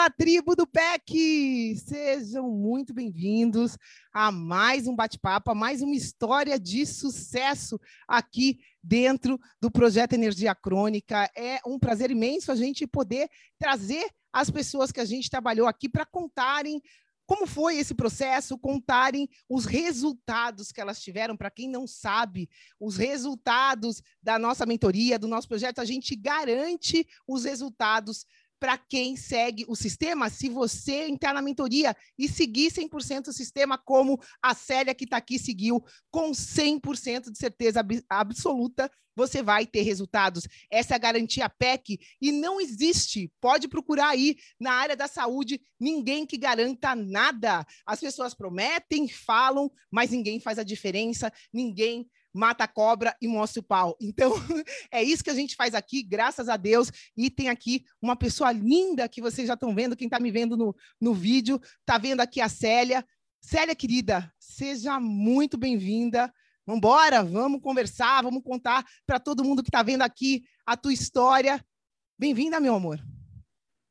Fala, 0.00 0.08
tribo 0.08 0.56
do 0.56 0.66
PEC! 0.66 1.76
Sejam 1.76 2.50
muito 2.50 2.94
bem-vindos 2.94 3.76
a 4.10 4.32
mais 4.32 4.86
um 4.86 4.96
bate-papo, 4.96 5.50
a 5.50 5.54
mais 5.54 5.82
uma 5.82 5.94
história 5.94 6.58
de 6.58 6.86
sucesso 6.86 7.78
aqui 8.08 8.60
dentro 8.82 9.38
do 9.60 9.70
projeto 9.70 10.14
Energia 10.14 10.54
Crônica. 10.54 11.30
É 11.36 11.60
um 11.66 11.78
prazer 11.78 12.10
imenso 12.10 12.50
a 12.50 12.54
gente 12.54 12.86
poder 12.86 13.28
trazer 13.58 14.08
as 14.32 14.48
pessoas 14.48 14.90
que 14.90 15.00
a 15.00 15.04
gente 15.04 15.28
trabalhou 15.28 15.66
aqui 15.68 15.86
para 15.86 16.06
contarem 16.06 16.80
como 17.26 17.46
foi 17.46 17.76
esse 17.76 17.94
processo, 17.94 18.58
contarem 18.58 19.28
os 19.48 19.66
resultados 19.66 20.72
que 20.72 20.80
elas 20.80 21.00
tiveram. 21.00 21.36
Para 21.36 21.50
quem 21.50 21.68
não 21.68 21.86
sabe, 21.86 22.48
os 22.80 22.96
resultados 22.96 24.02
da 24.22 24.38
nossa 24.38 24.64
mentoria, 24.64 25.18
do 25.18 25.28
nosso 25.28 25.46
projeto, 25.46 25.78
a 25.78 25.84
gente 25.84 26.16
garante 26.16 27.06
os 27.28 27.44
resultados 27.44 28.24
para 28.60 28.76
quem 28.76 29.16
segue 29.16 29.64
o 29.66 29.74
sistema, 29.74 30.28
se 30.28 30.50
você 30.50 31.08
entrar 31.08 31.32
na 31.32 31.40
mentoria 31.40 31.96
e 32.18 32.28
seguir 32.28 32.70
100% 32.70 33.28
o 33.28 33.32
sistema, 33.32 33.78
como 33.78 34.20
a 34.42 34.54
Célia 34.54 34.94
que 34.94 35.04
está 35.04 35.16
aqui 35.16 35.38
seguiu, 35.38 35.82
com 36.10 36.30
100% 36.30 37.30
de 37.30 37.38
certeza 37.38 37.80
ab 37.80 38.04
absoluta, 38.08 38.90
você 39.16 39.42
vai 39.42 39.66
ter 39.66 39.82
resultados. 39.82 40.46
Essa 40.70 40.94
é 40.94 40.96
a 40.96 40.98
garantia 40.98 41.48
PEC 41.48 41.98
e 42.20 42.30
não 42.30 42.60
existe, 42.60 43.32
pode 43.40 43.66
procurar 43.66 44.08
aí 44.08 44.36
na 44.58 44.72
área 44.72 44.96
da 44.96 45.08
saúde, 45.08 45.60
ninguém 45.78 46.26
que 46.26 46.36
garanta 46.36 46.94
nada. 46.94 47.66
As 47.86 48.00
pessoas 48.00 48.34
prometem, 48.34 49.08
falam, 49.08 49.70
mas 49.90 50.10
ninguém 50.10 50.38
faz 50.38 50.58
a 50.58 50.62
diferença, 50.62 51.32
ninguém 51.52 52.08
mata 52.32 52.64
a 52.64 52.68
cobra 52.68 53.16
e 53.20 53.28
mostra 53.28 53.60
o 53.60 53.64
pau. 53.64 53.96
Então, 54.00 54.32
é 54.90 55.02
isso 55.02 55.24
que 55.24 55.30
a 55.30 55.34
gente 55.34 55.56
faz 55.56 55.74
aqui, 55.74 56.02
graças 56.02 56.48
a 56.48 56.56
Deus. 56.56 56.90
E 57.16 57.30
tem 57.30 57.48
aqui 57.48 57.84
uma 58.00 58.16
pessoa 58.16 58.52
linda 58.52 59.08
que 59.08 59.20
vocês 59.20 59.48
já 59.48 59.54
estão 59.54 59.74
vendo, 59.74 59.96
quem 59.96 60.06
está 60.06 60.20
me 60.20 60.30
vendo 60.30 60.56
no, 60.56 60.74
no 61.00 61.14
vídeo, 61.14 61.60
está 61.80 61.98
vendo 61.98 62.20
aqui 62.20 62.40
a 62.40 62.48
Célia. 62.48 63.04
Célia, 63.40 63.74
querida, 63.74 64.32
seja 64.38 65.00
muito 65.00 65.56
bem-vinda. 65.56 66.32
Vamos 66.66 66.78
embora, 66.78 67.24
vamos 67.24 67.60
conversar, 67.60 68.22
vamos 68.22 68.42
contar 68.42 68.84
para 69.06 69.18
todo 69.18 69.42
mundo 69.42 69.62
que 69.62 69.70
está 69.70 69.82
vendo 69.82 70.02
aqui 70.02 70.44
a 70.64 70.76
tua 70.76 70.92
história. 70.92 71.64
Bem-vinda, 72.18 72.60
meu 72.60 72.74
amor. 72.74 73.00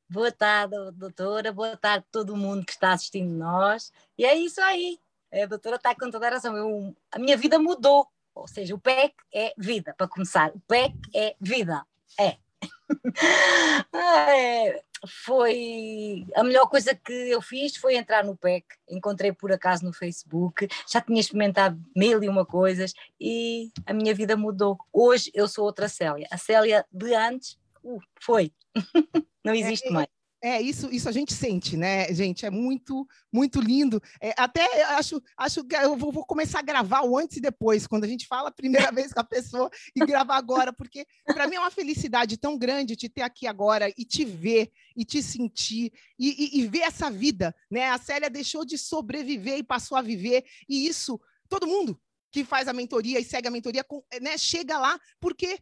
Boa 0.08 0.32
tarde, 0.32 0.76
doutora. 0.94 1.52
Boa 1.52 1.76
tarde 1.76 2.06
a 2.08 2.12
todo 2.12 2.38
mundo 2.38 2.66
que 2.66 2.72
está 2.72 2.94
assistindo 2.94 3.32
nós. 3.32 3.92
E 4.18 4.26
é 4.26 4.36
isso 4.36 4.62
aí. 4.62 5.00
A 5.32 5.46
doutora 5.46 5.76
está 5.76 5.94
com 5.94 6.10
toda 6.10 6.28
a 6.28 6.32
razão. 6.32 6.56
Eu, 6.56 6.96
a 7.12 7.20
minha 7.20 7.38
vida 7.38 7.60
mudou 7.60 8.08
ou 8.34 8.48
seja, 8.48 8.74
o 8.76 8.80
PEC 8.80 9.14
é 9.34 9.54
vida, 9.58 9.94
para 9.98 10.08
começar. 10.08 10.52
O 10.56 10.60
PEC 10.62 10.94
é 11.14 11.36
vida. 11.40 11.86
É. 12.20 12.38
é. 13.96 14.82
Foi 15.26 16.28
a 16.36 16.44
melhor 16.44 16.68
coisa 16.68 16.94
que 16.94 17.14
eu 17.14 17.42
fiz 17.42 17.78
foi 17.78 17.96
entrar 17.96 18.24
no 18.24 18.36
PEC. 18.36 18.66
Encontrei 18.90 19.32
por 19.32 19.52
acaso 19.52 19.86
no 19.86 19.94
Facebook, 19.94 20.68
já 20.88 21.00
tinha 21.00 21.20
experimentado 21.20 21.82
mil 21.96 22.22
e 22.22 22.28
uma 22.28 22.46
coisas 22.46 22.94
e 23.20 23.72
a 23.86 23.94
minha 23.94 24.14
vida 24.14 24.36
mudou. 24.36 24.78
Hoje 24.92 25.32
eu 25.34 25.48
sou 25.48 25.64
outra 25.64 25.88
Célia. 25.88 26.28
A 26.30 26.38
Célia 26.38 26.86
de 26.92 27.14
antes 27.16 27.58
uh, 27.84 28.00
foi. 28.20 28.52
Não 29.44 29.54
existe 29.54 29.88
é, 29.88 29.92
mais. 29.92 30.19
É, 30.42 30.62
isso, 30.62 30.90
isso 30.90 31.10
a 31.10 31.12
gente 31.12 31.34
sente, 31.34 31.76
né, 31.76 32.14
gente? 32.14 32.46
É 32.46 32.50
muito, 32.50 33.06
muito 33.32 33.60
lindo. 33.60 34.02
É, 34.22 34.34
até 34.38 34.84
acho, 34.94 35.22
acho 35.38 35.66
que 35.66 35.76
eu 35.76 35.98
vou, 35.98 36.14
vou, 36.14 36.26
começar 36.26 36.60
a 36.60 36.64
gravar 36.64 37.02
o 37.02 37.18
antes 37.18 37.38
e 37.38 37.42
depois, 37.42 37.86
quando 37.86 38.06
a 38.06 38.08
gente 38.08 38.26
fala 38.26 38.48
a 38.48 38.52
primeira 38.52 38.90
vez 38.92 39.12
com 39.12 39.20
a 39.20 39.24
pessoa 39.24 39.70
e 39.94 40.00
gravar 40.00 40.38
agora, 40.38 40.72
porque 40.72 41.06
para 41.26 41.46
mim 41.48 41.56
é 41.56 41.60
uma 41.60 41.72
felicidade 41.72 42.38
tão 42.38 42.58
grande 42.58 42.96
te 42.96 43.10
ter 43.10 43.22
aqui 43.22 43.48
agora 43.48 43.90
e 43.98 44.06
te 44.06 44.24
ver 44.24 44.72
e 44.96 45.04
te 45.04 45.22
sentir 45.22 45.92
e, 46.18 46.58
e, 46.58 46.60
e 46.62 46.68
ver 46.68 46.82
essa 46.84 47.10
vida, 47.10 47.54
né? 47.70 47.90
A 47.90 47.98
Célia 47.98 48.30
deixou 48.30 48.64
de 48.64 48.78
sobreviver 48.78 49.58
e 49.58 49.64
passou 49.64 49.98
a 49.98 50.02
viver, 50.02 50.46
e 50.70 50.88
isso 50.88 51.20
todo 51.50 51.68
mundo 51.68 52.00
que 52.32 52.44
faz 52.44 52.68
a 52.68 52.74
mentoria 52.74 53.20
e 53.20 53.24
segue 53.24 53.48
a 53.48 53.52
mentoria, 53.52 53.84
né, 54.22 54.38
chega 54.38 54.78
lá 54.78 55.00
porque 55.20 55.60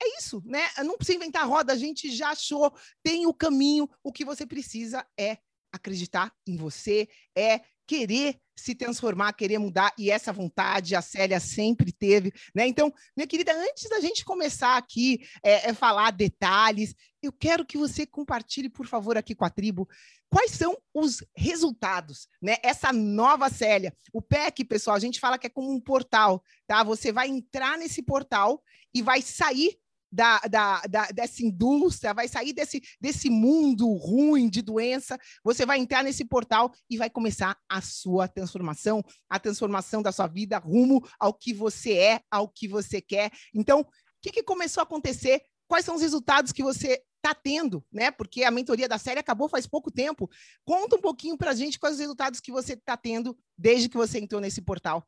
é 0.00 0.18
isso, 0.18 0.42
né? 0.44 0.68
Não 0.84 0.96
precisa 0.96 1.16
inventar 1.16 1.46
roda, 1.46 1.72
a 1.72 1.76
gente 1.76 2.10
já 2.10 2.30
achou, 2.30 2.72
tem 3.02 3.26
o 3.26 3.34
caminho. 3.34 3.88
O 4.02 4.12
que 4.12 4.24
você 4.24 4.46
precisa 4.46 5.06
é 5.18 5.38
acreditar 5.72 6.32
em 6.46 6.56
você, 6.56 7.08
é 7.36 7.60
querer 7.86 8.38
se 8.54 8.74
transformar, 8.74 9.32
querer 9.32 9.58
mudar, 9.58 9.92
e 9.96 10.10
essa 10.10 10.32
vontade 10.32 10.94
a 10.94 11.00
Célia 11.00 11.40
sempre 11.40 11.92
teve, 11.92 12.32
né? 12.54 12.66
Então, 12.66 12.92
minha 13.16 13.26
querida, 13.26 13.52
antes 13.52 13.88
da 13.88 14.00
gente 14.00 14.24
começar 14.24 14.76
aqui 14.76 15.20
é, 15.42 15.70
é 15.70 15.74
falar 15.74 16.10
detalhes, 16.10 16.94
eu 17.22 17.32
quero 17.32 17.64
que 17.64 17.78
você 17.78 18.04
compartilhe, 18.04 18.68
por 18.68 18.86
favor, 18.86 19.16
aqui 19.16 19.34
com 19.34 19.44
a 19.44 19.50
tribo, 19.50 19.88
quais 20.28 20.50
são 20.50 20.76
os 20.92 21.24
resultados, 21.34 22.28
né? 22.42 22.56
Essa 22.62 22.92
nova 22.92 23.48
Célia. 23.48 23.94
O 24.12 24.20
PEC, 24.20 24.64
pessoal, 24.64 24.96
a 24.96 25.00
gente 25.00 25.20
fala 25.20 25.38
que 25.38 25.46
é 25.46 25.50
como 25.50 25.72
um 25.72 25.80
portal, 25.80 26.42
tá? 26.66 26.82
Você 26.82 27.10
vai 27.10 27.28
entrar 27.28 27.78
nesse 27.78 28.02
portal 28.02 28.62
e 28.92 29.02
vai 29.02 29.22
sair 29.22 29.78
da, 30.10 30.38
da, 30.40 30.80
da, 30.82 31.06
dessa 31.06 31.42
indústria, 31.42 32.14
vai 32.14 32.28
sair 32.28 32.52
desse, 32.52 32.82
desse 33.00 33.30
mundo 33.30 33.92
ruim 33.94 34.48
de 34.48 34.62
doença, 34.62 35.18
você 35.44 35.66
vai 35.66 35.78
entrar 35.78 36.02
nesse 36.02 36.24
portal 36.24 36.72
e 36.88 36.96
vai 36.96 37.10
começar 37.10 37.56
a 37.68 37.80
sua 37.80 38.26
transformação, 38.26 39.02
a 39.28 39.38
transformação 39.38 40.02
da 40.02 40.12
sua 40.12 40.26
vida 40.26 40.58
rumo 40.58 41.06
ao 41.18 41.32
que 41.34 41.52
você 41.52 41.92
é, 41.92 42.20
ao 42.30 42.48
que 42.48 42.66
você 42.66 43.00
quer. 43.00 43.30
Então, 43.54 43.80
o 43.80 43.86
que, 44.22 44.30
que 44.30 44.42
começou 44.42 44.80
a 44.80 44.84
acontecer? 44.84 45.42
Quais 45.66 45.84
são 45.84 45.94
os 45.94 46.02
resultados 46.02 46.50
que 46.50 46.62
você 46.62 47.02
está 47.16 47.34
tendo, 47.34 47.84
né? 47.92 48.10
Porque 48.10 48.44
a 48.44 48.50
mentoria 48.50 48.88
da 48.88 48.96
série 48.96 49.20
acabou 49.20 49.48
faz 49.48 49.66
pouco 49.66 49.90
tempo. 49.90 50.30
Conta 50.64 50.96
um 50.96 51.00
pouquinho 51.00 51.36
para 51.36 51.50
a 51.50 51.54
gente 51.54 51.78
quais 51.78 51.94
os 51.94 52.00
resultados 52.00 52.40
que 52.40 52.50
você 52.50 52.72
está 52.72 52.96
tendo 52.96 53.36
desde 53.56 53.88
que 53.88 53.96
você 53.96 54.18
entrou 54.18 54.40
nesse 54.40 54.62
portal. 54.62 55.06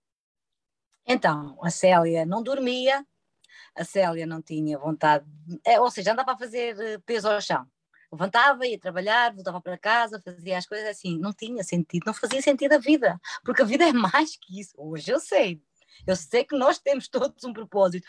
Então, 1.07 1.59
a 1.63 1.71
Célia 1.71 2.27
não 2.27 2.43
dormia, 2.43 3.05
a 3.75 3.85
Célia 3.85 4.27
não 4.27 4.43
tinha 4.43 4.79
vontade, 4.79 5.25
é, 5.65 5.81
ou 5.81 5.91
seja, 5.91 6.13
andava 6.13 6.33
a 6.33 6.39
fazer 6.39 6.79
eh, 6.81 6.99
peso 7.05 7.29
ao 7.29 7.41
chão. 7.41 7.67
Levantava, 8.13 8.67
ia 8.67 8.79
trabalhar, 8.79 9.33
voltava 9.33 9.61
para 9.61 9.79
casa, 9.79 10.21
fazia 10.25 10.59
as 10.59 10.67
coisas 10.67 10.89
assim. 10.89 11.19
Não 11.19 11.33
tinha 11.33 11.63
sentido, 11.63 12.05
não 12.07 12.15
fazia 12.15 12.43
sentido 12.43 12.73
a 12.73 12.79
vida, 12.79 13.21
porque 13.45 13.63
a 13.63 13.65
vida 13.65 13.89
é 13.89 13.93
mais 13.93 14.37
que 14.37 14.61
isso. 14.61 14.75
Hoje 14.77 15.13
eu 15.13 15.21
sei, 15.21 15.63
eu 16.07 16.17
sei 16.17 16.45
que 16.45 16.57
nós 16.57 16.79
temos 16.79 17.09
todos 17.09 17.45
um 17.45 17.53
propósito, 17.53 18.07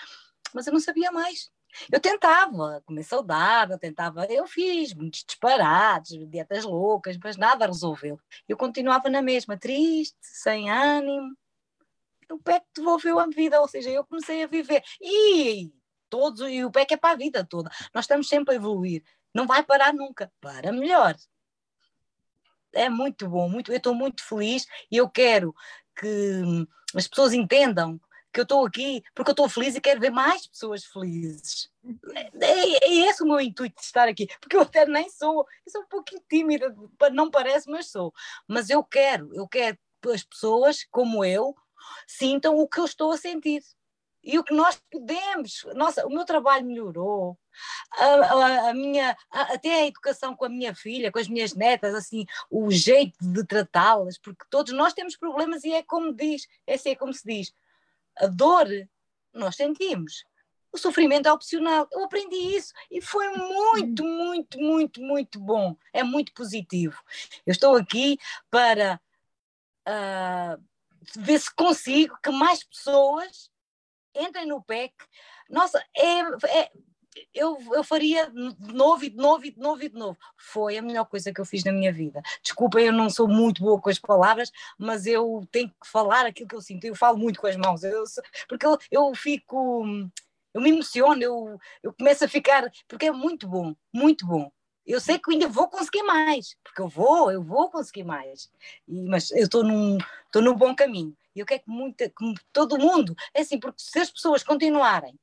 mas 0.54 0.66
eu 0.68 0.74
não 0.74 0.80
sabia 0.80 1.12
mais. 1.12 1.52
Eu 1.92 2.00
tentava 2.00 2.82
comer 2.86 3.04
saudável, 3.04 3.78
tentava, 3.78 4.26
eu 4.26 4.46
fiz 4.48 4.94
muitos 4.94 5.24
disparates, 5.24 6.18
dietas 6.30 6.66
loucas, 6.66 7.18
mas 7.24 7.38
nada 7.38 7.66
resolveu. 7.66 8.20
Eu 8.48 8.58
continuava 8.58 9.10
na 9.10 9.22
mesma, 9.22 9.58
triste, 9.58 10.18
sem 10.22 10.70
ânimo, 10.70 11.36
o 12.32 12.40
PEC 12.40 12.66
devolveu 12.76 13.20
a 13.20 13.28
vida, 13.28 13.60
ou 13.62 13.68
seja, 13.68 13.90
eu 13.90 14.06
comecei 14.06 14.44
a 14.44 14.48
viver. 14.48 14.84
E 15.02 15.72
todos, 16.10 16.42
e 16.42 16.64
o 16.64 16.72
PEC 16.72 16.94
é 16.94 16.98
para 16.98 17.14
a 17.14 17.18
vida 17.18 17.46
toda. 17.46 17.70
Nós 17.94 18.06
estamos 18.06 18.28
sempre 18.28 18.54
a 18.54 18.58
evoluir. 18.58 19.04
Não 19.34 19.48
vai 19.48 19.64
parar 19.64 19.94
nunca. 19.94 20.32
Para 20.42 20.72
melhor. 20.72 21.16
É 22.74 22.90
muito 22.90 23.28
bom, 23.28 23.50
muito, 23.50 23.72
eu 23.72 23.78
estou 23.78 23.94
muito 23.94 24.24
feliz 24.24 24.66
e 24.90 24.96
eu 24.96 25.10
quero 25.10 25.54
que 25.94 26.42
as 26.96 27.06
pessoas 27.06 27.34
entendam 27.34 28.00
que 28.32 28.40
eu 28.40 28.44
estou 28.44 28.66
aqui 28.66 29.04
porque 29.14 29.32
eu 29.32 29.34
estou 29.34 29.50
feliz 29.50 29.76
e 29.76 29.82
quero 29.82 30.00
ver 30.00 30.10
mais 30.10 30.48
pessoas 30.48 30.86
felizes. 30.86 31.70
É, 32.16 32.30
é, 32.46 32.86
é, 32.86 33.10
esse 33.10 33.24
o 33.24 33.26
meu 33.26 33.42
intuito 33.42 33.76
de 33.76 33.86
estar 33.86 34.08
aqui, 34.08 34.28
porque 34.40 34.56
eu 34.56 34.62
até 34.62 34.86
nem 34.86 35.10
sou, 35.10 35.46
eu 35.66 35.72
sou 35.72 35.82
um 35.82 35.88
pouquinho 35.88 36.22
tímida, 36.30 36.74
não 37.12 37.30
parece, 37.30 37.70
mas 37.70 37.92
sou. 37.92 38.14
Mas 38.48 38.70
eu 38.70 38.84
quero, 38.84 39.34
eu 39.36 39.48
quero 39.48 39.78
que 40.02 40.10
as 40.10 40.24
pessoas 40.24 40.86
como 40.90 41.26
eu 41.26 41.54
sintam 42.08 42.58
o 42.58 42.68
que 42.68 42.80
eu 42.80 42.86
estou 42.86 43.12
a 43.12 43.18
sentir. 43.18 43.64
E 44.24 44.38
o 44.38 44.44
que 44.44 44.54
nós 44.54 44.80
podemos, 44.92 45.66
nossa, 45.74 46.06
o 46.06 46.10
meu 46.10 46.24
trabalho 46.26 46.66
melhorou, 46.66 47.36
a, 47.92 48.06
a, 48.06 48.70
a 48.70 48.74
minha, 48.74 49.18
a, 49.32 49.54
até 49.54 49.74
a 49.74 49.88
educação 49.88 50.36
com 50.36 50.46
a 50.46 50.50
minha 50.50 50.76
filha, 50.76 51.12
com 51.12 51.18
as 51.18 51.28
minhas 51.28 51.56
netas, 51.56 51.96
assim, 51.96 52.26
o 52.50 52.70
jeito 52.70 53.18
de 53.20 53.44
tratá-las, 53.44 54.20
porque 54.20 54.46
todos 54.50 54.74
nós 54.74 54.94
temos 54.94 55.16
problemas 55.18 55.64
e 55.64 55.74
é 55.74 55.82
como 55.82 56.14
diz, 56.14 56.48
é 56.68 56.76
assim 56.76 56.92
é 56.92 56.96
como 56.96 57.14
se 57.14 57.26
diz, 57.26 57.54
a 58.16 58.28
dor 58.28 58.68
nós 59.34 59.56
sentimos, 59.56 60.24
o 60.72 60.78
sofrimento 60.78 61.28
é 61.28 61.34
opcional. 61.34 61.88
Eu 61.92 62.06
aprendi 62.06 62.36
isso 62.36 62.74
e 62.90 63.02
foi 63.02 63.28
muito, 63.30 64.04
muito, 64.04 64.60
muito, 64.60 65.02
muito 65.02 65.40
bom. 65.40 65.76
É 65.92 66.02
muito 66.02 66.32
positivo. 66.34 66.98
Eu 67.46 67.52
estou 67.52 67.76
aqui 67.76 68.18
para 68.50 69.00
uh, 69.88 70.64
ver 71.16 71.40
se 71.40 71.54
consigo 71.54 72.18
que 72.24 72.32
mais 72.32 72.64
pessoas 72.64 73.50
entrem 74.16 74.46
no 74.46 74.62
PEC. 74.62 74.94
Nossa, 75.50 75.84
é, 75.96 76.20
é 76.60 76.72
eu, 77.34 77.58
eu 77.74 77.84
faria 77.84 78.30
de 78.30 78.74
novo 78.74 79.04
e 79.04 79.10
de 79.10 79.18
novo 79.18 79.46
e 79.46 79.52
de 79.52 79.60
novo 79.60 79.84
e 79.84 79.90
de 79.90 79.98
novo. 79.98 80.18
Foi 80.38 80.78
a 80.78 80.82
melhor 80.82 81.06
coisa 81.06 81.34
que 81.34 81.42
eu 81.42 81.46
fiz 81.46 81.64
na 81.64 81.72
minha 81.72 81.92
vida. 81.92 82.22
Desculpa, 82.42 82.80
eu 82.80 82.94
não 82.94 83.10
sou 83.10 83.28
muito 83.28 83.62
boa 83.62 83.80
com 83.80 83.90
as 83.90 84.00
palavras, 84.00 84.52
mas 84.78 85.06
eu 85.06 85.46
tenho 85.52 85.70
que 85.70 85.88
falar 85.88 86.26
aquilo 86.26 86.48
que 86.48 86.56
eu 86.56 86.62
sinto. 86.62 86.86
Eu 86.86 86.96
falo 86.96 87.18
muito 87.18 87.40
com 87.40 87.48
as 87.48 87.56
mãos, 87.56 87.84
eu, 87.84 88.04
porque 88.48 88.66
eu, 88.66 88.78
eu 88.90 89.16
fico, 89.16 89.86
eu 90.54 90.62
me 90.62 90.70
emociono, 90.70 91.22
eu, 91.22 91.60
eu 91.84 91.94
começo 91.94 92.24
a 92.24 92.28
ficar, 92.28 92.72
porque 92.88 93.08
é 93.08 93.12
muito 93.12 93.48
bom, 93.48 93.76
muito 93.94 94.26
bom. 94.26 94.52
Eu 94.86 95.00
sei 95.00 95.20
que 95.20 95.32
ainda 95.32 95.48
vou 95.48 95.68
conseguir 95.68 96.04
mais, 96.04 96.58
porque 96.64 96.82
eu 96.82 96.88
vou, 96.88 97.32
eu 97.32 97.44
vou 97.44 97.70
conseguir 97.70 98.04
mais. 98.04 98.50
E, 98.88 99.02
mas 99.04 99.32
eu 99.32 99.44
estou 99.44 99.64
num, 99.64 99.98
estou 100.26 100.42
num 100.42 100.56
bom 100.56 100.76
caminho. 100.76 101.16
E 101.36 101.40
eu 101.40 101.46
quero 101.46 101.64
que, 101.64 101.70
muita, 101.70 102.10
que 102.10 102.34
todo 102.52 102.80
mundo, 102.80 103.16
é 103.34 103.42
assim, 103.42 103.60
porque 103.60 103.82
se 103.82 104.00
as 104.00 104.10
pessoas 104.10 104.44
continuarem 104.44 105.18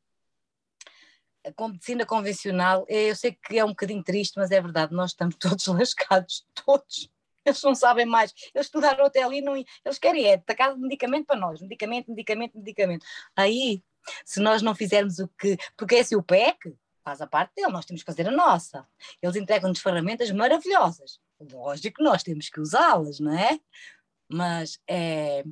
com 1.57 1.69
medicina 1.69 2.05
convencional, 2.05 2.85
eu 2.89 3.15
sei 3.17 3.33
que 3.33 3.59
é 3.59 3.65
um 3.65 3.69
bocadinho 3.69 4.03
triste, 4.03 4.37
mas 4.37 4.51
é 4.51 4.61
verdade, 4.61 4.95
nós 4.95 5.11
estamos 5.11 5.37
todos 5.41 5.67
lascados, 5.67 6.47
todos. 6.55 7.11
Eles 7.45 7.63
não 7.63 7.75
sabem 7.75 8.05
mais. 8.05 8.35
Eles 8.55 8.67
estudaram 8.67 9.07
até 9.07 9.23
ali, 9.23 9.41
não, 9.41 9.57
eles 9.57 9.99
querem 9.99 10.27
é 10.27 10.37
tacar 10.37 10.77
medicamento 10.77 11.27
para 11.27 11.41
nós, 11.41 11.61
medicamento, 11.61 12.11
medicamento, 12.11 12.59
medicamento. 12.59 13.07
Aí, 13.35 13.83
se 14.25 14.41
nós 14.41 14.61
não 14.61 14.75
fizermos 14.75 15.19
o 15.19 15.29
que. 15.29 15.57
Porque 15.77 15.97
esse 15.97 16.15
o 16.15 16.23
PEC 16.23 16.75
faz 17.09 17.23
a 17.23 17.27
parte 17.27 17.55
dele, 17.55 17.73
nós 17.73 17.87
temos 17.87 18.03
que 18.03 18.07
fazer 18.07 18.29
a 18.29 18.31
nossa. 18.31 18.87
Eles 19.23 19.37
entregam-nos 19.37 19.81
ferramentas 19.81 20.31
maravilhosas. 20.31 21.19
Lógico 21.41 21.97
que 21.97 22.05
nós 22.05 22.23
temos 22.23 22.51
que 22.51 22.61
usá-las, 22.61 23.19
não 23.19 23.33
é? 23.33 23.59
Mas 24.29 24.79
é, 24.87 25.43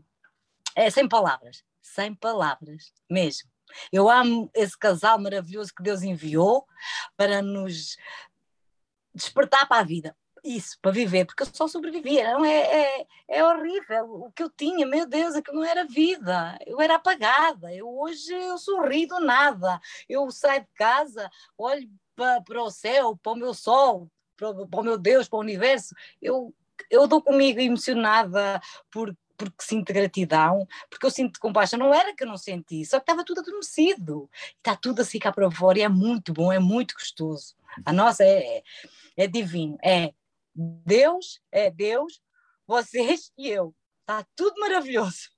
é 0.75 0.91
sem 0.91 1.09
palavras, 1.09 1.65
sem 1.81 2.15
palavras 2.15 2.93
mesmo. 3.11 3.51
Eu 3.91 4.11
amo 4.11 4.51
esse 4.55 4.79
casal 4.79 5.19
maravilhoso 5.19 5.73
que 5.75 5.83
Deus 5.83 6.03
enviou 6.03 6.67
para 7.17 7.41
nos 7.41 7.97
despertar 9.15 9.67
para 9.67 9.81
a 9.81 9.85
vida. 9.85 10.15
Isso, 10.47 10.79
para 10.81 10.93
viver, 10.93 11.25
porque 11.25 11.43
eu 11.43 11.49
só 11.53 11.67
sobrevivia, 11.67 12.33
não 12.35 12.45
é, 12.45 13.01
é, 13.01 13.07
é 13.27 13.45
horrível. 13.45 14.27
O 14.27 14.31
que 14.31 14.45
eu 14.45 14.49
tinha, 14.49 14.87
meu 14.87 15.05
Deus, 15.05 15.35
aquilo 15.35 15.57
não 15.57 15.65
era 15.65 15.85
vida, 15.85 16.57
eu 16.65 16.81
era 16.81 16.95
apagada. 16.95 17.75
Eu 17.75 17.89
hoje 17.89 18.33
eu 18.33 18.57
sorri 18.57 19.07
do 19.07 19.19
nada. 19.19 19.81
Eu 20.09 20.31
saio 20.31 20.61
de 20.61 20.69
casa, 20.77 21.29
olho 21.59 21.91
para, 22.15 22.41
para 22.43 22.63
o 22.63 22.71
céu, 22.71 23.19
para 23.21 23.33
o 23.33 23.37
meu 23.37 23.53
sol, 23.53 24.09
para, 24.37 24.55
para 24.67 24.81
o 24.81 24.85
meu 24.85 24.97
Deus, 24.97 25.29
para 25.29 25.37
o 25.37 25.43
universo. 25.43 25.97
Eu, 26.23 26.55
eu 26.89 27.09
dou 27.09 27.21
comigo 27.21 27.59
emocionada 27.59 28.61
por 28.89 29.13
porque 29.37 29.65
sinto 29.65 29.93
gratidão, 29.93 30.67
porque 30.89 31.05
eu 31.05 31.11
sinto 31.11 31.41
compaixão. 31.41 31.79
Não 31.79 31.93
era 31.93 32.15
que 32.15 32.23
eu 32.23 32.29
não 32.29 32.39
senti, 32.39 32.85
só 32.87 32.99
que 32.99 33.03
estava 33.03 33.25
tudo 33.25 33.41
adormecido. 33.41 34.31
Está 34.59 34.77
tudo 34.77 35.03
assim 35.03 35.19
cá 35.19 35.33
para 35.33 35.51
fora 35.51 35.79
e 35.79 35.83
é 35.83 35.89
muito 35.89 36.33
bom, 36.33 36.53
é 36.53 36.59
muito 36.59 36.95
gostoso. 36.95 37.55
A 37.85 37.93
nossa 37.93 38.25
é, 38.25 38.63
é 39.17 39.27
divino. 39.27 39.77
É 39.85 40.15
Deus, 40.57 41.41
é 41.53 41.71
Deus, 41.71 42.21
vocês 42.67 43.31
e 43.37 43.49
eu. 43.49 43.75
Está 44.01 44.27
tudo 44.35 44.59
maravilhoso. 44.61 45.29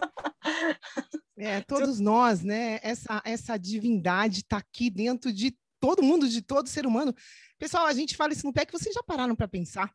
É, 1.40 1.60
todos 1.60 2.00
nós, 2.00 2.42
né? 2.42 2.80
Essa, 2.82 3.22
essa 3.24 3.56
divindade 3.56 4.40
está 4.40 4.56
aqui 4.56 4.90
dentro 4.90 5.32
de 5.32 5.56
todo 5.78 6.02
mundo, 6.02 6.28
de 6.28 6.42
todo 6.42 6.68
ser 6.68 6.84
humano. 6.84 7.14
Pessoal, 7.58 7.86
a 7.86 7.92
gente 7.92 8.16
fala 8.16 8.32
isso 8.32 8.44
no 8.44 8.52
pé 8.52 8.66
que 8.66 8.72
vocês 8.72 8.92
já 8.92 9.02
pararam 9.04 9.36
para 9.36 9.46
pensar 9.46 9.94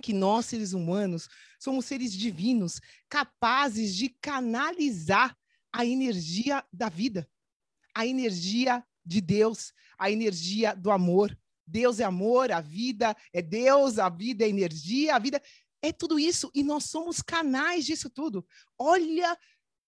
que 0.00 0.12
nós, 0.12 0.46
seres 0.46 0.72
humanos, 0.72 1.28
somos 1.58 1.84
seres 1.84 2.12
divinos, 2.12 2.80
capazes 3.08 3.94
de 3.94 4.08
canalizar 4.20 5.36
a 5.72 5.84
energia 5.84 6.64
da 6.72 6.88
vida, 6.88 7.28
a 7.94 8.06
energia 8.06 8.82
de 9.04 9.20
Deus, 9.20 9.72
a 9.98 10.10
energia 10.10 10.74
do 10.74 10.90
amor. 10.90 11.36
Deus 11.70 12.00
é 12.00 12.04
amor, 12.04 12.50
a 12.50 12.60
vida 12.60 13.16
é 13.32 13.40
Deus, 13.40 13.98
a 13.98 14.08
vida 14.08 14.44
é 14.44 14.48
energia, 14.48 15.14
a 15.14 15.18
vida 15.18 15.40
é 15.82 15.92
tudo 15.92 16.18
isso 16.18 16.50
e 16.54 16.62
nós 16.62 16.84
somos 16.84 17.22
canais 17.22 17.84
disso 17.86 18.10
tudo. 18.10 18.44
Olha 18.78 19.38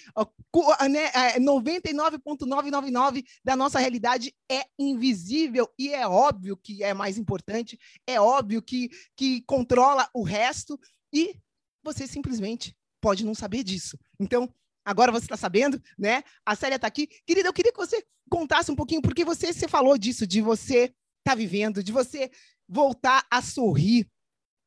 99,999 1.40 3.22
né, 3.22 3.28
da 3.44 3.56
nossa 3.56 3.78
realidade 3.78 4.34
é 4.50 4.66
invisível 4.80 5.70
e 5.78 5.94
é 5.94 6.08
óbvio 6.08 6.58
que 6.58 6.84
é 6.84 6.96
mais 6.96 7.20
importante, 7.20 7.78
é 8.08 8.20
óbvio 8.20 8.60
que, 8.60 8.90
que 9.16 9.44
controla 9.44 10.10
o 10.16 10.24
resto 10.24 10.80
e 11.14 11.36
você 11.84 12.08
simplesmente 12.08 12.76
pode 13.00 13.26
não 13.26 13.34
saber 13.34 13.64
disso. 13.64 13.98
Então, 14.20 14.48
agora 14.86 15.12
você 15.12 15.26
está 15.26 15.38
sabendo, 15.38 15.82
né? 15.98 16.24
A 16.46 16.56
Célia 16.56 16.76
está 16.76 16.88
aqui. 16.88 17.08
Querida, 17.26 17.50
eu 17.50 17.54
queria 17.54 17.72
que 17.72 17.78
você 17.78 18.04
contasse 18.30 18.72
um 18.72 18.76
pouquinho, 18.76 19.02
porque 19.02 19.26
você, 19.26 19.52
você 19.52 19.68
falou 19.68 19.98
disso, 19.98 20.26
de 20.26 20.42
você 20.42 20.84
estar 20.84 20.96
tá 21.24 21.36
vivendo, 21.36 21.84
de 21.84 21.92
você 21.92 22.32
voltar 22.68 23.26
a 23.30 23.42
sorrir, 23.42 24.08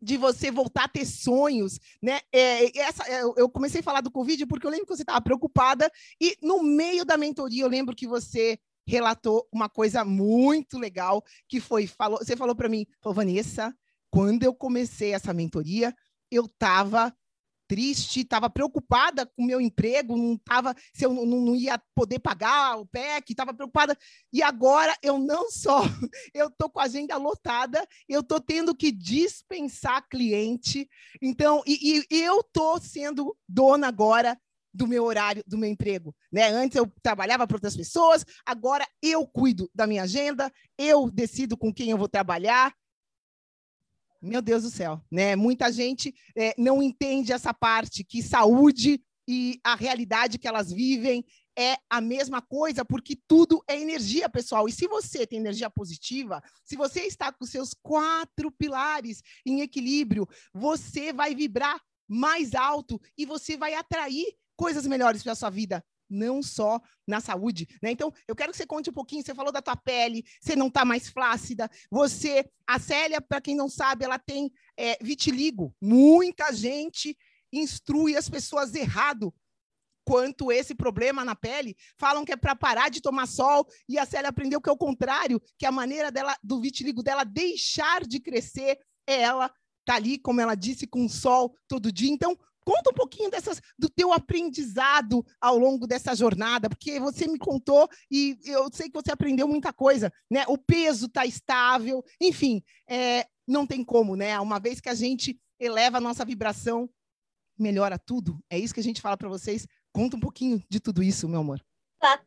de 0.05 0.19
você 0.19 0.51
voltar 0.51 0.85
a 0.85 0.89
ter 0.89 1.07
sonhos, 1.07 1.79
né? 2.03 2.21
É, 2.31 2.79
essa, 2.79 3.03
é, 3.09 3.23
eu 3.23 3.49
comecei 3.49 3.81
a 3.81 3.85
falar 3.85 4.03
do 4.03 4.11
Covid 4.11 4.45
porque 4.47 4.67
eu 4.67 4.71
lembro 4.71 4.87
que 4.87 4.95
você 4.95 5.03
estava 5.03 5.21
preocupada 5.23 5.91
e 6.21 6.37
no 6.43 6.63
meio 6.63 7.05
da 7.05 7.17
mentoria 7.17 7.65
eu 7.65 7.69
lembro 7.69 7.97
que 7.97 8.07
você 8.07 8.59
relatou 8.87 9.49
uma 9.51 9.67
coisa 9.67 10.05
muito 10.05 10.79
legal 10.79 11.25
que 11.49 11.59
foi 11.59 11.87
falou, 11.87 12.19
você 12.19 12.37
falou 12.37 12.55
para 12.55 12.69
mim, 12.69 12.87
falou, 13.01 13.15
Vanessa, 13.15 13.75
quando 14.11 14.43
eu 14.43 14.55
comecei 14.55 15.15
essa 15.15 15.33
mentoria 15.33 15.95
eu 16.35 16.47
estava 16.47 17.15
triste, 17.67 18.21
estava 18.21 18.51
preocupada 18.51 19.27
com 19.27 19.43
o 19.43 19.47
meu 19.47 19.61
emprego, 19.61 20.17
não 20.17 20.35
estava 20.35 20.75
se 20.93 21.05
eu 21.05 21.13
não, 21.13 21.25
não, 21.25 21.57
ia 21.57 21.81
poder 21.95 22.19
pagar 22.19 22.79
o 22.79 22.87
PEC, 22.87 23.33
estava 23.33 23.55
preocupada. 23.55 23.97
E 24.33 24.43
agora 24.43 24.95
eu 25.03 25.19
não 25.19 25.51
só 25.51 25.81
eu 26.35 26.49
estou 26.49 26.69
com 26.71 26.81
a 26.81 26.85
agenda 26.85 27.17
lotada, 27.17 27.87
eu 28.09 28.21
estou 28.21 28.41
tendo 28.41 28.75
que 28.75 28.93
dispensar 28.93 30.07
cliente. 30.09 30.89
Então, 31.21 31.63
e, 31.67 32.05
e 32.11 32.23
eu 32.23 32.41
estou 32.41 32.81
sendo 32.81 33.37
dona 33.49 33.89
agora 33.89 34.39
do 34.73 34.89
meu 34.89 35.05
horário, 35.05 35.43
do 35.47 35.57
meu 35.57 35.71
emprego, 35.71 36.15
né? 36.33 36.49
Antes 36.49 36.77
eu 36.77 36.93
trabalhava 37.01 37.47
para 37.47 37.57
outras 37.57 37.77
pessoas, 37.77 38.27
agora 38.45 38.85
eu 39.01 39.25
cuido 39.25 39.71
da 39.73 39.87
minha 39.87 40.03
agenda, 40.03 40.53
eu 40.77 41.09
decido 41.09 41.57
com 41.57 41.73
quem 41.73 41.91
eu 41.91 41.99
vou 41.99 42.09
trabalhar, 42.09 42.75
meu 44.25 44.41
Deus 44.41 44.63
do 44.63 44.71
céu, 44.71 45.01
né? 45.11 45.37
Muita 45.37 45.71
gente 45.71 46.15
é, 46.37 46.55
não 46.57 46.83
entende 46.83 47.33
essa 47.33 47.53
parte 47.53 48.03
que 48.03 48.23
saúde 48.23 49.03
e 49.29 49.61
a 49.63 49.75
realidade 49.75 50.39
que 50.39 50.49
elas 50.49 50.73
vivem 50.73 51.25
é 51.57 51.77
a 51.89 52.01
mesma 52.01 52.43
coisa, 52.43 52.85
porque 52.85 53.17
tudo 53.29 53.63
é 53.69 53.81
energia, 53.81 54.29
pessoal. 54.29 54.69
E 54.69 54.73
se 54.73 54.89
você 54.89 55.27
tem 55.27 55.39
energia 55.39 55.71
positiva, 55.71 56.43
se 56.65 56.77
você 56.77 57.03
está 57.03 57.33
com 57.33 57.45
seus 57.45 57.73
quatro 57.75 58.51
pilares 58.51 59.23
em 59.47 59.61
equilíbrio, 59.61 60.27
você 60.53 61.13
vai 61.13 61.35
vibrar 61.35 61.81
mais 62.09 62.55
alto 62.55 63.01
e 63.17 63.25
você 63.25 63.57
vai 63.57 63.75
atrair 63.75 64.35
coisas 64.57 64.87
melhores 64.87 65.23
para 65.23 65.33
a 65.33 65.37
sua 65.37 65.51
vida 65.51 65.85
não 66.15 66.43
só 66.43 66.81
na 67.07 67.21
saúde, 67.21 67.67
né? 67.83 67.91
Então, 67.91 68.13
eu 68.27 68.35
quero 68.35 68.53
que 68.53 68.57
você 68.57 68.67
conte 68.67 68.91
um 68.91 68.95
pouquinho, 68.95 69.23
você 69.23 69.35
falou 69.35 69.53
da 69.53 69.61
tua 69.61 69.77
pele, 69.77 70.25
você 70.41 70.57
não 70.57 70.69
está 70.69 70.85
mais 70.85 71.09
flácida, 71.09 71.69
você, 71.91 72.49
a 72.67 72.79
Célia, 72.79 73.21
para 73.21 73.41
quem 73.41 73.57
não 73.57 73.69
sabe, 73.69 74.05
ela 74.05 74.19
tem 74.19 74.51
é, 74.77 74.97
vitiligo, 75.03 75.75
muita 75.81 76.53
gente 76.53 77.17
instrui 77.53 78.17
as 78.17 78.29
pessoas 78.29 78.75
errado 78.75 79.33
quanto 80.05 80.53
esse 80.53 80.75
problema 80.75 81.25
na 81.25 81.35
pele, 81.35 81.75
falam 81.99 82.25
que 82.25 82.33
é 82.33 82.37
para 82.37 82.55
parar 82.55 82.91
de 82.91 83.01
tomar 83.01 83.27
sol, 83.27 83.67
e 83.89 83.99
a 83.99 84.05
Célia 84.05 84.29
aprendeu 84.29 84.61
que 84.61 84.69
é 84.69 84.73
o 84.73 84.77
contrário, 84.77 85.41
que 85.59 85.67
a 85.67 85.73
maneira 85.73 86.13
dela, 86.13 86.37
do 86.43 86.61
vitiligo 86.61 87.03
dela 87.03 87.25
deixar 87.25 88.05
de 88.05 88.21
crescer 88.21 88.79
é 89.07 89.23
ela 89.23 89.51
tá 89.85 89.97
ali, 89.97 90.19
como 90.19 90.41
ela 90.41 90.55
disse, 90.55 90.87
com 90.87 91.09
sol 91.09 91.55
todo 91.69 91.93
dia. 91.93 92.11
Então, 92.11 92.39
Conta 92.65 92.91
um 92.91 92.95
pouquinho 92.95 93.31
dessas, 93.31 93.61
do 93.79 93.89
teu 93.91 94.13
aprendizado 94.13 95.25
ao 95.41 95.59
longo 95.59 95.87
dessa 95.87 96.15
jornada, 96.15 96.69
porque 96.69 96.99
você 96.99 97.27
me 97.29 97.39
contou 97.39 97.89
e 98.11 98.39
eu 98.45 98.69
sei 98.73 98.89
que 98.89 99.01
você 99.01 99.13
aprendeu 99.13 99.47
muita 99.47 99.73
coisa, 99.73 100.13
né? 100.31 100.45
O 100.49 100.57
peso 100.57 101.07
está 101.07 101.27
estável, 101.27 102.03
enfim, 102.21 102.63
é, 102.89 103.27
não 103.47 103.67
tem 103.67 103.85
como, 103.85 104.17
né? 104.17 104.39
Uma 104.41 104.59
vez 104.59 104.81
que 104.81 104.89
a 104.89 104.95
gente 104.95 105.39
eleva 105.61 105.99
a 105.99 106.01
nossa 106.01 106.25
vibração, 106.25 106.89
melhora 107.59 107.99
tudo. 107.99 108.39
É 108.51 108.59
isso 108.59 108.75
que 108.75 108.81
a 108.81 108.85
gente 108.85 109.01
fala 109.01 109.17
para 109.17 109.29
vocês. 109.29 109.67
Conta 109.93 110.17
um 110.17 110.21
pouquinho 110.21 110.63
de 110.69 110.81
tudo 110.81 111.03
isso, 111.03 111.29
meu 111.29 111.41
amor. 111.41 111.65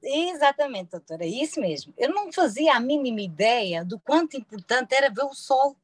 Exatamente, 0.02 0.92
doutora, 0.92 1.24
é 1.24 1.28
isso 1.28 1.60
mesmo. 1.60 1.94
Eu 1.98 2.10
não 2.10 2.32
fazia 2.32 2.76
a 2.76 2.80
mínima 2.80 3.22
ideia 3.22 3.86
do 3.86 4.00
quanto 4.00 4.38
importante 4.38 4.96
era 4.96 5.10
ver 5.10 5.24
o 5.24 5.34
sol. 5.34 5.76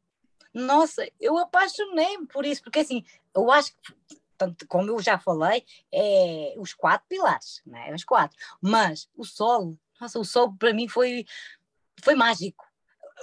Nossa, 0.53 1.07
eu 1.19 1.38
apaixonei-me 1.38 2.25
por 2.27 2.45
isso, 2.45 2.63
porque 2.63 2.79
assim, 2.79 3.03
eu 3.36 3.51
acho 3.51 3.72
que 3.81 4.17
portanto, 4.38 4.66
como 4.68 4.90
eu 4.90 5.00
já 5.00 5.18
falei, 5.18 5.66
é 5.92 6.54
os 6.58 6.74
quatro 6.74 7.08
pilares, 7.08 7.62
né? 7.66 7.94
os 7.94 8.04
quatro. 8.04 8.38
Mas 8.62 9.08
o 9.16 9.24
solo, 9.24 9.78
nossa, 10.00 10.20
o 10.20 10.25
solo 10.25 10.56
para 10.58 10.74
mim 10.74 10.88
foi, 10.88 11.25
foi 12.02 12.16
mágico. 12.16 12.66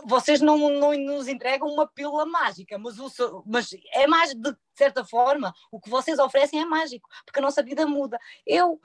Vocês 0.05 0.40
não, 0.40 0.57
não 0.71 0.97
nos 0.97 1.29
entregam 1.29 1.69
uma 1.69 1.87
pílula 1.87 2.25
mágica, 2.25 2.79
mas, 2.79 2.99
o, 2.99 3.43
mas 3.45 3.71
é 3.93 4.07
mais, 4.07 4.35
de 4.35 4.57
certa 4.75 5.05
forma, 5.05 5.52
o 5.71 5.81
que 5.81 5.90
vocês 5.90 6.19
oferecem 6.19 6.61
é 6.61 6.64
mágico, 6.64 7.09
porque 7.26 7.38
a 7.38 7.43
nossa 7.43 7.62
vida 7.62 7.87
muda. 7.87 8.19
Eu 8.47 8.81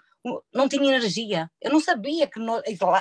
não 0.54 0.68
tinha 0.68 0.84
energia, 0.84 1.50
eu 1.62 1.72
não 1.72 1.80
sabia 1.80 2.28
que, 2.28 2.40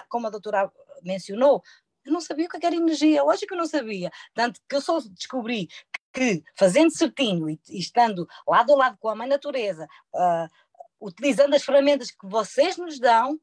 como 0.08 0.26
a 0.26 0.30
doutora 0.30 0.70
mencionou, 1.02 1.62
eu 2.04 2.12
não 2.12 2.20
sabia 2.20 2.46
o 2.46 2.48
que 2.48 2.64
era 2.64 2.76
energia, 2.76 3.24
hoje 3.24 3.46
que 3.46 3.54
eu 3.54 3.58
não 3.58 3.66
sabia. 3.66 4.12
Tanto 4.34 4.60
que 4.68 4.76
eu 4.76 4.80
só 4.80 5.00
descobri 5.00 5.68
que, 6.14 6.44
fazendo 6.56 6.96
certinho 6.96 7.50
e, 7.50 7.58
estando 7.68 8.26
lado 8.46 8.72
a 8.72 8.76
lado 8.76 8.98
com 8.98 9.08
a 9.08 9.14
mãe 9.16 9.28
natureza, 9.28 9.86
uh, 10.14 10.48
utilizando 11.00 11.54
as 11.54 11.64
ferramentas 11.64 12.10
que 12.10 12.26
vocês 12.26 12.76
nos 12.76 13.00
dão, 13.00 13.38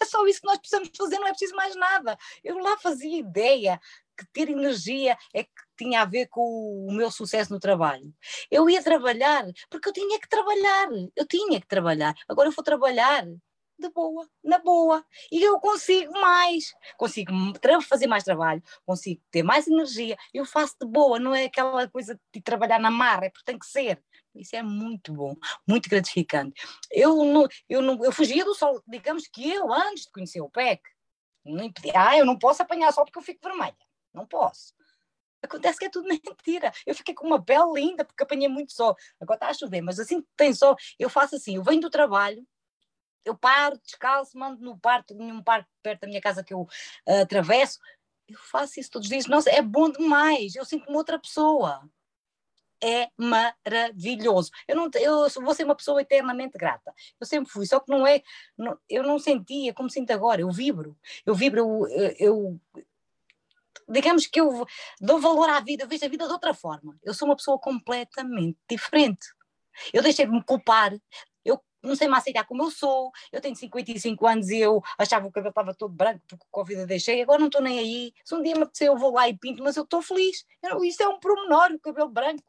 é 0.00 0.04
só 0.04 0.26
isso 0.26 0.40
que 0.40 0.46
nós 0.46 0.58
precisamos 0.58 0.90
fazer, 0.96 1.18
não 1.18 1.26
é 1.26 1.30
preciso 1.30 1.54
mais 1.54 1.76
nada. 1.76 2.16
Eu 2.42 2.58
lá 2.58 2.78
fazia 2.78 3.18
ideia 3.18 3.80
que 4.16 4.24
ter 4.32 4.48
energia 4.48 5.18
é 5.34 5.42
que 5.42 5.50
tinha 5.76 6.02
a 6.02 6.04
ver 6.04 6.28
com 6.28 6.86
o 6.88 6.92
meu 6.92 7.10
sucesso 7.10 7.52
no 7.52 7.58
trabalho. 7.58 8.14
Eu 8.50 8.70
ia 8.70 8.82
trabalhar 8.82 9.44
porque 9.68 9.88
eu 9.88 9.92
tinha 9.92 10.18
que 10.20 10.28
trabalhar, 10.28 10.88
eu 11.16 11.26
tinha 11.26 11.60
que 11.60 11.66
trabalhar. 11.66 12.14
Agora 12.28 12.48
eu 12.48 12.52
vou 12.52 12.64
trabalhar 12.64 13.26
de 13.78 13.88
boa, 13.90 14.28
na 14.42 14.58
boa. 14.58 15.04
E 15.30 15.42
eu 15.42 15.58
consigo 15.60 16.12
mais, 16.12 16.72
consigo 16.96 17.32
fazer 17.88 18.06
mais 18.06 18.24
trabalho, 18.24 18.62
consigo 18.86 19.20
ter 19.30 19.42
mais 19.42 19.66
energia, 19.66 20.16
eu 20.32 20.44
faço 20.44 20.74
de 20.80 20.86
boa, 20.86 21.18
não 21.18 21.34
é 21.34 21.44
aquela 21.44 21.88
coisa 21.88 22.18
de 22.32 22.40
trabalhar 22.40 22.78
na 22.78 22.90
mar, 22.90 23.22
é 23.22 23.30
porque 23.30 23.44
tem 23.44 23.58
que 23.58 23.66
ser. 23.66 24.02
Isso 24.34 24.56
é 24.56 24.62
muito 24.62 25.12
bom, 25.12 25.34
muito 25.66 25.88
gratificante. 25.88 26.60
Eu 26.90 27.24
não, 27.24 27.46
eu 27.68 27.80
não, 27.82 28.04
eu 28.04 28.12
fugia 28.12 28.44
do 28.44 28.54
sol, 28.54 28.82
digamos 28.86 29.28
que 29.28 29.48
eu 29.50 29.72
antes 29.72 30.04
de 30.04 30.10
conhecer 30.10 30.40
o 30.40 30.50
PEC, 30.50 30.82
não 31.44 31.64
impedia, 31.64 31.92
ah, 31.94 32.18
eu 32.18 32.24
não 32.24 32.38
posso 32.38 32.62
apanhar 32.62 32.92
sol 32.92 33.04
porque 33.04 33.18
eu 33.18 33.22
fico 33.22 33.40
vermelha, 33.42 33.76
não 34.12 34.26
posso. 34.26 34.74
Acontece 35.44 35.78
que 35.78 35.84
é 35.84 35.90
tudo 35.90 36.08
mentira. 36.08 36.72
Eu 36.86 36.94
fiquei 36.94 37.14
com 37.14 37.26
uma 37.26 37.42
pele 37.42 37.72
linda 37.74 38.04
porque 38.04 38.22
apanhei 38.22 38.48
muito 38.48 38.72
sol. 38.72 38.96
Agora 39.20 39.36
está 39.36 39.48
a 39.48 39.54
chover, 39.54 39.82
mas 39.82 40.00
assim 40.00 40.22
que 40.22 40.28
tem 40.36 40.54
sol, 40.54 40.76
eu 40.98 41.10
faço 41.10 41.36
assim: 41.36 41.56
eu 41.56 41.62
venho 41.62 41.82
do 41.82 41.90
trabalho, 41.90 42.44
eu 43.24 43.36
paro, 43.36 43.78
descalço, 43.84 44.38
mando 44.38 44.62
no 44.62 44.78
parque, 44.78 45.14
num 45.14 45.42
parque 45.42 45.68
perto 45.82 46.02
da 46.02 46.08
minha 46.08 46.20
casa 46.20 46.44
que 46.44 46.54
eu 46.54 46.62
uh, 46.62 47.22
atravesso, 47.22 47.78
eu 48.28 48.38
faço 48.38 48.80
isso 48.80 48.90
todos 48.90 49.06
os 49.06 49.10
dias. 49.10 49.26
Nossa, 49.26 49.50
é 49.50 49.62
bom 49.62 49.90
demais, 49.90 50.54
eu 50.54 50.64
sinto 50.64 50.86
como 50.86 50.98
outra 50.98 51.18
pessoa. 51.18 51.88
É 52.82 53.08
maravilhoso. 53.16 54.50
Eu, 54.68 54.76
não, 54.76 54.90
eu 54.94 55.26
vou 55.42 55.54
ser 55.54 55.64
uma 55.64 55.74
pessoa 55.74 56.02
eternamente 56.02 56.58
grata. 56.58 56.92
Eu 57.18 57.26
sempre 57.26 57.50
fui, 57.50 57.64
só 57.64 57.80
que 57.80 57.90
não 57.90 58.06
é. 58.06 58.22
Não, 58.58 58.78
eu 58.90 59.02
não 59.02 59.18
sentia 59.18 59.72
como 59.72 59.88
sinto 59.88 60.10
agora. 60.10 60.42
Eu 60.42 60.50
vibro. 60.50 60.98
Eu 61.24 61.34
vibro, 61.34 61.86
eu, 61.88 62.14
eu 62.18 62.60
digamos 63.88 64.26
que 64.26 64.38
eu 64.38 64.66
dou 65.00 65.18
valor 65.18 65.48
à 65.48 65.60
vida, 65.60 65.84
eu 65.84 65.88
vejo 65.88 66.04
a 66.04 66.08
vida 66.08 66.26
de 66.26 66.32
outra 66.32 66.52
forma. 66.52 66.98
Eu 67.02 67.14
sou 67.14 67.28
uma 67.28 67.36
pessoa 67.36 67.58
completamente 67.58 68.58
diferente. 68.68 69.28
Eu 69.92 70.02
deixei 70.02 70.26
de 70.26 70.32
me 70.32 70.42
culpar 70.42 70.92
não 71.84 71.96
sei 71.96 72.08
mais 72.08 72.22
aceitar 72.22 72.44
como 72.44 72.62
eu 72.62 72.70
sou, 72.70 73.12
eu 73.32 73.40
tenho 73.40 73.54
55 73.54 74.26
anos 74.26 74.48
e 74.48 74.58
eu 74.58 74.82
achava 74.98 75.24
que 75.24 75.28
o 75.28 75.32
cabelo 75.32 75.50
estava 75.50 75.74
todo 75.74 75.92
branco 75.92 76.22
porque 76.26 76.44
o 76.44 76.50
Covid 76.50 76.86
deixei, 76.86 77.22
agora 77.22 77.38
não 77.38 77.46
estou 77.46 77.62
nem 77.62 77.78
aí, 77.78 78.12
se 78.24 78.34
um 78.34 78.42
dia 78.42 78.54
me 78.54 78.62
apetecer 78.62 78.88
eu 78.88 78.96
vou 78.96 79.12
lá 79.12 79.28
e 79.28 79.36
pinto, 79.36 79.62
mas 79.62 79.76
eu 79.76 79.84
estou 79.84 80.02
feliz, 80.02 80.44
eu, 80.62 80.84
isso 80.84 81.02
é 81.02 81.08
um 81.08 81.18
promenor, 81.18 81.72
o 81.72 81.80
cabelo 81.80 82.08
branco, 82.08 82.42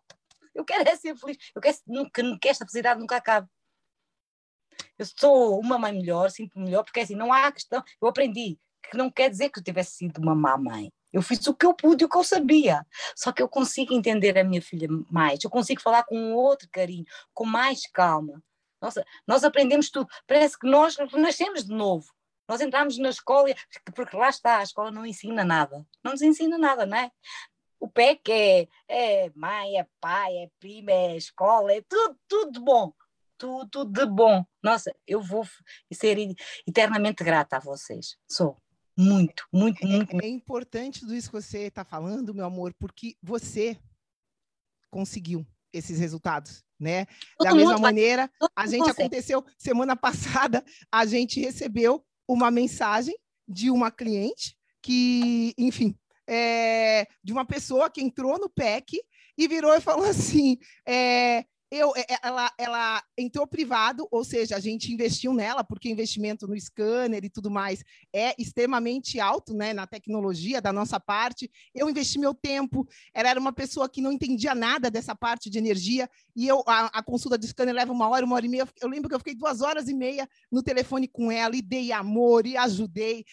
eu 0.54 0.64
quero 0.64 0.88
é 0.88 0.96
ser 0.96 1.16
feliz, 1.16 1.38
eu 1.54 1.62
quero 1.62 1.78
que, 2.14 2.40
que 2.40 2.48
esta 2.48 2.66
felicidade 2.66 3.00
nunca 3.00 3.18
acabe. 3.18 3.48
Eu 4.98 5.06
sou 5.06 5.60
uma 5.60 5.78
mãe 5.78 5.94
melhor, 5.94 6.30
sinto 6.32 6.58
melhor, 6.60 6.84
porque 6.84 7.02
assim, 7.02 7.16
não 7.16 7.32
há 7.32 7.52
questão, 7.52 7.84
eu 8.02 8.08
aprendi 8.08 8.58
que 8.90 8.98
não 8.98 9.10
quer 9.10 9.30
dizer 9.30 9.50
que 9.50 9.60
eu 9.60 9.64
tivesse 9.64 9.98
sido 9.98 10.20
uma 10.20 10.36
má 10.36 10.58
mãe, 10.58 10.92
eu 11.12 11.22
fiz 11.22 11.46
o 11.48 11.54
que 11.54 11.66
eu 11.66 11.74
pude 11.74 12.04
e 12.04 12.06
o 12.06 12.10
que 12.10 12.18
eu 12.18 12.24
sabia. 12.24 12.86
Só 13.16 13.32
que 13.32 13.42
eu 13.42 13.48
consigo 13.48 13.94
entender 13.94 14.38
a 14.38 14.44
minha 14.44 14.62
filha 14.62 14.88
mais, 15.10 15.44
eu 15.44 15.50
consigo 15.50 15.82
falar 15.82 16.04
com 16.04 16.34
outro 16.34 16.68
carinho, 16.70 17.06
com 17.34 17.46
mais 17.46 17.88
calma. 17.88 18.44
Nossa, 18.82 19.06
nós 19.28 19.44
aprendemos 19.44 19.90
tudo. 19.90 20.08
Parece 20.28 20.58
que 20.58 20.68
nós 20.68 20.96
nascemos 21.14 21.66
de 21.66 21.74
novo. 21.74 22.06
Nós 22.48 22.62
entramos 22.62 22.98
na 22.98 23.10
escola, 23.10 23.54
porque 23.96 24.16
lá 24.16 24.30
está, 24.30 24.60
a 24.60 24.64
escola 24.64 24.92
não 24.92 25.06
ensina 25.06 25.44
nada. 25.44 25.86
Não 26.04 26.12
nos 26.12 26.22
ensina 26.22 26.58
nada, 26.58 26.86
não 26.86 26.98
é? 26.98 27.12
O 27.80 27.90
PEC 27.90 28.32
é, 28.32 28.68
é 28.88 29.32
mãe, 29.36 29.80
é 29.80 29.88
pai, 30.00 30.38
é 30.38 30.50
prima, 30.60 30.92
é 30.92 31.18
escola, 31.18 31.74
é 31.74 31.82
tudo, 31.82 32.18
tudo 32.28 32.62
bom. 32.62 32.94
Tudo 33.38 33.84
de 33.84 34.06
bom. 34.06 34.46
Nossa, 34.64 34.96
eu 35.06 35.22
vou 35.22 35.46
ser 35.92 36.18
eternamente 36.66 37.24
grata 37.24 37.58
a 37.58 37.60
vocês. 37.60 38.18
Sou. 38.30 38.58
Muito, 38.98 39.46
muito, 39.52 39.84
é, 39.84 39.88
muito. 39.88 40.16
É, 40.22 40.26
é 40.26 40.30
importante 40.30 41.02
tudo 41.02 41.14
isso 41.14 41.30
que 41.30 41.42
você 41.42 41.64
está 41.64 41.84
falando, 41.84 42.34
meu 42.34 42.46
amor, 42.46 42.74
porque 42.80 43.18
você 43.22 43.78
conseguiu 44.90 45.46
esses 45.74 46.00
resultados, 46.00 46.64
né? 46.80 47.06
Todo 47.38 47.50
da 47.50 47.56
mesma 47.56 47.78
maneira, 47.78 48.30
a 48.56 48.66
gente 48.66 48.80
consegue. 48.80 49.02
aconteceu 49.02 49.46
semana 49.58 49.96
passada, 49.98 50.64
a 50.92 51.06
gente 51.06 51.40
recebeu 51.40 52.04
uma 52.28 52.50
mensagem 52.50 53.16
de 53.48 53.70
uma 53.70 53.92
cliente 53.92 54.58
que, 54.82 55.54
enfim, 55.58 55.96
é, 56.28 57.08
de 57.24 57.32
uma 57.32 57.46
pessoa 57.46 57.90
que 57.90 58.02
entrou 58.02 58.40
no 58.40 58.50
PEC 58.50 59.02
e 59.38 59.48
virou 59.48 59.74
e 59.74 59.82
falou 59.82 60.06
assim: 60.06 60.58
é, 60.86 61.46
eu, 61.76 61.94
é, 61.96 62.02
é, 62.02 62.20
ela, 62.24 62.52
ela 62.58 63.04
entrou 63.18 63.46
privado, 63.46 64.08
ou 64.10 64.24
seja, 64.24 64.56
a 64.56 64.60
gente 64.60 64.94
investiu 64.94 65.34
nela, 65.34 65.64
porque 65.64 65.90
investimento 65.90 66.48
no 66.48 66.60
scanner 66.60 67.24
e 67.26 67.30
tudo 67.30 67.52
mais 67.52 67.84
é 68.14 68.34
extremamente 68.42 69.20
alto 69.20 69.54
né, 69.54 69.74
na 69.74 69.86
tecnologia 69.86 70.62
da 70.62 70.72
nossa 70.72 71.00
parte. 71.00 71.52
Eu 71.74 71.90
investi 71.90 72.18
meu 72.18 72.34
tempo, 72.34 72.88
ela 73.14 73.30
era 73.30 73.40
uma 73.40 73.52
pessoa 73.52 73.90
que 73.90 74.02
não 74.02 74.12
entendia 74.12 74.56
nada 74.56 74.90
dessa 74.90 75.16
parte 75.16 75.50
de 75.50 75.58
energia, 75.58 76.10
e 76.36 76.48
eu 76.48 76.64
a, 76.66 76.86
a 77.00 77.04
consulta 77.04 77.38
do 77.38 77.46
scanner 77.46 77.76
leva 77.76 77.92
uma 77.92 78.08
hora, 78.08 78.26
uma 78.26 78.36
hora 78.36 78.46
e 78.46 78.50
meia. 78.50 78.68
Eu 78.82 78.88
lembro 78.88 79.10
que 79.10 79.16
eu 79.16 79.20
fiquei 79.20 79.36
duas 79.36 79.62
horas 79.62 79.90
e 79.90 79.94
meia 79.94 80.30
no 80.52 80.64
telefone 80.64 81.08
com 81.08 81.32
ela, 81.32 81.56
e 81.56 81.62
dei 81.62 81.92
amor, 81.92 82.48
e 82.48 82.56
ajudei. 82.56 83.26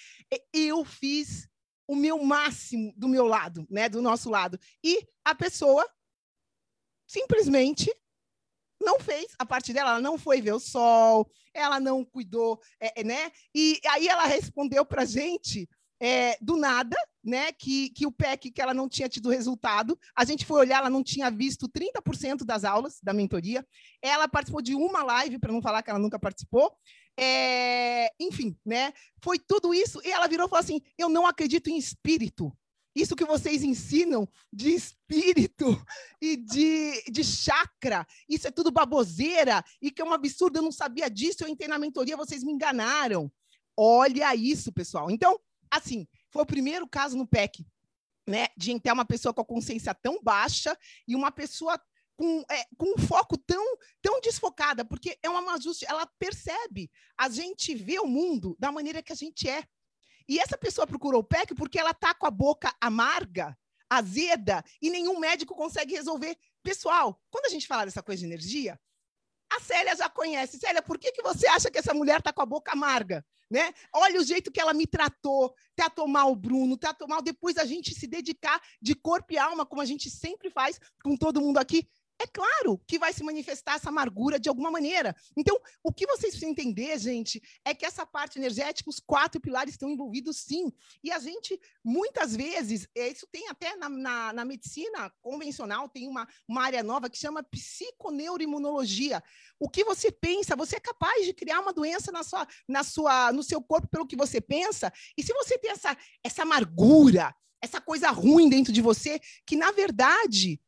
Eu 0.52 0.84
fiz 0.84 1.48
o 1.86 1.94
meu 1.94 2.22
máximo 2.24 2.92
do 2.96 3.08
meu 3.08 3.26
lado, 3.26 3.66
né, 3.70 3.88
do 3.88 4.02
nosso 4.02 4.30
lado. 4.30 4.58
E 4.82 5.06
a 5.24 5.34
pessoa 5.34 5.86
simplesmente 7.06 7.92
não 8.82 9.00
fez 9.00 9.26
a 9.38 9.46
parte 9.46 9.72
dela, 9.72 9.90
ela 9.90 10.00
não 10.00 10.18
foi 10.18 10.40
ver 10.40 10.52
o 10.52 10.60
sol, 10.60 11.30
ela 11.54 11.80
não 11.80 12.04
cuidou, 12.04 12.60
é, 12.80 13.00
é 13.00 13.04
né? 13.04 13.32
E 13.54 13.80
aí 13.88 14.08
ela 14.08 14.26
respondeu 14.26 14.84
para 14.84 15.02
a 15.02 15.06
gente 15.06 15.68
é, 16.00 16.36
do 16.40 16.56
nada, 16.56 16.96
né? 17.22 17.52
Que, 17.52 17.90
que 17.90 18.04
o 18.04 18.10
PEC, 18.10 18.50
que 18.50 18.60
ela 18.60 18.74
não 18.74 18.88
tinha 18.88 19.08
tido 19.08 19.30
resultado. 19.30 19.96
A 20.16 20.24
gente 20.24 20.44
foi 20.44 20.58
olhar, 20.60 20.78
ela 20.78 20.90
não 20.90 21.02
tinha 21.02 21.30
visto 21.30 21.68
30% 21.68 22.44
das 22.44 22.64
aulas 22.64 22.98
da 23.00 23.12
mentoria. 23.12 23.64
Ela 24.02 24.26
participou 24.26 24.60
de 24.60 24.74
uma 24.74 25.04
live, 25.04 25.38
para 25.38 25.52
não 25.52 25.62
falar 25.62 25.80
que 25.80 25.90
ela 25.90 26.00
nunca 26.00 26.18
participou. 26.18 26.76
É, 27.16 28.10
enfim, 28.18 28.56
né? 28.66 28.92
Foi 29.22 29.38
tudo 29.38 29.72
isso. 29.72 30.00
E 30.04 30.10
ela 30.10 30.26
virou 30.26 30.46
e 30.46 30.50
falou 30.50 30.60
assim: 30.60 30.80
Eu 30.98 31.08
não 31.08 31.24
acredito 31.24 31.68
em 31.68 31.76
espírito. 31.78 32.52
Isso 32.94 33.16
que 33.16 33.24
vocês 33.24 33.62
ensinam 33.62 34.28
de 34.52 34.70
espírito 34.74 35.66
e 36.20 36.36
de, 36.36 37.02
de 37.10 37.24
chakra, 37.24 38.06
isso 38.28 38.46
é 38.46 38.50
tudo 38.50 38.70
baboseira 38.70 39.64
e 39.80 39.90
que 39.90 40.02
é 40.02 40.04
um 40.04 40.12
absurdo, 40.12 40.58
eu 40.58 40.62
não 40.62 40.72
sabia 40.72 41.08
disso, 41.08 41.42
eu 41.42 41.48
entrei 41.48 41.68
na 41.68 41.78
mentoria, 41.78 42.16
vocês 42.16 42.44
me 42.44 42.52
enganaram. 42.52 43.32
Olha 43.76 44.34
isso, 44.34 44.70
pessoal. 44.72 45.10
Então, 45.10 45.40
assim, 45.70 46.06
foi 46.30 46.42
o 46.42 46.46
primeiro 46.46 46.86
caso 46.86 47.16
no 47.16 47.26
PEC, 47.26 47.66
né, 48.28 48.48
de 48.56 48.72
entrar 48.72 48.92
uma 48.92 49.06
pessoa 49.06 49.32
com 49.32 49.40
a 49.40 49.46
consciência 49.46 49.94
tão 49.94 50.22
baixa 50.22 50.76
e 51.08 51.16
uma 51.16 51.32
pessoa 51.32 51.80
com, 52.16 52.44
é, 52.50 52.64
com 52.76 52.94
um 52.94 52.98
foco 52.98 53.36
tão, 53.38 53.76
tão 54.00 54.20
desfocada, 54.20 54.84
porque 54.84 55.18
é 55.22 55.28
uma 55.28 55.54
ajuste, 55.54 55.84
ela 55.88 56.06
percebe, 56.18 56.90
a 57.18 57.28
gente 57.28 57.74
vê 57.74 57.98
o 57.98 58.06
mundo 58.06 58.56
da 58.58 58.70
maneira 58.70 59.02
que 59.02 59.12
a 59.12 59.16
gente 59.16 59.48
é. 59.48 59.64
E 60.28 60.38
essa 60.38 60.56
pessoa 60.56 60.86
procurou 60.86 61.20
o 61.20 61.24
PEC 61.24 61.54
porque 61.54 61.78
ela 61.78 61.90
está 61.90 62.14
com 62.14 62.26
a 62.26 62.30
boca 62.30 62.74
amarga, 62.80 63.56
azeda, 63.88 64.64
e 64.80 64.90
nenhum 64.90 65.18
médico 65.18 65.54
consegue 65.54 65.94
resolver. 65.94 66.36
Pessoal, 66.62 67.20
quando 67.30 67.46
a 67.46 67.50
gente 67.50 67.66
fala 67.66 67.84
dessa 67.84 68.02
coisa 68.02 68.20
de 68.20 68.26
energia, 68.26 68.78
a 69.50 69.60
Célia 69.60 69.94
já 69.94 70.08
conhece. 70.08 70.58
Célia, 70.58 70.82
por 70.82 70.98
que, 70.98 71.12
que 71.12 71.22
você 71.22 71.46
acha 71.46 71.70
que 71.70 71.78
essa 71.78 71.92
mulher 71.92 72.20
está 72.20 72.32
com 72.32 72.40
a 72.40 72.46
boca 72.46 72.72
amarga? 72.72 73.24
Né? 73.50 73.74
Olha 73.92 74.18
o 74.18 74.24
jeito 74.24 74.50
que 74.50 74.58
ela 74.58 74.72
me 74.72 74.86
tratou, 74.86 75.54
tratou 75.76 76.08
mal 76.08 76.32
o 76.32 76.36
Bruno, 76.36 76.78
tratou 76.78 77.06
mal. 77.06 77.20
Depois 77.20 77.58
a 77.58 77.66
gente 77.66 77.94
se 77.94 78.06
dedicar 78.06 78.58
de 78.80 78.94
corpo 78.94 79.34
e 79.34 79.38
alma, 79.38 79.66
como 79.66 79.82
a 79.82 79.84
gente 79.84 80.08
sempre 80.08 80.48
faz 80.48 80.80
com 81.04 81.14
todo 81.14 81.40
mundo 81.40 81.58
aqui 81.58 81.86
é 82.22 82.26
claro 82.26 82.80
que 82.86 82.98
vai 82.98 83.12
se 83.12 83.22
manifestar 83.22 83.74
essa 83.74 83.88
amargura 83.88 84.38
de 84.38 84.48
alguma 84.48 84.70
maneira. 84.70 85.14
Então, 85.36 85.58
o 85.82 85.92
que 85.92 86.06
vocês 86.06 86.32
precisam 86.32 86.50
entender, 86.50 86.98
gente, 86.98 87.42
é 87.64 87.74
que 87.74 87.84
essa 87.84 88.06
parte 88.06 88.38
energética, 88.38 88.88
os 88.88 89.00
quatro 89.00 89.40
pilares 89.40 89.74
estão 89.74 89.90
envolvidos 89.90 90.38
sim. 90.38 90.72
E 91.02 91.10
a 91.10 91.18
gente, 91.18 91.60
muitas 91.84 92.34
vezes, 92.34 92.88
é, 92.94 93.08
isso 93.08 93.26
tem 93.30 93.48
até 93.48 93.76
na, 93.76 93.88
na, 93.88 94.32
na 94.32 94.44
medicina 94.44 95.12
convencional, 95.20 95.88
tem 95.88 96.08
uma, 96.08 96.26
uma 96.48 96.62
área 96.62 96.82
nova 96.82 97.10
que 97.10 97.18
chama 97.18 97.42
psiconeuroimunologia. 97.42 99.22
O 99.58 99.68
que 99.68 99.84
você 99.84 100.10
pensa, 100.10 100.56
você 100.56 100.76
é 100.76 100.80
capaz 100.80 101.26
de 101.26 101.34
criar 101.34 101.60
uma 101.60 101.72
doença 101.72 102.12
na 102.12 102.22
sua, 102.22 102.46
na 102.68 102.84
sua, 102.84 103.32
no 103.32 103.42
seu 103.42 103.60
corpo 103.60 103.88
pelo 103.88 104.06
que 104.06 104.16
você 104.16 104.40
pensa. 104.40 104.92
E 105.16 105.22
se 105.22 105.32
você 105.32 105.58
tem 105.58 105.70
essa, 105.72 105.96
essa 106.22 106.42
amargura, 106.42 107.34
essa 107.60 107.80
coisa 107.80 108.10
ruim 108.10 108.48
dentro 108.48 108.72
de 108.72 108.82
você, 108.82 109.20
que 109.46 109.56
na 109.56 109.70
verdade 109.70 110.60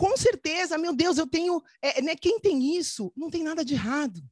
com 0.00 0.16
certeza, 0.16 0.78
meu 0.78 0.94
Deus, 0.96 1.18
eu 1.18 1.26
tenho. 1.26 1.62
É, 1.82 2.00
né, 2.00 2.16
quem 2.16 2.40
tem 2.40 2.74
isso, 2.74 3.12
não 3.14 3.28
tem 3.28 3.42
nada 3.42 3.62
de 3.62 3.74
errado. 3.74 4.22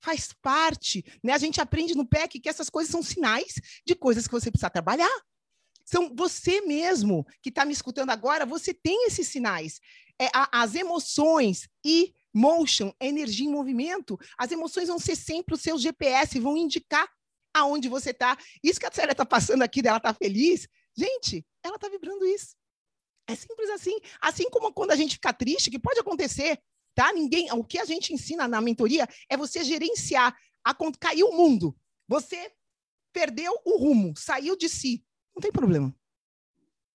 Faz 0.00 0.32
parte. 0.42 1.04
Né? 1.22 1.32
A 1.32 1.38
gente 1.38 1.60
aprende 1.60 1.94
no 1.94 2.04
PEC 2.04 2.40
que 2.40 2.48
essas 2.48 2.68
coisas 2.68 2.90
são 2.90 3.04
sinais 3.04 3.54
de 3.86 3.94
coisas 3.94 4.26
que 4.26 4.32
você 4.32 4.50
precisa 4.50 4.68
trabalhar. 4.68 5.08
São 5.84 6.12
você 6.12 6.60
mesmo 6.62 7.24
que 7.40 7.50
está 7.50 7.64
me 7.64 7.72
escutando 7.72 8.10
agora, 8.10 8.44
você 8.44 8.74
tem 8.74 9.06
esses 9.06 9.28
sinais. 9.28 9.78
É, 10.20 10.26
a, 10.34 10.60
as 10.60 10.74
emoções 10.74 11.68
e 11.84 12.12
motion, 12.34 12.92
energia 13.00 13.46
em 13.46 13.52
movimento, 13.52 14.18
as 14.36 14.50
emoções 14.50 14.88
vão 14.88 14.98
ser 14.98 15.14
sempre 15.14 15.54
o 15.54 15.58
seu 15.58 15.78
GPS, 15.78 16.40
vão 16.40 16.56
indicar 16.56 17.08
aonde 17.54 17.88
você 17.88 18.10
está. 18.10 18.36
Isso 18.60 18.80
que 18.80 18.86
a 18.86 18.92
Célia 18.92 19.12
está 19.12 19.24
passando 19.24 19.62
aqui, 19.62 19.82
dela 19.82 19.98
está 19.98 20.12
feliz, 20.12 20.66
gente, 20.96 21.46
ela 21.62 21.76
está 21.76 21.88
vibrando 21.88 22.26
isso. 22.26 22.56
É 23.26 23.34
simples 23.34 23.70
assim. 23.70 23.96
Assim 24.20 24.50
como 24.50 24.72
quando 24.72 24.90
a 24.90 24.96
gente 24.96 25.14
fica 25.14 25.32
triste, 25.32 25.70
que 25.70 25.78
pode 25.78 26.00
acontecer, 26.00 26.58
tá? 26.94 27.12
Ninguém, 27.12 27.50
o 27.52 27.64
que 27.64 27.78
a 27.78 27.84
gente 27.84 28.12
ensina 28.12 28.48
na 28.48 28.60
mentoria 28.60 29.06
é 29.28 29.36
você 29.36 29.64
gerenciar. 29.64 30.36
A, 30.64 30.74
caiu 30.98 31.28
o 31.28 31.36
mundo, 31.36 31.76
você 32.06 32.52
perdeu 33.12 33.52
o 33.64 33.78
rumo, 33.78 34.14
saiu 34.16 34.56
de 34.56 34.68
si. 34.68 35.04
Não 35.34 35.40
tem 35.40 35.50
problema. 35.50 35.94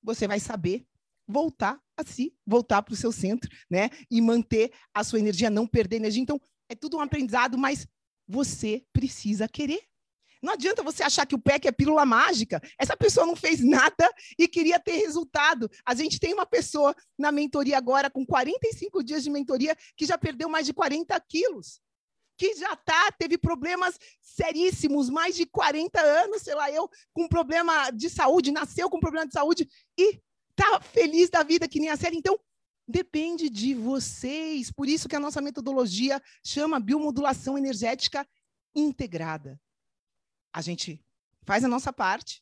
Você 0.03 0.27
vai 0.27 0.39
saber 0.39 0.85
voltar 1.27 1.81
a 1.97 2.05
si, 2.05 2.35
voltar 2.45 2.81
para 2.81 2.93
o 2.93 2.97
seu 2.97 3.11
centro, 3.11 3.49
né? 3.69 3.89
E 4.09 4.21
manter 4.21 4.71
a 4.93 5.03
sua 5.03 5.19
energia, 5.19 5.49
não 5.49 5.67
perder 5.67 5.97
energia. 5.97 6.21
Então, 6.21 6.39
é 6.69 6.75
tudo 6.75 6.97
um 6.97 7.01
aprendizado, 7.01 7.57
mas 7.57 7.87
você 8.27 8.85
precisa 8.93 9.47
querer. 9.47 9.81
Não 10.41 10.53
adianta 10.53 10.83
você 10.83 11.03
achar 11.03 11.25
que 11.25 11.35
o 11.35 11.39
PEC 11.39 11.67
é 11.67 11.71
pílula 11.71 12.05
mágica. 12.05 12.61
Essa 12.77 12.95
pessoa 12.95 13.25
não 13.25 13.35
fez 13.35 13.63
nada 13.63 14.11
e 14.37 14.47
queria 14.47 14.79
ter 14.79 14.97
resultado. 14.97 15.69
A 15.85 15.93
gente 15.95 16.19
tem 16.19 16.33
uma 16.33 16.45
pessoa 16.45 16.95
na 17.17 17.31
mentoria 17.31 17.77
agora, 17.77 18.09
com 18.09 18.25
45 18.25 19.03
dias 19.03 19.23
de 19.23 19.29
mentoria, 19.29 19.75
que 19.95 20.05
já 20.05 20.17
perdeu 20.17 20.49
mais 20.49 20.65
de 20.65 20.73
40 20.73 21.19
quilos. 21.21 21.79
Que 22.37 22.55
já 22.55 22.75
tá, 22.75 23.11
teve 23.17 23.37
problemas 23.37 23.97
seríssimos, 24.21 25.09
mais 25.09 25.35
de 25.35 25.45
40 25.45 25.99
anos, 25.99 26.43
sei 26.43 26.53
lá, 26.53 26.71
eu, 26.71 26.87
com 27.11 27.27
problema 27.27 27.89
de 27.89 28.09
saúde, 28.09 28.51
nasceu 28.51 28.89
com 28.89 28.99
problema 28.99 29.25
de 29.25 29.33
saúde 29.33 29.67
e 29.97 30.21
tá 30.55 30.79
feliz 30.81 31.29
da 31.29 31.41
vida, 31.41 31.67
que 31.67 31.79
nem 31.79 31.89
a 31.89 31.97
série. 31.97 32.17
Então, 32.17 32.39
depende 32.87 33.49
de 33.49 33.73
vocês. 33.73 34.71
Por 34.71 34.87
isso 34.87 35.09
que 35.09 35.15
a 35.15 35.19
nossa 35.19 35.41
metodologia 35.41 36.21
chama 36.43 36.79
biomodulação 36.79 37.57
energética 37.57 38.27
integrada. 38.75 39.59
A 40.57 40.61
gente 40.61 40.99
faz 41.43 41.63
a 41.63 41.67
nossa 41.67 41.93
parte, 41.93 42.41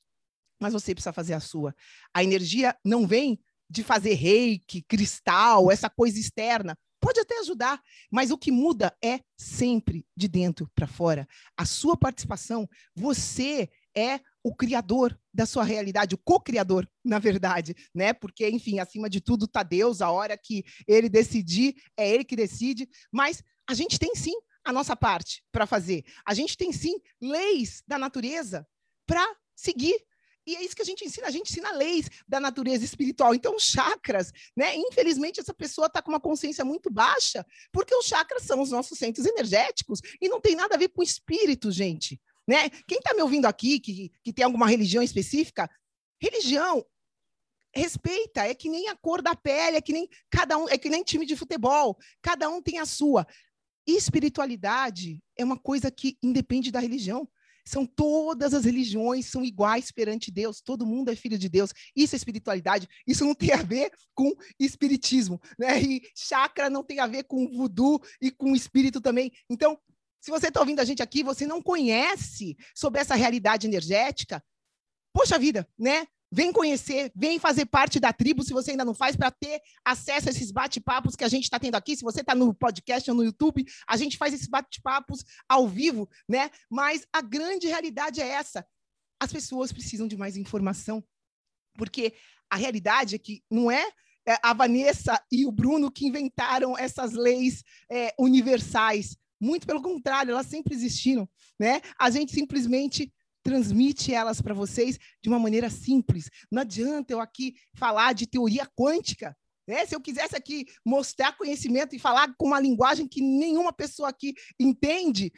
mas 0.58 0.72
você 0.72 0.96
precisa 0.96 1.12
fazer 1.12 1.34
a 1.34 1.42
sua. 1.42 1.76
A 2.14 2.24
energia 2.24 2.74
não 2.82 3.06
vem 3.06 3.38
de 3.70 3.84
fazer 3.84 4.14
reiki, 4.14 4.82
cristal, 4.84 5.70
essa 5.70 5.90
coisa 5.90 6.18
externa. 6.18 6.78
Pode 7.02 7.20
até 7.20 7.38
ajudar, 7.40 7.82
mas 8.10 8.32
o 8.32 8.38
que 8.38 8.54
muda 8.54 8.96
é 9.04 9.20
sempre 9.38 10.08
de 10.16 10.30
dentro 10.30 10.72
para 10.74 10.88
fora. 10.88 11.28
A 11.58 11.66
sua 11.66 11.98
participação, 11.98 12.70
você 12.96 13.70
é 13.94 14.22
o 14.42 14.56
criador 14.56 15.20
da 15.34 15.46
sua 15.46 15.66
realidade, 15.66 16.16
o 16.16 16.22
co-criador, 16.24 16.90
na 17.04 17.20
verdade, 17.20 17.76
né? 17.94 18.14
Porque, 18.14 18.48
enfim, 18.48 18.80
acima 18.80 19.10
de 19.10 19.20
tudo 19.20 19.44
está 19.44 19.62
Deus, 19.62 20.02
a 20.02 20.10
hora 20.10 20.38
que 20.38 20.64
ele 20.88 21.10
decidir, 21.10 21.76
é 21.98 22.10
ele 22.10 22.24
que 22.24 22.38
decide, 22.38 22.88
mas 23.12 23.44
a 23.68 23.74
gente 23.74 24.00
tem 24.00 24.16
sim 24.16 24.36
a 24.66 24.74
nossa 24.74 24.96
parte 24.96 25.44
para 25.52 25.68
fazer. 25.68 26.04
A 26.26 26.34
gente 26.34 26.58
tem 26.58 26.74
sim 26.74 27.00
leis 27.22 27.84
da 27.88 27.98
natureza 27.98 28.68
para 29.06 29.24
seguir. 29.56 30.04
E 30.48 30.56
é 30.56 30.64
isso 30.64 30.76
que 30.76 30.82
a 30.82 30.86
gente 30.86 31.04
ensina, 31.04 31.28
a 31.28 31.32
gente 31.32 31.50
ensina 31.50 31.72
leis 31.72 32.08
da 32.28 32.40
natureza 32.40 32.86
espiritual. 32.86 33.34
Então, 33.34 33.58
chakras, 33.58 34.32
né? 34.56 34.76
Infelizmente, 34.76 35.40
essa 35.40 35.54
pessoa 35.54 35.88
está 35.88 36.02
com 36.02 36.12
uma 36.12 36.20
consciência 36.20 36.64
muito 36.64 36.92
baixa, 36.92 37.44
porque 37.72 37.96
os 37.96 38.06
chakras 38.06 38.44
são 38.44 38.62
os 38.62 38.70
nossos 38.70 38.98
centros 38.98 39.26
energéticos 39.26 40.02
e 40.22 40.30
não 40.30 40.40
tem 40.40 40.56
nada 40.56 40.76
a 40.76 40.78
ver 40.78 40.90
com 40.90 41.02
espírito, 41.02 41.72
gente. 41.72 42.20
Né? 42.48 42.70
Quem 42.88 43.00
está 43.00 43.14
me 43.16 43.24
ouvindo 43.24 43.46
aqui, 43.46 43.80
que, 43.80 44.12
que 44.24 44.32
tem 44.32 44.46
alguma 44.46 44.68
religião 44.68 45.02
específica, 45.02 45.68
religião 46.22 46.86
respeita, 47.74 48.48
é 48.48 48.54
que 48.54 48.70
nem 48.70 48.88
a 48.88 48.96
cor 48.96 49.22
da 49.22 49.36
pele, 49.36 49.78
é 49.78 49.82
que 49.82 49.92
nem 49.92 50.08
cada 50.30 50.58
um, 50.58 50.70
é 50.70 50.78
que 50.78 50.90
nem 50.90 51.04
time 51.04 51.26
de 51.26 51.36
futebol, 51.36 51.98
cada 52.22 52.48
um 52.50 52.62
tem 52.62 52.80
a 52.80 52.86
sua. 52.86 53.28
Espiritualidade 53.88 55.22
é 55.38 55.44
uma 55.44 55.58
coisa 55.58 55.92
que 55.92 56.18
independe 56.24 56.72
da 56.72 56.80
religião. 56.80 57.28
São 57.68 57.86
todas 57.86 58.54
as 58.54 58.64
religiões 58.64 59.26
são 59.26 59.44
iguais 59.44 59.92
perante 59.92 60.30
Deus, 60.30 60.62
todo 60.62 60.86
mundo 60.86 61.10
é 61.10 61.16
filho 61.16 61.38
de 61.38 61.50
Deus. 61.50 61.72
Isso 61.96 62.14
é 62.14 62.18
espiritualidade. 62.18 62.88
Isso 63.08 63.26
não 63.26 63.34
tem 63.34 63.52
a 63.54 63.64
ver 63.64 63.92
com 64.14 64.32
espiritismo, 64.60 65.42
né? 65.58 65.82
E 65.82 66.02
chakra 66.16 66.70
não 66.70 66.84
tem 66.84 67.00
a 67.00 67.08
ver 67.08 67.24
com 67.24 67.48
voodoo 67.48 68.00
e 68.22 68.30
com 68.30 68.56
espírito 68.56 69.02
também. 69.02 69.32
Então, 69.50 69.80
se 70.22 70.30
você 70.30 70.48
está 70.48 70.60
ouvindo 70.60 70.80
a 70.80 70.86
gente 70.86 71.02
aqui, 71.02 71.24
você 71.24 71.46
não 71.48 71.62
conhece 71.62 72.56
sobre 72.76 73.02
essa 73.02 73.16
realidade 73.16 73.68
energética, 73.68 74.44
poxa 75.14 75.40
vida, 75.40 75.68
né? 75.78 76.08
Vem 76.32 76.52
conhecer, 76.52 77.12
vem 77.16 77.40
fazer 77.40 77.66
parte 77.66 78.00
da 78.00 78.12
tribo, 78.12 78.44
se 78.44 78.52
você 78.52 78.72
ainda 78.72 78.84
não 78.84 78.94
faz, 78.94 79.16
para 79.16 79.32
ter 79.32 79.62
acesso 79.86 80.28
a 80.28 80.32
esses 80.32 80.52
bate-papos 80.52 81.16
que 81.16 81.24
a 81.24 81.30
gente 81.30 81.44
está 81.44 81.60
tendo 81.60 81.76
aqui. 81.76 81.96
Se 81.96 82.04
você 82.04 82.22
está 82.22 82.34
no 82.34 82.54
podcast 82.54 83.10
ou 83.10 83.16
no 83.16 83.24
YouTube, 83.24 83.64
a 83.88 83.96
gente 83.96 84.18
faz 84.18 84.34
esses 84.34 84.48
bate-papos 84.48 85.24
ao 85.48 85.68
vivo, 85.68 86.10
né? 86.28 86.50
Mas 86.70 87.06
a 87.14 87.22
grande 87.22 87.68
realidade 87.68 88.22
é 88.22 88.28
essa: 88.28 88.66
as 89.20 89.32
pessoas 89.32 89.72
precisam 89.72 90.08
de 90.08 90.18
mais 90.18 90.36
informação, 90.36 91.04
porque 91.78 92.14
a 92.50 92.56
realidade 92.56 93.16
é 93.16 93.20
que 93.20 93.44
não 93.50 93.70
é, 93.70 93.88
é 94.28 94.38
a 94.42 94.54
Vanessa 94.54 95.22
e 95.32 95.46
o 95.46 95.52
Bruno 95.52 95.92
que 95.92 96.08
inventaram 96.08 96.78
essas 96.78 97.14
leis 97.14 97.64
é, 97.90 98.14
universais. 98.20 99.16
Muito 99.40 99.68
pelo 99.68 99.82
contrário, 99.82 100.32
elas 100.32 100.48
sempre 100.48 100.74
existiram, 100.74 101.30
né? 101.60 101.82
A 102.00 102.10
gente 102.10 102.34
simplesmente 102.34 103.14
transmite 103.46 104.12
elas 104.12 104.42
para 104.42 104.56
vocês 104.56 104.98
de 105.22 105.30
uma 105.30 105.38
maneira 105.38 105.70
simples. 105.70 106.32
Não 106.52 106.64
adianta 106.64 107.14
eu 107.14 107.22
aqui 107.22 107.54
falar 107.76 108.14
de 108.14 108.26
teoria 108.26 108.66
quântica. 108.66 109.38
Né? 109.68 109.86
Se 109.86 109.96
eu 109.96 110.02
quisesse 110.02 110.36
aqui 110.36 110.66
mostrar 110.84 111.38
conhecimento 111.38 111.96
e 111.96 112.00
falar 112.00 112.36
com 112.38 112.48
uma 112.48 112.60
linguagem 112.60 113.08
que 113.08 113.22
nenhuma 113.22 113.72
pessoa 113.72 114.10
aqui 114.10 114.34
entende, 114.60 115.32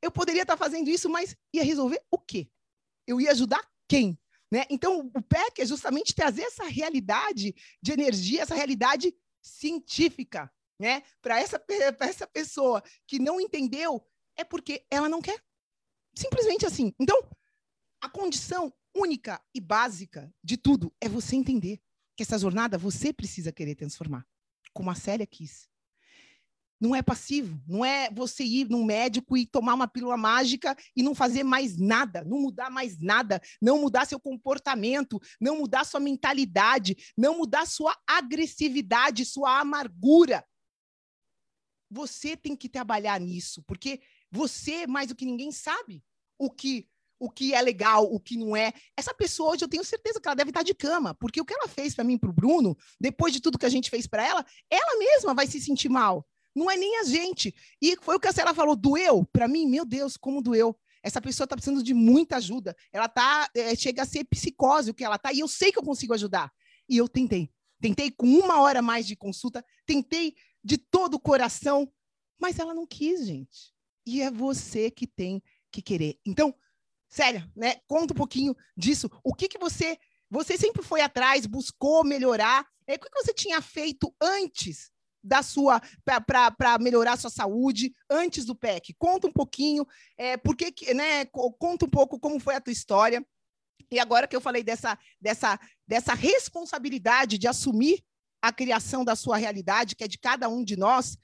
eu 0.00 0.10
poderia 0.10 0.42
estar 0.42 0.56
fazendo 0.56 0.88
isso, 0.88 1.10
mas 1.10 1.36
ia 1.52 1.62
resolver 1.62 2.02
o 2.10 2.18
quê? 2.18 2.48
Eu 3.06 3.20
ia 3.20 3.32
ajudar 3.32 3.62
quem? 3.86 4.18
Né? 4.50 4.64
Então, 4.70 5.10
o 5.14 5.22
PEC 5.22 5.60
é 5.60 5.66
justamente 5.66 6.14
trazer 6.14 6.42
essa 6.42 6.64
realidade 6.64 7.54
de 7.82 7.92
energia, 7.92 8.42
essa 8.42 8.54
realidade 8.54 9.14
científica, 9.42 10.50
né? 10.80 11.02
Para 11.20 11.40
essa, 11.40 11.62
essa 12.00 12.26
pessoa 12.26 12.82
que 13.06 13.18
não 13.18 13.40
entendeu, 13.40 14.06
é 14.36 14.44
porque 14.44 14.84
ela 14.90 15.08
não 15.08 15.20
quer. 15.20 15.42
Simplesmente 16.14 16.66
assim. 16.66 16.92
Então, 17.00 17.16
a 18.02 18.08
condição 18.08 18.74
única 18.94 19.40
e 19.54 19.60
básica 19.60 20.34
de 20.42 20.56
tudo 20.56 20.92
é 21.00 21.08
você 21.08 21.36
entender 21.36 21.80
que 22.16 22.24
essa 22.24 22.36
jornada 22.36 22.76
você 22.76 23.12
precisa 23.12 23.52
querer 23.52 23.76
transformar, 23.76 24.26
como 24.74 24.90
a 24.90 24.94
Célia 24.94 25.24
quis. 25.24 25.70
Não 26.80 26.96
é 26.96 27.00
passivo, 27.00 27.62
não 27.64 27.84
é 27.84 28.10
você 28.10 28.42
ir 28.42 28.68
num 28.68 28.84
médico 28.84 29.36
e 29.36 29.46
tomar 29.46 29.74
uma 29.74 29.86
pílula 29.86 30.16
mágica 30.16 30.76
e 30.96 31.02
não 31.02 31.14
fazer 31.14 31.44
mais 31.44 31.78
nada, 31.78 32.24
não 32.24 32.40
mudar 32.40 32.70
mais 32.70 33.00
nada, 33.00 33.40
não 33.62 33.80
mudar 33.80 34.04
seu 34.04 34.18
comportamento, 34.18 35.20
não 35.40 35.58
mudar 35.58 35.84
sua 35.84 36.00
mentalidade, 36.00 36.96
não 37.16 37.38
mudar 37.38 37.66
sua 37.66 37.96
agressividade, 38.04 39.24
sua 39.24 39.60
amargura. 39.60 40.44
Você 41.88 42.36
tem 42.36 42.56
que 42.56 42.68
trabalhar 42.68 43.20
nisso, 43.20 43.62
porque 43.62 44.02
você, 44.28 44.84
mais 44.88 45.06
do 45.06 45.14
que 45.14 45.24
ninguém, 45.24 45.52
sabe 45.52 46.02
o 46.36 46.50
que 46.50 46.88
o 47.22 47.30
que 47.30 47.54
é 47.54 47.62
legal, 47.62 48.12
o 48.12 48.18
que 48.18 48.36
não 48.36 48.56
é. 48.56 48.72
Essa 48.96 49.14
pessoa 49.14 49.52
hoje 49.52 49.64
eu 49.64 49.68
tenho 49.68 49.84
certeza 49.84 50.20
que 50.20 50.26
ela 50.26 50.34
deve 50.34 50.50
estar 50.50 50.64
de 50.64 50.74
cama, 50.74 51.14
porque 51.14 51.40
o 51.40 51.44
que 51.44 51.54
ela 51.54 51.68
fez 51.68 51.94
para 51.94 52.02
mim, 52.02 52.18
para 52.18 52.28
o 52.28 52.32
Bruno, 52.32 52.76
depois 53.00 53.32
de 53.32 53.40
tudo 53.40 53.58
que 53.58 53.64
a 53.64 53.68
gente 53.68 53.88
fez 53.88 54.08
para 54.08 54.26
ela, 54.26 54.44
ela 54.68 54.98
mesma 54.98 55.32
vai 55.32 55.46
se 55.46 55.60
sentir 55.60 55.88
mal. 55.88 56.26
Não 56.52 56.68
é 56.68 56.76
nem 56.76 56.98
a 56.98 57.04
gente. 57.04 57.54
E 57.80 57.96
foi 58.02 58.16
o 58.16 58.20
que 58.20 58.26
a 58.26 58.32
Cela 58.32 58.52
falou, 58.52 58.74
doeu 58.74 59.24
para 59.32 59.46
mim, 59.46 59.68
meu 59.68 59.84
Deus, 59.84 60.16
como 60.16 60.42
doeu. 60.42 60.76
Essa 61.00 61.20
pessoa 61.20 61.44
está 61.44 61.54
precisando 61.54 61.80
de 61.80 61.94
muita 61.94 62.38
ajuda. 62.38 62.76
Ela 62.92 63.08
tá, 63.08 63.48
é, 63.54 63.76
chega 63.76 64.02
a 64.02 64.06
ser 64.06 64.24
psicose 64.24 64.90
o 64.90 64.94
que 64.94 65.04
ela 65.04 65.16
tá, 65.16 65.32
e 65.32 65.38
eu 65.38 65.48
sei 65.48 65.70
que 65.70 65.78
eu 65.78 65.84
consigo 65.84 66.14
ajudar. 66.14 66.52
E 66.88 66.96
eu 66.96 67.08
tentei. 67.08 67.48
Tentei 67.80 68.10
com 68.10 68.26
uma 68.26 68.60
hora 68.60 68.82
mais 68.82 69.06
de 69.06 69.14
consulta, 69.14 69.64
tentei 69.86 70.34
de 70.62 70.76
todo 70.76 71.14
o 71.14 71.20
coração, 71.20 71.88
mas 72.36 72.58
ela 72.58 72.74
não 72.74 72.84
quis, 72.84 73.24
gente. 73.24 73.72
E 74.04 74.22
é 74.22 74.30
você 74.30 74.90
que 74.90 75.06
tem 75.06 75.40
que 75.70 75.80
querer. 75.80 76.18
Então, 76.26 76.54
Sério, 77.12 77.46
né? 77.54 77.76
Conta 77.86 78.14
um 78.14 78.16
pouquinho 78.16 78.56
disso. 78.74 79.10
O 79.22 79.34
que, 79.34 79.46
que 79.46 79.58
você. 79.58 79.98
Você 80.30 80.56
sempre 80.56 80.82
foi 80.82 81.02
atrás, 81.02 81.44
buscou 81.44 82.02
melhorar. 82.02 82.66
É, 82.86 82.94
o 82.94 82.98
que, 82.98 83.10
que 83.10 83.22
você 83.22 83.34
tinha 83.34 83.60
feito 83.60 84.14
antes 84.18 84.90
da 85.22 85.42
sua 85.42 85.78
para 86.04 86.78
melhorar 86.80 87.12
a 87.12 87.16
sua 87.18 87.28
saúde 87.28 87.92
antes 88.08 88.46
do 88.46 88.56
PEC? 88.56 88.94
Conta 88.98 89.26
um 89.26 89.32
pouquinho, 89.32 89.86
é, 90.16 90.38
porque, 90.38 90.72
né? 90.94 91.26
Conta 91.26 91.84
um 91.84 91.90
pouco 91.90 92.18
como 92.18 92.40
foi 92.40 92.54
a 92.54 92.62
tua 92.62 92.72
história. 92.72 93.22
E 93.90 94.00
agora 94.00 94.26
que 94.26 94.34
eu 94.34 94.40
falei 94.40 94.62
dessa, 94.62 94.98
dessa, 95.20 95.60
dessa 95.86 96.14
responsabilidade 96.14 97.36
de 97.36 97.46
assumir 97.46 98.02
a 98.40 98.50
criação 98.50 99.04
da 99.04 99.14
sua 99.14 99.36
realidade, 99.36 99.94
que 99.94 100.04
é 100.04 100.08
de 100.08 100.16
cada 100.16 100.48
um 100.48 100.64
de 100.64 100.78
nós, 100.78 101.18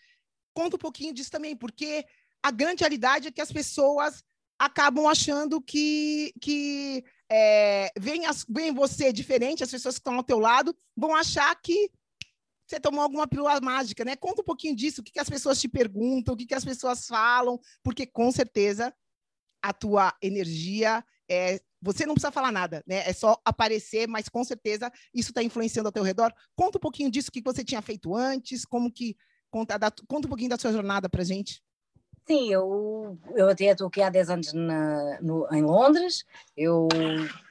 conta 0.52 0.76
um 0.76 0.78
pouquinho 0.78 1.14
disso 1.14 1.30
também, 1.30 1.56
porque 1.56 2.04
a 2.42 2.50
grande 2.50 2.80
realidade 2.80 3.28
é 3.28 3.32
que 3.32 3.40
as 3.40 3.50
pessoas 3.50 4.22
acabam 4.58 5.06
achando 5.06 5.60
que, 5.60 6.32
que 6.40 7.04
é, 7.30 7.92
vem, 7.98 8.26
as, 8.26 8.44
vem 8.48 8.72
você 8.72 9.12
diferente, 9.12 9.62
as 9.62 9.70
pessoas 9.70 9.94
que 9.94 10.00
estão 10.00 10.16
ao 10.16 10.24
teu 10.24 10.38
lado 10.38 10.74
vão 10.96 11.14
achar 11.14 11.54
que 11.60 11.90
você 12.66 12.78
tomou 12.78 13.00
alguma 13.00 13.26
pílula 13.26 13.58
mágica, 13.60 14.04
né? 14.04 14.14
Conta 14.16 14.42
um 14.42 14.44
pouquinho 14.44 14.76
disso, 14.76 15.00
o 15.00 15.04
que, 15.04 15.12
que 15.12 15.20
as 15.20 15.30
pessoas 15.30 15.58
te 15.58 15.68
perguntam, 15.68 16.34
o 16.34 16.36
que, 16.36 16.44
que 16.44 16.54
as 16.54 16.64
pessoas 16.64 17.06
falam, 17.06 17.58
porque 17.82 18.06
com 18.06 18.30
certeza 18.30 18.94
a 19.62 19.72
tua 19.72 20.14
energia 20.22 21.04
é. 21.28 21.60
Você 21.80 22.04
não 22.04 22.14
precisa 22.14 22.32
falar 22.32 22.50
nada, 22.50 22.82
né? 22.88 23.08
É 23.08 23.12
só 23.12 23.40
aparecer, 23.44 24.08
mas 24.08 24.28
com 24.28 24.42
certeza 24.42 24.90
isso 25.14 25.30
está 25.30 25.44
influenciando 25.44 25.88
ao 25.88 25.92
teu 25.92 26.02
redor. 26.02 26.34
Conta 26.56 26.76
um 26.76 26.80
pouquinho 26.80 27.08
disso, 27.08 27.28
o 27.28 27.32
que 27.32 27.40
você 27.40 27.64
tinha 27.64 27.80
feito 27.80 28.16
antes, 28.16 28.64
como 28.64 28.92
que. 28.92 29.16
Conta, 29.48 29.78
conta 30.06 30.26
um 30.26 30.28
pouquinho 30.28 30.50
da 30.50 30.58
sua 30.58 30.72
jornada 30.72 31.08
para 31.08 31.22
gente. 31.22 31.62
Sim, 32.30 32.52
eu, 32.52 33.18
eu 33.34 33.48
até 33.48 33.64
estou 33.64 33.86
aqui 33.86 34.02
há 34.02 34.10
10 34.10 34.28
anos 34.28 34.52
na, 34.52 35.18
no, 35.22 35.48
em 35.50 35.62
Londres, 35.62 36.26
eu 36.54 36.86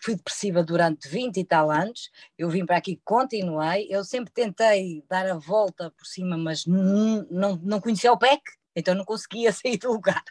fui 0.04 0.16
depressiva 0.16 0.64
durante 0.64 1.08
20 1.10 1.38
e 1.38 1.44
tal 1.44 1.72
anos, 1.72 2.12
eu 2.38 2.48
vim 2.48 2.64
para 2.64 2.78
aqui, 2.78 3.02
continuei, 3.04 3.88
eu 3.90 4.04
sempre 4.04 4.32
tentei 4.32 5.04
dar 5.10 5.26
a 5.26 5.34
volta 5.34 5.90
por 5.90 6.06
cima, 6.06 6.38
mas 6.38 6.68
não, 6.68 7.26
não, 7.60 7.82
conhecia 7.82 8.14
o 8.14 8.20
PEC, 8.20 8.40
então 8.76 8.94
não 8.94 9.04
conseguia 9.04 9.52
sair 9.52 9.78
do 9.80 9.92
lugar. 9.92 10.24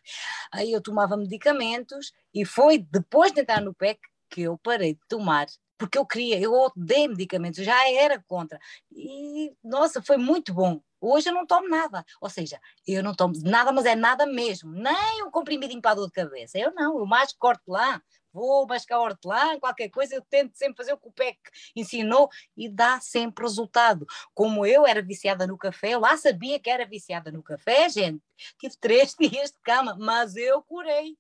Aí 0.53 0.71
eu 0.71 0.81
tomava 0.81 1.17
medicamentos 1.17 2.13
e 2.33 2.45
foi 2.45 2.79
depois 2.79 3.33
de 3.33 3.41
entrar 3.41 3.61
no 3.61 3.75
PEC 3.75 3.99
que 4.31 4.43
eu 4.43 4.57
parei 4.59 4.95
de 4.95 5.01
tomar 5.09 5.49
porque 5.79 5.99
eu 5.99 6.07
queria, 6.07 6.41
eu 6.41 6.53
odeio 6.53 7.11
medicamentos, 7.11 7.63
já 7.65 7.91
era 7.91 8.23
contra. 8.27 8.59
E, 8.91 9.53
nossa, 9.63 10.03
foi 10.03 10.17
muito 10.17 10.55
bom. 10.55 10.81
Hoje 11.09 11.29
eu 11.29 11.35
não 11.35 11.47
tomo 11.47 11.69
nada. 11.69 12.05
Ou 12.21 12.29
seja, 12.29 12.61
eu 12.87 13.03
não 13.03 13.15
tomo 13.15 13.35
nada, 13.45 13.71
mas 13.73 13.87
é 13.87 13.95
nada 13.95 14.27
mesmo. 14.27 14.73
Nem 14.73 15.23
um 15.23 15.31
comprimidinho 15.31 15.81
para 15.81 15.93
a 15.93 15.95
dor 15.95 16.07
de 16.07 16.13
cabeça. 16.13 16.59
Eu 16.59 16.73
não, 16.75 16.99
eu 16.99 17.07
mais 17.07 17.33
corto 17.33 17.71
lá, 17.71 18.03
vou 18.33 18.67
mascar 18.67 18.99
hortelã, 18.99 19.59
qualquer 19.59 19.89
coisa, 19.89 20.15
eu 20.15 20.23
tento 20.29 20.55
sempre 20.57 20.77
fazer 20.77 20.93
o 20.93 20.99
que 20.99 21.09
o 21.09 21.13
PEC 21.13 21.39
ensinou 21.75 22.29
e 22.57 22.69
dá 22.69 23.01
sempre 23.01 23.45
resultado. 23.45 24.05
Como 24.35 24.67
eu 24.67 24.87
era 24.87 25.01
viciada 25.01 25.47
no 25.47 25.57
café, 25.57 25.95
eu 25.95 26.01
lá 26.01 26.17
sabia 26.19 26.59
que 26.61 26.69
era 26.69 26.85
viciada 26.85 27.31
no 27.31 27.43
café, 27.43 27.89
gente. 27.89 28.23
Tive 28.59 28.77
três 28.79 29.15
dias 29.19 29.51
de 29.51 29.59
cama, 29.63 29.97
mas 29.99 30.37
eu 30.37 30.63
curei. 30.63 31.17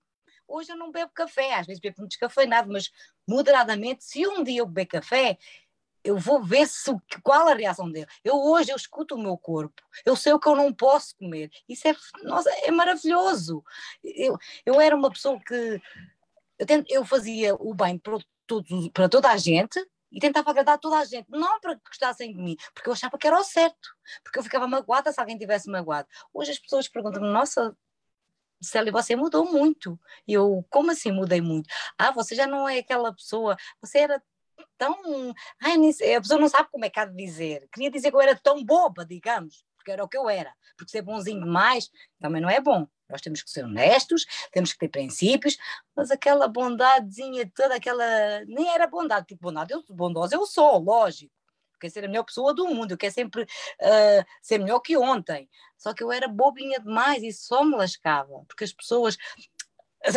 Hoje 0.48 0.70
eu 0.70 0.76
não 0.76 0.92
bebo 0.92 1.10
café, 1.12 1.54
às 1.54 1.66
vezes 1.66 1.80
bebo 1.80 1.96
muito 1.98 2.10
descafeinado, 2.10 2.70
mas 2.70 2.90
moderadamente, 3.26 4.04
se 4.04 4.26
um 4.26 4.44
dia 4.44 4.60
eu 4.60 4.66
beber 4.66 4.86
café, 4.86 5.38
eu 6.06 6.16
vou 6.16 6.42
ver 6.42 6.66
se, 6.68 6.90
qual 7.22 7.48
a 7.48 7.54
reação 7.54 7.90
dele. 7.90 8.06
Eu 8.22 8.36
hoje 8.36 8.70
eu 8.70 8.76
escuto 8.76 9.16
o 9.16 9.18
meu 9.18 9.36
corpo, 9.36 9.82
eu 10.04 10.14
sei 10.14 10.32
o 10.32 10.38
que 10.38 10.48
eu 10.48 10.54
não 10.54 10.72
posso 10.72 11.16
comer. 11.16 11.50
Isso 11.68 11.88
é, 11.88 11.96
nossa, 12.22 12.48
é 12.62 12.70
maravilhoso. 12.70 13.64
Eu, 14.02 14.38
eu 14.64 14.80
era 14.80 14.94
uma 14.94 15.10
pessoa 15.10 15.40
que 15.40 15.82
eu, 16.58 16.66
tento, 16.66 16.86
eu 16.90 17.04
fazia 17.04 17.54
o 17.56 17.74
bem 17.74 17.98
para, 17.98 18.18
todos, 18.46 18.88
para 18.90 19.08
toda 19.08 19.30
a 19.30 19.36
gente 19.36 19.84
e 20.12 20.20
tentava 20.20 20.50
agradar 20.50 20.78
toda 20.78 20.98
a 20.98 21.04
gente, 21.04 21.28
não 21.28 21.60
para 21.60 21.74
que 21.74 21.82
gostassem 21.88 22.32
de 22.32 22.38
mim, 22.38 22.56
porque 22.72 22.88
eu 22.88 22.92
achava 22.92 23.18
que 23.18 23.26
era 23.26 23.38
o 23.38 23.44
certo, 23.44 23.88
porque 24.22 24.38
eu 24.38 24.42
ficava 24.44 24.68
magoada 24.68 25.12
se 25.12 25.20
alguém 25.20 25.36
tivesse 25.36 25.68
magoado. 25.68 26.08
Hoje 26.32 26.52
as 26.52 26.58
pessoas 26.58 26.88
perguntam-me, 26.88 27.28
nossa, 27.28 27.76
Célia, 28.62 28.92
você 28.92 29.16
mudou 29.16 29.50
muito. 29.50 29.98
E 30.26 30.32
eu, 30.32 30.64
como 30.70 30.90
assim 30.90 31.12
mudei 31.12 31.40
muito? 31.40 31.68
Ah, 31.98 32.12
você 32.12 32.34
já 32.34 32.46
não 32.46 32.68
é 32.68 32.78
aquela 32.78 33.12
pessoa, 33.12 33.56
você 33.80 33.98
era 33.98 34.22
tão. 34.78 35.34
Ai, 35.62 35.76
a 36.16 36.20
pessoa 36.20 36.40
não 36.40 36.48
sabe 36.48 36.68
como 36.70 36.84
é 36.84 36.90
que 36.90 36.98
há 36.98 37.04
de 37.04 37.16
dizer. 37.16 37.68
Queria 37.72 37.90
dizer 37.90 38.10
que 38.10 38.16
eu 38.16 38.20
era 38.20 38.36
tão 38.36 38.64
boba, 38.64 39.04
digamos, 39.04 39.64
porque 39.76 39.90
era 39.90 40.04
o 40.04 40.08
que 40.08 40.16
eu 40.16 40.28
era. 40.28 40.52
Porque 40.76 40.90
ser 40.90 41.02
bonzinho 41.02 41.40
demais 41.40 41.90
também 42.20 42.40
não 42.40 42.50
é 42.50 42.60
bom. 42.60 42.86
Nós 43.08 43.20
temos 43.20 43.42
que 43.42 43.50
ser 43.50 43.64
honestos, 43.64 44.26
temos 44.50 44.72
que 44.72 44.78
ter 44.80 44.88
princípios, 44.88 45.56
mas 45.94 46.10
aquela 46.10 46.48
bondadezinha 46.48 47.50
toda, 47.54 47.76
aquela. 47.76 48.44
Nem 48.46 48.68
era 48.68 48.86
bondade, 48.86 49.26
tipo 49.26 49.42
bondade, 49.42 49.72
eu 49.72 49.84
bondosa 49.88 50.34
eu 50.34 50.44
sou, 50.44 50.78
lógico. 50.78 51.32
quero 51.80 51.92
ser 51.92 52.04
a 52.04 52.08
melhor 52.08 52.24
pessoa 52.24 52.52
do 52.52 52.66
mundo, 52.66 52.92
eu 52.92 52.98
quero 52.98 53.14
sempre 53.14 53.42
uh, 53.42 54.24
ser 54.42 54.58
melhor 54.58 54.80
que 54.80 54.96
ontem. 54.96 55.48
Só 55.78 55.94
que 55.94 56.02
eu 56.02 56.10
era 56.10 56.26
bobinha 56.26 56.80
demais 56.80 57.22
e 57.22 57.32
só 57.32 57.64
me 57.64 57.76
lascava, 57.76 58.44
porque 58.48 58.64
as 58.64 58.72
pessoas 58.72 59.16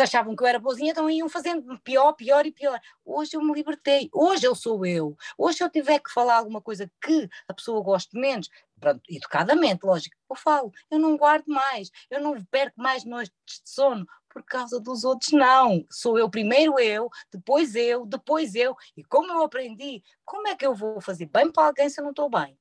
achavam 0.00 0.36
que 0.36 0.42
eu 0.42 0.46
era 0.46 0.58
boazinha, 0.58 0.92
então 0.92 1.08
iam 1.10 1.28
fazendo 1.28 1.78
pior, 1.80 2.12
pior 2.12 2.46
e 2.46 2.52
pior. 2.52 2.78
Hoje 3.04 3.36
eu 3.36 3.42
me 3.42 3.52
libertei, 3.52 4.08
hoje 4.12 4.46
eu 4.46 4.54
sou 4.54 4.84
eu. 4.84 5.16
Hoje 5.36 5.58
se 5.58 5.64
eu 5.64 5.70
tiver 5.70 5.98
que 6.00 6.12
falar 6.12 6.36
alguma 6.36 6.60
coisa 6.60 6.90
que 7.02 7.28
a 7.48 7.54
pessoa 7.54 7.82
goste 7.82 8.16
menos, 8.18 8.48
pronto, 8.78 9.00
educadamente, 9.08 9.84
lógico, 9.84 10.16
eu 10.28 10.36
falo, 10.36 10.72
eu 10.90 10.98
não 10.98 11.16
guardo 11.16 11.46
mais, 11.46 11.90
eu 12.10 12.20
não 12.20 12.42
perco 12.44 12.80
mais 12.80 13.04
noites 13.04 13.32
de 13.46 13.70
sono 13.70 14.06
por 14.28 14.44
causa 14.44 14.80
dos 14.80 15.04
outros, 15.04 15.32
não. 15.32 15.84
Sou 15.90 16.18
eu 16.18 16.30
primeiro 16.30 16.78
eu, 16.78 17.10
depois 17.32 17.74
eu, 17.74 18.06
depois 18.06 18.54
eu. 18.54 18.76
E 18.96 19.02
como 19.04 19.32
eu 19.32 19.42
aprendi, 19.42 20.02
como 20.24 20.46
é 20.48 20.54
que 20.56 20.64
eu 20.66 20.74
vou 20.74 21.00
fazer 21.00 21.26
bem 21.26 21.50
para 21.50 21.66
alguém 21.66 21.88
se 21.88 22.00
eu 22.00 22.04
não 22.04 22.10
estou 22.10 22.30
bem? 22.30 22.56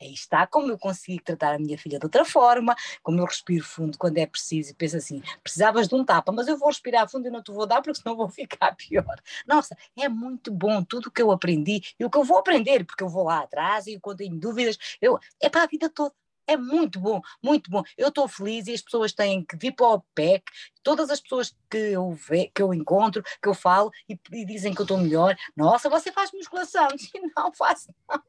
Aí 0.00 0.12
está 0.12 0.46
como 0.46 0.70
eu 0.70 0.78
consigo 0.78 1.22
tratar 1.22 1.54
a 1.54 1.58
minha 1.58 1.78
filha 1.78 1.98
de 1.98 2.06
outra 2.06 2.24
forma, 2.24 2.74
como 3.02 3.20
eu 3.20 3.24
respiro 3.24 3.64
fundo 3.64 3.98
quando 3.98 4.18
é 4.18 4.26
preciso 4.26 4.70
e 4.70 4.74
penso 4.74 4.96
assim: 4.96 5.22
precisavas 5.42 5.88
de 5.88 5.94
um 5.94 6.04
tapa, 6.04 6.32
mas 6.32 6.48
eu 6.48 6.56
vou 6.56 6.68
respirar 6.68 7.08
fundo 7.08 7.26
e 7.28 7.30
não 7.30 7.42
te 7.42 7.52
vou 7.52 7.66
dar 7.66 7.82
porque 7.82 8.00
senão 8.00 8.16
vou 8.16 8.28
ficar 8.30 8.74
pior. 8.74 9.20
Nossa, 9.46 9.76
é 9.96 10.08
muito 10.08 10.50
bom 10.52 10.82
tudo 10.82 11.06
o 11.06 11.10
que 11.10 11.22
eu 11.22 11.30
aprendi 11.30 11.82
e 11.98 12.04
o 12.04 12.10
que 12.10 12.18
eu 12.18 12.24
vou 12.24 12.38
aprender, 12.38 12.84
porque 12.84 13.02
eu 13.02 13.08
vou 13.08 13.24
lá 13.24 13.40
atrás 13.40 13.86
e 13.86 13.98
quando 14.00 14.18
tenho 14.18 14.36
dúvidas, 14.36 14.78
eu, 15.00 15.18
é 15.40 15.48
para 15.48 15.62
a 15.62 15.66
vida 15.66 15.88
toda. 15.88 16.14
É 16.48 16.56
muito 16.56 16.98
bom, 16.98 17.20
muito 17.42 17.70
bom. 17.70 17.82
Eu 17.96 18.08
estou 18.08 18.26
feliz 18.26 18.66
e 18.66 18.72
as 18.72 18.80
pessoas 18.80 19.12
têm 19.12 19.44
que 19.44 19.54
vir 19.54 19.72
para 19.72 19.86
o 19.86 20.00
PEC, 20.14 20.42
todas 20.82 21.10
as 21.10 21.20
pessoas 21.20 21.54
que 21.70 21.76
eu, 21.76 22.10
ve, 22.12 22.50
que 22.54 22.62
eu 22.62 22.72
encontro, 22.72 23.22
que 23.22 23.46
eu 23.46 23.52
falo 23.52 23.92
e, 24.08 24.18
e 24.32 24.46
dizem 24.46 24.72
que 24.72 24.80
eu 24.80 24.84
estou 24.84 24.96
melhor. 24.96 25.36
Nossa, 25.54 25.90
você 25.90 26.10
faz 26.10 26.32
musculação? 26.32 26.88
Não 27.36 27.52
faço, 27.52 27.94
não. 28.08 28.22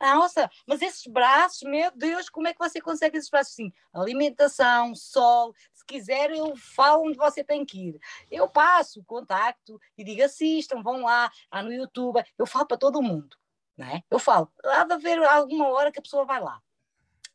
Nossa, 0.00 0.50
mas 0.66 0.82
esses 0.82 1.06
braços, 1.06 1.62
meu 1.62 1.90
Deus, 1.94 2.28
como 2.28 2.48
é 2.48 2.52
que 2.52 2.58
você 2.58 2.80
consegue 2.80 3.18
esses 3.18 3.30
braços 3.30 3.52
assim? 3.52 3.72
Alimentação, 3.92 4.94
sol, 4.94 5.54
se 5.72 5.84
quiser 5.84 6.30
eu 6.30 6.56
falo 6.56 7.06
onde 7.06 7.16
você 7.16 7.42
tem 7.42 7.64
que 7.64 7.88
ir. 7.88 8.00
Eu 8.30 8.48
passo 8.48 9.00
o 9.00 9.04
contacto 9.04 9.80
e 9.96 10.04
digo 10.04 10.22
assistam, 10.22 10.82
vão 10.82 11.02
lá, 11.02 11.30
lá 11.52 11.62
no 11.62 11.72
YouTube, 11.72 12.22
eu 12.38 12.46
falo 12.46 12.66
para 12.66 12.76
todo 12.76 13.02
mundo. 13.02 13.36
Não 13.76 13.86
é? 13.86 14.02
Eu 14.10 14.18
falo, 14.18 14.52
há 14.64 14.84
de 14.84 14.92
haver 14.92 15.18
alguma 15.22 15.68
hora 15.68 15.90
que 15.90 15.98
a 15.98 16.02
pessoa 16.02 16.24
vai 16.24 16.40
lá. 16.40 16.60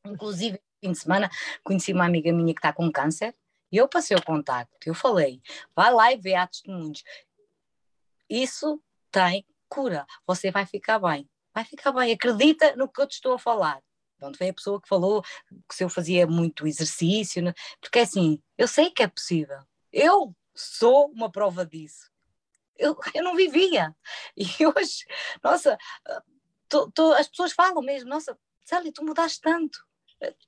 Inclusive, 0.05 0.61
fim 0.79 0.91
de 0.91 0.99
semana, 0.99 1.29
conheci 1.63 1.91
uma 1.93 2.05
amiga 2.05 2.31
minha 2.31 2.53
que 2.53 2.59
está 2.59 2.71
com 2.71 2.91
câncer 2.91 3.35
e 3.71 3.77
eu 3.77 3.87
passei 3.87 4.15
o 4.15 4.23
contacto. 4.23 4.75
Eu 4.85 4.93
falei, 4.93 5.41
vai 5.75 5.91
lá 5.91 6.11
e 6.11 6.17
vê 6.17 6.35
há 6.35 6.47
testemunhos. 6.47 7.03
Isso 8.29 8.81
tem 9.11 9.45
cura. 9.67 10.05
Você 10.25 10.51
vai 10.51 10.65
ficar 10.65 10.99
bem. 10.99 11.29
Vai 11.57 11.65
ficar 11.65 11.91
bem. 11.91 12.13
Acredita 12.13 12.75
no 12.75 12.87
que 12.87 13.01
eu 13.01 13.07
te 13.07 13.13
estou 13.13 13.33
a 13.33 13.39
falar. 13.39 13.81
Pronto, 14.19 14.37
foi 14.37 14.49
a 14.49 14.53
pessoa 14.53 14.79
que 14.79 14.87
falou 14.87 15.23
que 15.67 15.73
se 15.73 15.83
eu 15.83 15.89
fazia 15.89 16.27
muito 16.27 16.67
exercício, 16.67 17.41
né? 17.41 17.51
porque 17.81 17.97
assim, 17.97 18.39
eu 18.55 18.67
sei 18.67 18.91
que 18.91 19.01
é 19.01 19.07
possível. 19.07 19.57
Eu 19.91 20.35
sou 20.53 21.09
uma 21.09 21.31
prova 21.31 21.65
disso. 21.65 22.11
Eu, 22.77 22.95
eu 23.11 23.23
não 23.23 23.35
vivia. 23.35 23.91
E 24.37 24.45
hoje, 24.67 25.03
nossa, 25.43 25.75
tô, 26.69 26.91
tô, 26.91 27.13
as 27.13 27.27
pessoas 27.27 27.53
falam 27.53 27.81
mesmo, 27.81 28.07
nossa, 28.07 28.37
Célia, 28.63 28.93
tu 28.93 29.03
mudaste 29.03 29.41
tanto. 29.41 29.79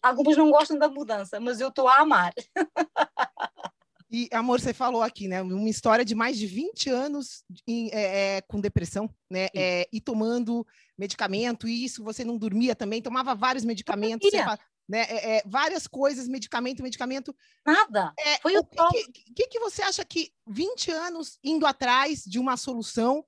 Algumas 0.03 0.37
não 0.37 0.51
gostam 0.51 0.77
da 0.77 0.89
mudança, 0.89 1.39
mas 1.39 1.59
eu 1.59 1.69
estou 1.69 1.87
a 1.87 2.01
amar. 2.01 2.33
E, 4.11 4.27
amor, 4.31 4.59
você 4.59 4.73
falou 4.73 5.03
aqui, 5.03 5.27
né? 5.27 5.41
Uma 5.41 5.69
história 5.69 6.03
de 6.03 6.15
mais 6.15 6.37
de 6.37 6.47
20 6.47 6.89
anos 6.89 7.43
em, 7.67 7.89
é, 7.91 8.37
é, 8.37 8.41
com 8.41 8.59
depressão, 8.59 9.07
né? 9.29 9.49
É, 9.53 9.87
e 9.93 10.01
tomando 10.01 10.65
medicamento, 10.97 11.67
e 11.67 11.85
isso 11.85 12.03
você 12.03 12.23
não 12.23 12.37
dormia 12.37 12.75
também, 12.75 13.01
tomava 13.01 13.35
vários 13.35 13.63
medicamentos, 13.63 14.29
fala, 14.31 14.59
né? 14.87 15.01
É, 15.01 15.37
é, 15.37 15.43
várias 15.45 15.85
coisas, 15.85 16.27
medicamento, 16.27 16.81
medicamento. 16.81 17.35
Nada. 17.63 18.11
É, 18.17 18.39
Foi 18.39 18.57
o, 18.57 18.61
o 18.61 18.89
que, 18.89 19.11
que, 19.35 19.47
que, 19.47 19.59
você 19.59 19.83
acha 19.83 20.03
que 20.03 20.31
20 20.47 20.89
anos 20.91 21.37
indo 21.43 21.67
atrás 21.67 22.23
de 22.25 22.39
uma 22.39 22.57
solução 22.57 23.23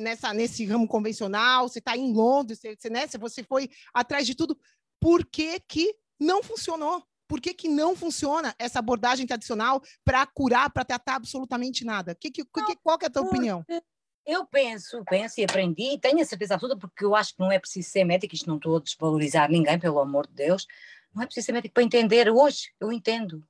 nessa, 0.00 0.34
nesse 0.34 0.66
ramo 0.66 0.86
convencional, 0.86 1.68
você 1.68 1.78
está 1.78 1.96
em 1.96 2.12
Londres, 2.12 2.58
você, 2.58 2.76
você, 2.76 2.90
né? 2.90 3.06
você 3.06 3.42
foi 3.42 3.70
atrás 3.94 4.26
de 4.26 4.34
tudo 4.34 4.58
por 5.00 5.24
que, 5.24 5.60
que 5.60 5.94
não 6.18 6.42
funcionou? 6.42 7.02
Por 7.30 7.40
que, 7.40 7.54
que 7.54 7.68
não 7.68 7.94
funciona 7.94 8.52
essa 8.58 8.80
abordagem 8.80 9.24
tradicional 9.24 9.80
para 10.04 10.26
curar, 10.26 10.68
para 10.68 10.84
tratar 10.84 11.14
absolutamente 11.14 11.84
nada? 11.84 12.12
Que, 12.12 12.28
que, 12.28 12.44
que, 12.44 12.76
qual 12.82 12.98
que 12.98 13.04
é 13.04 13.08
a 13.08 13.10
tua 13.10 13.22
opinião? 13.22 13.64
Eu 14.26 14.44
penso, 14.44 15.00
penso 15.08 15.40
e 15.40 15.44
aprendi, 15.44 15.94
e 15.94 15.98
tenho 16.00 16.20
a 16.20 16.24
certeza 16.24 16.54
absoluta, 16.54 16.76
porque 16.76 17.04
eu 17.04 17.14
acho 17.14 17.36
que 17.36 17.38
não 17.38 17.52
é 17.52 17.60
preciso 17.60 17.88
ser 17.88 18.02
médico, 18.02 18.34
isto 18.34 18.48
não 18.48 18.56
estou 18.56 18.78
a 18.78 18.80
desvalorizar 18.80 19.48
ninguém, 19.48 19.78
pelo 19.78 20.00
amor 20.00 20.26
de 20.26 20.34
Deus, 20.34 20.66
não 21.14 21.22
é 21.22 21.26
preciso 21.26 21.46
ser 21.46 21.52
médico 21.52 21.72
para 21.72 21.84
entender. 21.84 22.28
Hoje, 22.28 22.72
eu 22.80 22.92
entendo. 22.92 23.46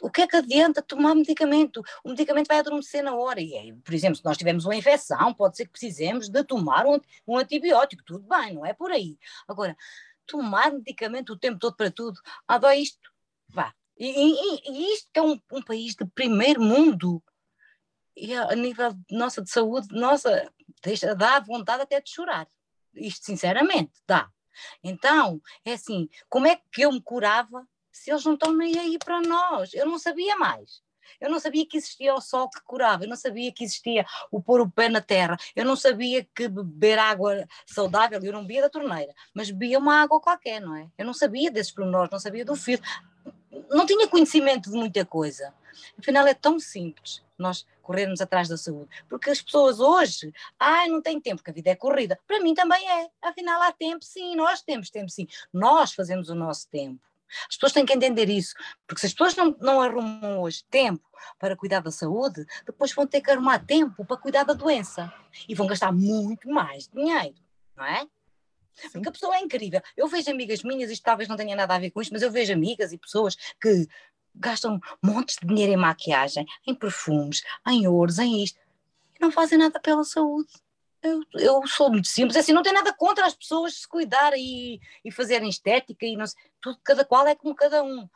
O 0.00 0.10
que 0.10 0.22
é 0.22 0.26
que 0.26 0.36
adianta 0.36 0.80
tomar 0.80 1.14
medicamento? 1.14 1.82
O 2.02 2.08
medicamento 2.08 2.48
vai 2.48 2.60
adormecer 2.60 3.04
na 3.04 3.14
hora. 3.14 3.42
E 3.42 3.58
aí, 3.58 3.74
por 3.74 3.92
exemplo, 3.92 4.16
se 4.16 4.24
nós 4.24 4.38
tivermos 4.38 4.64
uma 4.64 4.74
infecção, 4.74 5.34
pode 5.34 5.58
ser 5.58 5.66
que 5.66 5.72
precisemos 5.72 6.30
de 6.30 6.42
tomar 6.44 6.86
um, 6.86 6.98
um 7.28 7.36
antibiótico. 7.36 8.02
Tudo 8.04 8.26
bem, 8.26 8.54
não 8.54 8.64
é 8.64 8.72
por 8.72 8.90
aí. 8.90 9.18
Agora, 9.46 9.76
tomar 10.26 10.72
medicamento 10.72 11.32
o 11.32 11.38
tempo 11.38 11.58
todo 11.58 11.76
para 11.76 11.90
tudo. 11.90 12.20
Ah, 12.46 12.58
dói 12.58 12.78
isto. 12.78 13.10
Vá. 13.48 13.74
E, 13.98 14.06
e, 14.06 14.70
e 14.70 14.94
isto 14.94 15.08
é 15.14 15.22
um, 15.22 15.40
um, 15.52 15.62
país 15.62 15.94
de 15.94 16.04
primeiro 16.04 16.60
mundo. 16.60 17.22
E 18.16 18.34
a, 18.34 18.52
a 18.52 18.54
nível 18.54 18.94
nossa 19.10 19.42
de 19.42 19.50
saúde, 19.50 19.88
nossa, 19.90 20.52
deixa, 20.82 21.14
dá 21.14 21.40
vontade 21.40 21.82
até 21.82 22.00
de 22.00 22.10
chorar. 22.10 22.48
Isto, 22.94 23.26
sinceramente, 23.26 23.92
dá. 24.06 24.30
Então, 24.82 25.40
é 25.64 25.74
assim, 25.74 26.08
como 26.28 26.46
é 26.46 26.56
que 26.72 26.82
eu 26.82 26.92
me 26.92 27.02
curava 27.02 27.66
se 27.92 28.10
eles 28.10 28.24
não 28.24 28.34
estão 28.34 28.54
nem 28.54 28.78
aí 28.78 28.98
para 28.98 29.20
nós? 29.20 29.72
Eu 29.74 29.86
não 29.86 29.98
sabia 29.98 30.36
mais. 30.36 30.82
Eu 31.20 31.30
não 31.30 31.38
sabia 31.38 31.66
que 31.66 31.76
existia 31.76 32.14
o 32.14 32.20
sol 32.20 32.48
que 32.48 32.60
curava, 32.62 33.04
eu 33.04 33.08
não 33.08 33.16
sabia 33.16 33.52
que 33.52 33.64
existia 33.64 34.04
o 34.30 34.40
pôr 34.40 34.60
o 34.60 34.70
pé 34.70 34.88
na 34.88 35.00
terra, 35.00 35.36
eu 35.54 35.64
não 35.64 35.76
sabia 35.76 36.26
que 36.34 36.48
beber 36.48 36.98
água 36.98 37.46
saudável, 37.66 38.20
eu 38.22 38.32
não 38.32 38.42
bebia 38.42 38.62
da 38.62 38.70
torneira, 38.70 39.14
mas 39.34 39.50
bebia 39.50 39.78
uma 39.78 40.02
água 40.02 40.20
qualquer, 40.20 40.60
não 40.60 40.74
é? 40.76 40.88
Eu 40.96 41.06
não 41.06 41.14
sabia 41.14 41.50
desses 41.50 41.72
pormenores, 41.72 42.10
não 42.10 42.18
sabia 42.18 42.44
do 42.44 42.54
fio, 42.54 42.80
não 43.70 43.86
tinha 43.86 44.08
conhecimento 44.08 44.70
de 44.70 44.76
muita 44.76 45.04
coisa. 45.04 45.52
Afinal, 45.98 46.26
é 46.26 46.34
tão 46.34 46.58
simples 46.58 47.22
nós 47.38 47.66
corrermos 47.82 48.20
atrás 48.20 48.48
da 48.48 48.56
saúde, 48.56 48.88
porque 49.08 49.30
as 49.30 49.40
pessoas 49.40 49.78
hoje, 49.78 50.32
ai, 50.58 50.88
não 50.88 51.00
tem 51.00 51.20
tempo, 51.20 51.36
porque 51.36 51.50
a 51.50 51.54
vida 51.54 51.70
é 51.70 51.76
corrida. 51.76 52.18
Para 52.26 52.40
mim 52.40 52.54
também 52.54 52.88
é. 52.90 53.08
Afinal, 53.22 53.62
há 53.62 53.72
tempo, 53.72 54.04
sim, 54.04 54.34
nós 54.34 54.62
temos 54.62 54.90
tempo, 54.90 55.08
sim. 55.10 55.26
Nós 55.52 55.92
fazemos 55.92 56.28
o 56.28 56.34
nosso 56.34 56.68
tempo. 56.68 57.00
As 57.48 57.56
pessoas 57.56 57.72
têm 57.72 57.84
que 57.84 57.92
entender 57.92 58.28
isso, 58.28 58.54
porque 58.86 59.00
se 59.00 59.06
as 59.06 59.12
pessoas 59.12 59.36
não, 59.36 59.56
não 59.60 59.80
arrumam 59.80 60.40
hoje 60.40 60.64
tempo 60.70 61.02
para 61.38 61.56
cuidar 61.56 61.80
da 61.80 61.90
saúde, 61.90 62.44
depois 62.64 62.92
vão 62.92 63.06
ter 63.06 63.20
que 63.20 63.30
arrumar 63.30 63.58
tempo 63.58 64.04
para 64.04 64.16
cuidar 64.16 64.44
da 64.44 64.52
doença 64.52 65.12
e 65.48 65.54
vão 65.54 65.66
gastar 65.66 65.92
muito 65.92 66.48
mais 66.48 66.88
dinheiro, 66.88 67.36
não 67.76 67.84
é? 67.84 68.06
Sim. 68.74 68.90
Porque 68.92 69.08
a 69.08 69.12
pessoa 69.12 69.36
é 69.36 69.40
incrível. 69.40 69.80
Eu 69.96 70.06
vejo 70.06 70.30
amigas 70.30 70.62
minhas, 70.62 70.90
isto 70.90 71.02
talvez 71.02 71.28
não 71.28 71.36
tenha 71.36 71.56
nada 71.56 71.74
a 71.74 71.78
ver 71.78 71.90
com 71.90 72.00
isto, 72.00 72.12
mas 72.12 72.22
eu 72.22 72.30
vejo 72.30 72.52
amigas 72.52 72.92
e 72.92 72.98
pessoas 72.98 73.34
que 73.60 73.88
gastam 74.34 74.78
montes 75.02 75.36
de 75.40 75.46
dinheiro 75.46 75.72
em 75.72 75.76
maquiagem, 75.76 76.44
em 76.66 76.74
perfumes, 76.74 77.42
em 77.66 77.86
ouros, 77.86 78.18
em 78.18 78.42
isto, 78.42 78.58
e 79.14 79.20
não 79.20 79.30
fazem 79.30 79.58
nada 79.58 79.80
pela 79.80 80.04
saúde. 80.04 80.52
Eu, 81.06 81.22
eu 81.34 81.66
sou 81.66 81.90
muito 81.90 82.08
simples, 82.08 82.36
assim, 82.36 82.52
não 82.52 82.62
tem 82.62 82.72
nada 82.72 82.92
contra 82.92 83.26
as 83.26 83.34
pessoas 83.34 83.74
se 83.74 83.88
cuidarem 83.88 84.42
e, 84.42 84.80
e 85.04 85.12
fazerem 85.12 85.48
estética 85.48 86.04
e 86.04 86.16
não 86.16 86.26
sei, 86.26 86.40
tudo, 86.60 86.78
cada 86.82 87.04
qual 87.04 87.26
é 87.26 87.34
como 87.34 87.54
cada 87.54 87.82
um. 87.82 88.08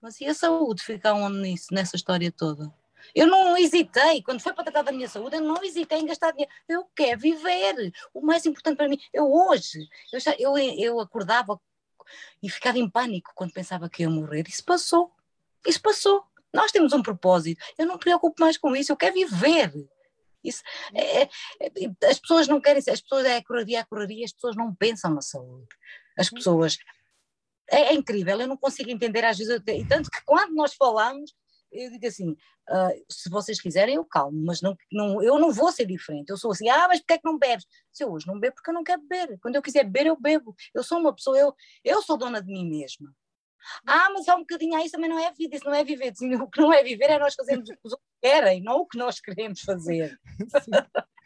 Mas 0.00 0.20
e 0.20 0.26
a 0.26 0.34
saúde 0.34 0.82
fica 0.82 1.12
onde 1.12 1.38
nisso, 1.38 1.66
nessa 1.72 1.96
história 1.96 2.30
toda? 2.30 2.72
Eu 3.14 3.26
não 3.26 3.56
hesitei, 3.56 4.22
quando 4.22 4.40
foi 4.40 4.52
para 4.52 4.64
tratar 4.64 4.82
da 4.82 4.92
minha 4.92 5.08
saúde, 5.08 5.36
eu 5.36 5.40
não 5.40 5.62
hesitei 5.62 5.98
em 5.98 6.06
gastar 6.06 6.32
dinheiro. 6.32 6.52
Eu 6.68 6.84
quero 6.94 7.20
viver. 7.20 7.92
O 8.12 8.20
mais 8.20 8.44
importante 8.46 8.76
para 8.76 8.88
mim, 8.88 8.98
eu 9.12 9.32
hoje, 9.32 9.88
eu, 10.12 10.20
já, 10.20 10.34
eu, 10.38 10.56
eu 10.58 11.00
acordava 11.00 11.60
e 12.42 12.48
ficava 12.48 12.78
em 12.78 12.88
pânico 12.88 13.32
quando 13.34 13.52
pensava 13.52 13.88
que 13.88 14.02
ia 14.02 14.10
morrer. 14.10 14.44
Isso 14.48 14.64
passou. 14.64 15.12
Isso 15.66 15.80
passou. 15.80 16.24
Nós 16.52 16.72
temos 16.72 16.92
um 16.92 17.02
propósito. 17.02 17.62
Eu 17.76 17.86
não 17.86 17.94
me 17.94 18.00
preocupo 18.00 18.40
mais 18.40 18.56
com 18.56 18.74
isso. 18.74 18.92
Eu 18.92 18.96
quero 18.96 19.14
viver. 19.14 19.72
Isso, 20.48 20.62
é, 20.94 21.22
é, 21.22 21.30
é, 21.60 22.08
as 22.08 22.18
pessoas 22.18 22.48
não 22.48 22.60
querem, 22.60 22.78
as 22.78 23.00
pessoas 23.00 23.24
é 23.24 23.36
a 23.36 23.44
correria, 23.44 23.80
a 23.80 23.86
correria, 23.86 24.24
as 24.24 24.32
pessoas 24.32 24.56
não 24.56 24.74
pensam 24.74 25.14
na 25.14 25.20
saúde. 25.20 25.66
As 26.18 26.30
pessoas. 26.30 26.76
É, 27.70 27.92
é 27.92 27.94
incrível, 27.94 28.40
eu 28.40 28.48
não 28.48 28.56
consigo 28.56 28.90
entender 28.90 29.24
às 29.24 29.36
vezes, 29.36 29.60
e 29.66 29.84
tanto 29.86 30.10
que 30.10 30.24
quando 30.24 30.54
nós 30.54 30.74
falamos, 30.74 31.34
eu 31.70 31.90
digo 31.90 32.06
assim: 32.06 32.30
uh, 32.32 33.04
se 33.10 33.28
vocês 33.28 33.60
quiserem, 33.60 33.96
eu 33.96 34.04
calmo, 34.04 34.42
mas 34.44 34.60
não, 34.60 34.76
não, 34.90 35.22
eu 35.22 35.38
não 35.38 35.52
vou 35.52 35.70
ser 35.72 35.86
diferente. 35.86 36.30
Eu 36.30 36.36
sou 36.36 36.50
assim, 36.50 36.68
ah, 36.68 36.88
mas 36.88 37.00
porquê 37.00 37.14
é 37.14 37.18
que 37.18 37.24
não 37.24 37.38
bebes? 37.38 37.66
Se 37.92 38.04
eu 38.04 38.12
hoje 38.12 38.26
não 38.26 38.38
bebo, 38.38 38.54
porque 38.54 38.70
eu 38.70 38.74
não 38.74 38.84
quero 38.84 39.02
beber. 39.02 39.38
Quando 39.40 39.56
eu 39.56 39.62
quiser 39.62 39.84
beber, 39.84 40.06
eu 40.06 40.16
bebo. 40.16 40.54
Eu 40.74 40.82
sou 40.82 40.98
uma 40.98 41.14
pessoa, 41.14 41.38
eu, 41.38 41.54
eu 41.84 42.02
sou 42.02 42.16
dona 42.16 42.42
de 42.42 42.50
mim 42.50 42.68
mesma. 42.68 43.14
Ah, 43.86 44.10
mas 44.10 44.28
há 44.28 44.36
um 44.36 44.40
bocadinho, 44.40 44.76
ah, 44.76 44.82
isso 44.82 44.92
também 44.92 45.10
não 45.10 45.18
é 45.18 45.32
vida, 45.32 45.56
isso 45.56 45.64
não 45.64 45.74
é 45.74 45.84
viver. 45.84 46.12
O 46.42 46.48
que 46.48 46.60
não 46.60 46.72
é 46.72 46.82
viver 46.82 47.10
é 47.10 47.18
nós 47.18 47.34
fazermos 47.34 47.68
o 47.68 47.72
que 47.72 47.78
os 47.84 47.92
outros 47.92 48.07
querem, 48.20 48.62
não 48.62 48.78
o 48.78 48.86
que 48.86 48.98
nós 48.98 49.20
queremos 49.20 49.60
fazer. 49.60 50.18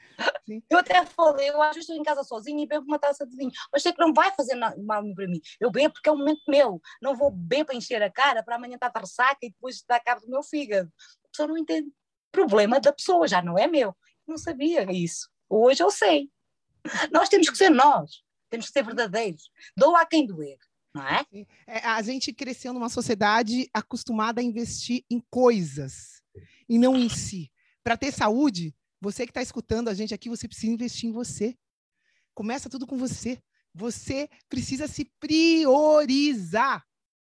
Sim. 0.46 0.62
Eu 0.68 0.78
até 0.78 1.05
falei, 1.07 1.50
eu 1.50 1.61
acho 1.62 1.74
que 1.74 1.81
estou 1.81 1.96
em 1.96 2.02
casa 2.02 2.22
sozinha 2.22 2.62
e 2.62 2.66
bebo 2.66 2.87
uma 2.87 2.98
taça 2.98 3.26
de 3.26 3.37
vinho, 3.37 3.50
mas 3.72 3.83
sei 3.83 3.92
que 3.92 4.00
não 4.00 4.12
vai 4.12 4.31
fazer 4.35 4.55
mal 4.55 5.02
para 5.14 5.26
mim. 5.26 5.40
Eu 5.61 5.70
bebo 5.70 5.94
porque 5.94 6.09
é 6.09 6.12
um 6.12 6.18
momento 6.18 6.42
meu, 6.48 6.81
não 7.00 7.16
vou 7.16 7.31
beber 7.31 7.64
para 7.64 7.74
encher 7.74 8.02
a 8.02 8.11
cara, 8.11 8.42
para 8.42 8.57
amanhã 8.57 8.74
estar 8.74 8.90
de 8.90 9.00
ressaca 9.00 9.38
e 9.42 9.50
depois 9.50 9.76
estar 9.76 10.00
cabo 10.00 10.20
do 10.20 10.31
meu 10.31 10.42
fígado. 10.42 10.92
A 11.24 11.28
pessoa 11.28 11.48
não 11.48 11.59
entende. 11.59 11.90
Problema 12.31 12.81
da 12.81 12.92
pessoa, 12.92 13.28
já 13.28 13.42
não 13.42 13.59
é 13.59 13.66
meu. 13.66 13.94
não 14.26 14.37
sabia 14.37 14.90
isso. 14.90 15.28
Hoje 15.48 15.83
eu 15.83 15.90
sei. 15.90 16.31
Nós 17.11 17.28
temos 17.28 17.48
que 17.48 17.57
ser 17.57 17.70
nós, 17.70 18.22
temos 18.50 18.66
que 18.66 18.72
ser 18.72 18.85
verdadeiros. 18.85 19.50
Doa 19.76 20.00
a 20.00 20.07
quem 20.07 20.26
doer. 20.26 20.59
Não 20.94 21.07
é? 21.07 21.24
é? 21.66 21.78
A 21.87 22.02
gente 22.02 22.33
cresceu 22.33 22.72
numa 22.72 22.88
sociedade 22.88 23.68
acostumada 23.72 24.40
a 24.40 24.44
investir 24.44 25.05
em 25.11 25.22
coisas 25.31 26.12
e 26.72 26.78
não 26.78 26.96
em 26.96 27.11
si. 27.11 27.52
Para 27.85 27.98
ter 27.98 28.11
saúde, 28.11 28.74
você 28.98 29.26
que 29.26 29.30
está 29.30 29.42
escutando 29.42 29.88
a 29.88 29.94
gente 29.94 30.14
aqui, 30.14 30.30
você 30.30 30.48
precisa 30.48 30.72
investir 30.72 31.11
em 31.11 31.12
você. 31.12 31.54
Começa 32.35 32.70
tudo 32.70 32.87
com 32.87 32.96
você. 32.96 33.38
Você 33.74 34.26
precisa 34.48 34.88
se 34.88 35.04
priorizar. 35.20 36.82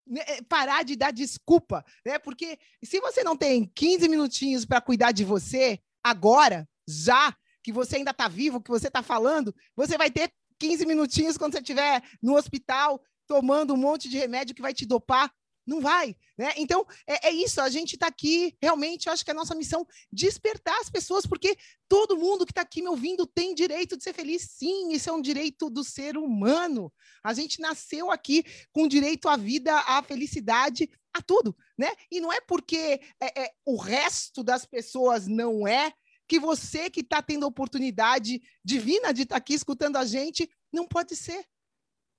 Né? 0.07 0.21
É, 0.25 0.41
parar 0.41 0.83
de 0.83 0.95
dar 0.95 1.11
desculpa, 1.11 1.83
né? 2.05 2.17
Porque 2.17 2.57
se 2.81 3.01
você 3.01 3.25
não 3.25 3.35
tem 3.35 3.69
15 3.75 4.07
minutinhos 4.07 4.65
para 4.65 4.79
cuidar 4.79 5.11
de 5.11 5.25
você 5.25 5.81
agora, 6.01 6.65
já 6.87 7.35
que 7.61 7.73
você 7.73 7.97
ainda 7.97 8.11
está 8.11 8.29
vivo, 8.29 8.61
que 8.61 8.69
você 8.69 8.87
está 8.87 9.03
falando, 9.03 9.53
você 9.75 9.97
vai 9.97 10.09
ter 10.09 10.31
15 10.59 10.85
minutinhos 10.85 11.37
quando 11.37 11.53
você 11.53 11.59
estiver 11.59 12.01
no 12.21 12.37
hospital 12.37 13.03
tomando 13.27 13.73
um 13.73 13.77
monte 13.77 14.07
de 14.07 14.17
remédio 14.17 14.55
que 14.55 14.61
vai 14.61 14.73
te 14.73 14.85
dopar. 14.85 15.29
Não 15.65 15.81
vai, 15.81 16.15
né? 16.37 16.53
Então, 16.57 16.85
é, 17.07 17.29
é 17.29 17.31
isso, 17.31 17.59
a 17.59 17.69
gente 17.69 17.93
está 17.93 18.05
aqui, 18.05 18.55
realmente, 18.61 19.07
eu 19.07 19.13
acho 19.13 19.25
que 19.25 19.31
a 19.31 19.35
nossa 19.35 19.55
missão 19.55 19.85
despertar 20.11 20.79
as 20.79 20.91
pessoas, 20.91 21.25
porque 21.25 21.57
todo 21.87 22.17
mundo 22.17 22.45
que 22.45 22.51
está 22.51 22.61
aqui 22.61 22.83
me 22.83 22.87
ouvindo 22.87 23.25
tem 23.25 23.55
direito 23.55 23.97
de 23.97 24.03
ser 24.03 24.13
feliz, 24.13 24.43
sim, 24.43 24.91
isso 24.91 25.09
é 25.09 25.13
um 25.13 25.21
direito 25.21 25.67
do 25.69 25.83
ser 25.83 26.17
humano. 26.17 26.93
A 27.23 27.33
gente 27.33 27.59
nasceu 27.59 28.11
aqui 28.11 28.43
com 28.71 28.87
direito 28.87 29.27
à 29.27 29.35
vida, 29.35 29.75
à 29.75 30.03
felicidade, 30.03 30.87
a 31.11 31.21
tudo, 31.21 31.55
né? 31.75 31.91
E 32.11 32.19
não 32.19 32.31
é 32.31 32.39
porque 32.41 33.01
é, 33.19 33.43
é, 33.43 33.51
o 33.65 33.77
resto 33.77 34.43
das 34.43 34.65
pessoas 34.65 35.25
não 35.27 35.67
é, 35.67 35.91
que 36.27 36.39
você 36.39 36.89
que 36.89 37.01
está 37.01 37.21
tendo 37.21 37.45
a 37.45 37.49
oportunidade 37.49 38.41
divina 38.63 39.11
de 39.13 39.23
estar 39.23 39.35
tá 39.35 39.37
aqui 39.37 39.53
escutando 39.53 39.95
a 39.95 40.05
gente, 40.05 40.49
não 40.71 40.87
pode 40.87 41.15
ser. 41.15 41.43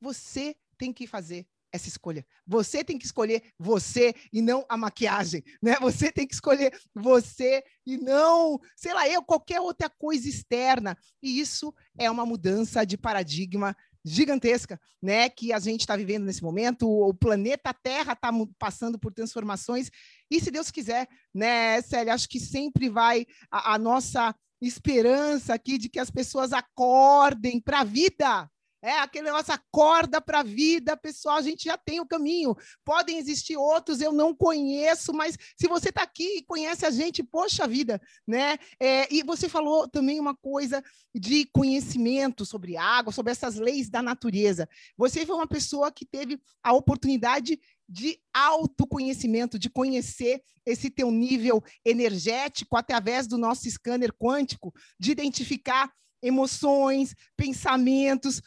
Você 0.01 0.57
tem 0.79 0.93
que 0.93 1.07
fazer 1.07 1.47
essa 1.77 1.89
escolha. 1.89 2.27
Você 2.47 2.83
tem 2.83 2.99
que 2.99 3.07
escolher 3.07 3.43
você 3.59 4.15
e 4.33 4.43
não 4.43 4.65
a 4.69 4.77
maquiagem, 4.77 5.43
né? 5.63 5.77
Você 5.81 6.11
tem 6.11 6.27
que 6.27 6.35
escolher 6.35 6.77
você 6.95 7.63
e 7.87 7.97
não, 7.97 8.59
sei 8.77 8.93
lá, 8.93 9.09
eu 9.09 9.23
qualquer 9.23 9.61
outra 9.61 9.89
coisa 9.89 10.29
externa. 10.29 10.97
E 11.23 11.39
isso 11.39 11.73
é 11.99 12.11
uma 12.11 12.27
mudança 12.27 12.85
de 12.85 12.99
paradigma 12.99 13.77
gigantesca, 14.05 14.81
né? 15.03 15.29
Que 15.29 15.53
a 15.53 15.59
gente 15.59 15.81
está 15.81 15.97
vivendo 15.97 16.25
nesse 16.25 16.43
momento. 16.43 16.89
O 16.89 17.13
planeta 17.13 17.75
Terra 17.75 18.13
está 18.13 18.31
passando 18.59 18.99
por 18.99 19.13
transformações. 19.13 19.91
E 20.31 20.41
se 20.41 20.51
Deus 20.51 20.71
quiser, 20.71 21.09
né, 21.35 21.83
Célia, 21.83 22.15
acho 22.15 22.29
que 22.29 22.39
sempre 22.39 22.89
vai 22.89 23.27
a, 23.51 23.75
a 23.75 23.79
nossa 23.79 24.35
esperança 24.61 25.55
aqui 25.55 25.77
de 25.77 25.89
que 25.89 25.99
as 25.99 26.11
pessoas 26.11 26.53
acordem 26.53 27.61
para 27.61 27.81
a 27.81 27.85
vida, 27.85 28.49
é 28.87 29.01
aquele 29.01 29.25
negócio, 29.25 29.53
acorda 29.53 30.21
para 30.21 30.41
a 30.41 30.45
vida, 30.45 30.97
pessoal, 30.97 31.37
a 31.37 31.43
gente 31.43 31.65
já 31.65 31.77
tem 31.77 31.99
o 31.99 32.07
caminho. 32.07 32.55
Podem 32.85 33.19
existir 33.19 33.57
outros, 33.57 34.01
eu 34.01 34.13
não 34.13 34.33
conheço, 34.33 35.13
mas 35.13 35.37
se 35.57 35.67
você 35.67 35.89
está 35.89 36.03
aqui 36.03 36.39
e 36.39 36.45
conhece 36.45 36.87
a 36.87 36.91
gente, 36.91 37.21
poxa 37.25 37.67
vida, 37.67 38.01
né? 38.25 38.57
É, 38.81 39.13
e 39.13 39.25
você 39.25 39.49
falou 39.49 39.89
também 39.89 40.21
uma 40.21 40.37
coisa 40.37 40.85
de 41.13 41.47
conhecimento 41.47 42.47
sobre 42.47 42.77
água, 42.77 43.13
sobre 43.13 43.33
essas 43.33 43.57
leis 43.57 43.91
da 43.91 44.01
natureza. 44.01 44.69
Você 44.97 45.27
foi 45.27 45.35
uma 45.35 45.49
pessoa 45.49 45.91
que 45.91 46.07
teve 46.07 46.41
a 46.63 46.73
oportunidade 46.73 47.59
de 47.89 48.21
autoconhecimento, 48.33 49.59
de 49.59 49.69
conhecer 49.69 50.41
esse 50.65 50.91
teu 50.91 51.11
nível 51.11 51.63
energético 51.85 52.77
através 52.77 53.27
do 53.27 53.37
nosso 53.37 53.69
scanner 53.69 54.13
quântico, 54.13 54.73
de 54.99 55.11
identificar 55.11 55.93
emoções, 56.23 57.15
pensamentos, 57.37 58.41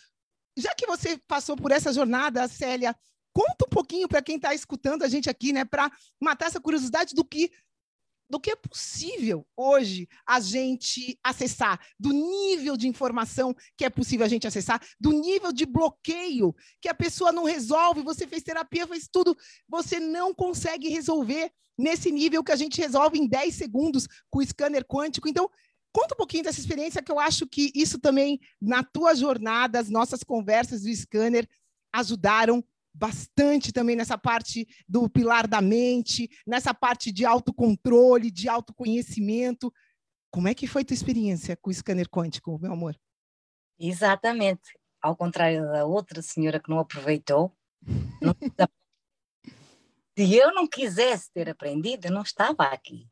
já 0.60 0.74
que 0.76 0.86
você 0.86 1.18
passou 1.28 1.56
por 1.56 1.72
essa 1.72 1.92
jornada, 1.94 2.48
Célia, 2.48 2.96
conta 3.34 3.66
um 3.66 3.70
pouquinho 3.70 4.08
para 4.08 4.22
quem 4.22 4.36
está 4.36 4.54
escutando 4.54 5.04
a 5.04 5.08
gente 5.08 5.30
aqui, 5.30 5.54
né, 5.54 5.66
para 5.66 5.92
matar 6.20 6.48
essa 6.48 6.60
curiosidade 6.60 7.16
do 7.16 7.24
que 7.24 7.52
do 8.30 8.40
que 8.40 8.52
é 8.52 8.56
possível 8.56 9.44
hoje 9.58 10.08
a 10.26 10.40
gente 10.40 11.20
acessar, 11.24 11.80
do 12.00 12.12
nível 12.12 12.78
de 12.78 12.88
informação 12.88 13.56
que 13.76 13.84
é 13.84 13.90
possível 13.90 14.24
a 14.24 14.30
gente 14.30 14.46
acessar, 14.46 14.80
do 15.00 15.12
nível 15.12 15.52
de 15.52 15.66
bloqueio 15.66 16.56
que 16.80 16.88
a 16.88 16.94
pessoa 16.94 17.32
não 17.32 17.44
resolve, 17.44 18.04
você 18.04 18.28
fez 18.28 18.44
terapia, 18.44 18.86
fez 18.86 19.10
tudo, 19.12 19.36
você 19.68 20.00
não 20.00 20.32
consegue 20.32 20.90
resolver 20.90 21.52
nesse 21.76 22.12
nível 22.12 22.44
que 22.44 22.52
a 22.52 22.56
gente 22.56 22.80
resolve 22.80 23.18
em 23.18 23.28
10 23.28 23.56
segundos 23.56 24.08
com 24.30 24.40
o 24.40 24.46
scanner 24.46 24.86
quântico. 24.86 25.28
Então, 25.28 25.50
Conta 25.92 26.14
um 26.14 26.18
pouquinho 26.18 26.44
dessa 26.44 26.60
experiência, 26.60 27.02
que 27.02 27.12
eu 27.12 27.20
acho 27.20 27.48
que 27.48 27.72
isso 27.74 28.00
também, 28.00 28.40
na 28.62 28.84
tua 28.84 29.16
jornada, 29.16 29.80
as 29.80 29.90
nossas 29.90 30.24
conversas 30.24 30.84
do 30.84 30.96
scanner 30.96 31.48
ajudaram 31.92 32.64
bastante 32.94 33.72
também 33.72 33.96
nessa 33.96 34.18
parte 34.18 34.68
do 34.88 35.10
pilar 35.10 35.48
da 35.48 35.62
mente, 35.62 36.30
nessa 36.46 36.74
parte 36.74 37.12
de 37.12 37.26
autocontrole, 37.26 38.30
de 38.30 38.48
autoconhecimento. 38.50 39.74
Como 40.32 40.48
é 40.48 40.54
que 40.54 40.68
foi 40.68 40.86
tua 40.86 40.94
experiência 40.94 41.56
com 41.58 41.70
o 41.70 41.74
scanner 41.74 42.10
quântico, 42.10 42.60
meu 42.60 42.74
amor? 42.74 43.00
Exatamente. 43.80 44.78
Ao 45.02 45.16
contrário 45.16 45.64
da 45.72 45.86
outra 45.86 46.22
senhora 46.22 46.60
que 46.60 46.70
não 46.70 46.80
aproveitou, 46.80 47.56
não... 48.22 48.36
se 50.18 50.36
eu 50.36 50.54
não 50.54 50.68
quisesse 50.68 51.32
ter 51.32 51.50
aprendido, 51.50 52.08
eu 52.08 52.12
não 52.12 52.22
estava 52.22 52.64
aqui. 52.64 53.08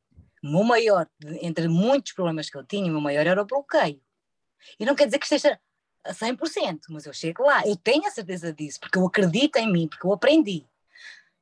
O 0.47 0.49
meu 0.49 0.63
maior, 0.63 1.09
entre 1.41 1.67
muitos 1.67 2.13
problemas 2.13 2.49
que 2.49 2.55
eu 2.55 2.63
tinha, 2.63 2.85
o 2.85 2.93
meu 2.93 3.01
maior 3.01 3.27
era 3.27 3.41
o 3.41 3.45
bloqueio. 3.45 4.01
E 4.79 4.85
não 4.85 4.95
quer 4.95 5.05
dizer 5.05 5.19
que 5.19 5.25
esteja 5.25 5.59
a 6.05 6.13
100%, 6.13 6.79
mas 6.89 7.05
eu 7.05 7.11
chego 7.11 7.43
lá, 7.43 7.67
eu 7.67 7.75
tenho 7.75 8.07
a 8.07 8.11
certeza 8.11 8.53
disso, 8.53 8.79
porque 8.79 8.97
eu 8.97 9.05
acredito 9.05 9.57
em 9.57 9.69
mim, 9.69 9.89
porque 9.89 10.07
eu 10.07 10.13
aprendi. 10.13 10.65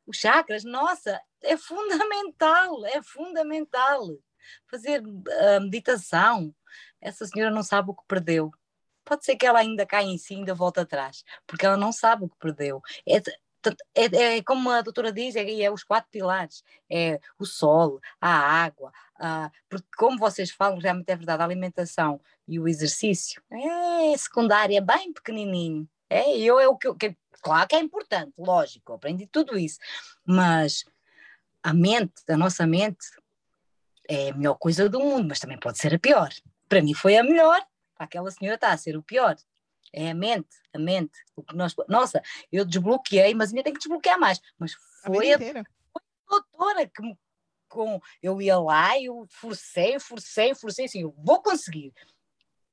Os 0.08 0.18
chakras, 0.18 0.64
nossa, 0.64 1.22
é 1.44 1.56
fundamental, 1.56 2.84
é 2.88 3.02
fundamental. 3.04 4.18
Fazer 4.68 5.04
a 5.04 5.60
uh, 5.60 5.62
meditação, 5.62 6.54
essa 7.00 7.28
senhora 7.28 7.54
não 7.54 7.62
sabe 7.62 7.92
o 7.92 7.94
que 7.94 8.04
perdeu. 8.08 8.52
Pode 9.04 9.24
ser 9.24 9.36
que 9.36 9.46
ela 9.46 9.60
ainda 9.60 9.86
caia 9.86 10.08
em 10.08 10.18
si 10.18 10.34
ainda 10.34 10.56
volta 10.56 10.82
atrás, 10.82 11.24
porque 11.46 11.64
ela 11.64 11.78
não 11.78 11.92
sabe 11.92 12.26
o 12.26 12.30
que 12.30 12.38
perdeu. 12.40 12.82
É, 13.08 13.22
é, 13.94 14.38
é, 14.38 14.44
como 14.44 14.70
a 14.70 14.82
doutora 14.82 15.12
diz, 15.12 15.36
é, 15.36 15.62
é, 15.62 15.72
os 15.72 15.84
quatro 15.84 16.10
pilares, 16.12 16.64
é 16.90 17.20
o 17.40 17.46
sol, 17.46 18.00
a 18.20 18.30
água, 18.30 18.92
a, 19.20 19.52
porque 19.70 19.88
como 19.98 20.18
vocês 20.18 20.52
falam, 20.52 20.80
realmente 20.80 21.10
é 21.10 21.16
verdade, 21.16 21.42
a 21.42 21.46
alimentação 21.46 22.20
e 22.48 22.60
o 22.60 22.68
exercício 22.68 23.42
é 23.52 24.18
secundária, 24.18 24.82
bem 24.82 25.14
pequenininho, 25.14 25.88
é, 26.10 26.38
eu, 26.38 26.60
é 26.60 26.68
o 26.68 26.78
que, 26.78 26.94
que, 26.96 27.18
claro 27.42 27.68
que 27.68 27.76
é 27.76 27.80
importante, 27.80 28.34
lógico, 28.38 28.94
aprendi 28.94 29.28
tudo 29.28 29.58
isso, 29.58 29.80
mas 30.26 30.84
a 31.64 31.74
mente, 31.74 32.14
a 32.30 32.38
nossa 32.38 32.66
mente 32.68 33.06
é 34.08 34.30
a 34.30 34.36
melhor 34.36 34.56
coisa 34.56 34.88
do 34.88 35.00
mundo, 35.00 35.28
mas 35.28 35.40
também 35.40 35.60
pode 35.60 35.78
ser 35.78 35.94
a 35.96 36.00
pior, 36.00 36.30
para 36.68 36.82
mim 36.82 36.94
foi 36.94 37.18
a 37.18 37.24
melhor, 37.24 37.66
aquela 37.98 38.30
senhora 38.32 38.56
está 38.56 38.72
a 38.72 38.78
ser 38.78 38.98
o 38.98 39.04
pior, 39.04 39.36
é 39.96 40.12
a 40.12 40.14
mente, 40.14 40.56
a 40.74 40.78
mente. 40.78 41.18
O 41.36 41.42
que 41.42 41.56
nós, 41.56 41.74
nossa, 41.88 42.22
eu 42.52 42.66
desbloqueei, 42.66 43.34
mas 43.34 43.50
ainda 43.50 43.64
tenho 43.64 43.76
que 43.76 43.80
desbloquear 43.80 44.20
mais. 44.20 44.42
Mas 44.60 44.74
foi 45.04 45.32
a, 45.34 45.38
a, 45.38 45.62
a 45.96 46.02
doutora 46.30 46.88
que 46.88 47.02
me. 47.02 47.18
Com, 47.68 48.00
eu 48.22 48.42
ia 48.42 48.58
lá 48.58 48.98
eu 49.02 49.26
forcei, 49.30 50.00
forcei, 50.00 50.54
forcei, 50.54 50.86
assim, 50.86 51.02
eu 51.02 51.14
vou 51.18 51.42
conseguir. 51.42 51.92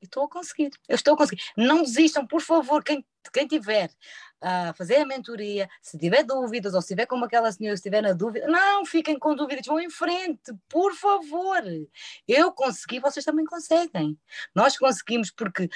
E 0.01 0.05
estou 0.05 0.25
a 0.25 0.29
conseguir, 0.29 0.71
eu 0.89 0.95
estou 0.95 1.15
a 1.15 1.17
conseguir. 1.17 1.43
Não 1.57 1.83
desistam, 1.83 2.27
por 2.27 2.41
favor, 2.41 2.85
quem, 2.85 3.05
quem 3.33 3.47
tiver 3.47 3.91
a 4.41 4.73
fazer 4.75 4.97
a 4.97 5.07
mentoria, 5.07 5.69
se 5.81 5.97
tiver 5.97 6.25
dúvidas, 6.25 6.75
ou 6.75 6.83
se 6.83 6.89
tiver 6.89 7.07
como 7.07 7.25
aquela 7.25 7.51
senhora, 7.51 7.77
se 7.77 7.81
estiver 7.81 8.03
na 8.03 8.13
dúvida, 8.13 8.47
não 8.49 8.85
fiquem 8.85 9.19
com 9.19 9.35
dúvidas, 9.35 9.67
vão 9.67 9.81
em 9.81 9.91
frente, 9.91 10.53
por 10.69 10.93
favor. 10.95 11.63
Eu 12.27 12.53
consegui, 12.53 12.99
vocês 12.99 13.25
também 13.25 13.45
conseguem. 13.45 14.19
Nós 14.55 14.77
conseguimos 14.77 15.31
porque 15.31 15.69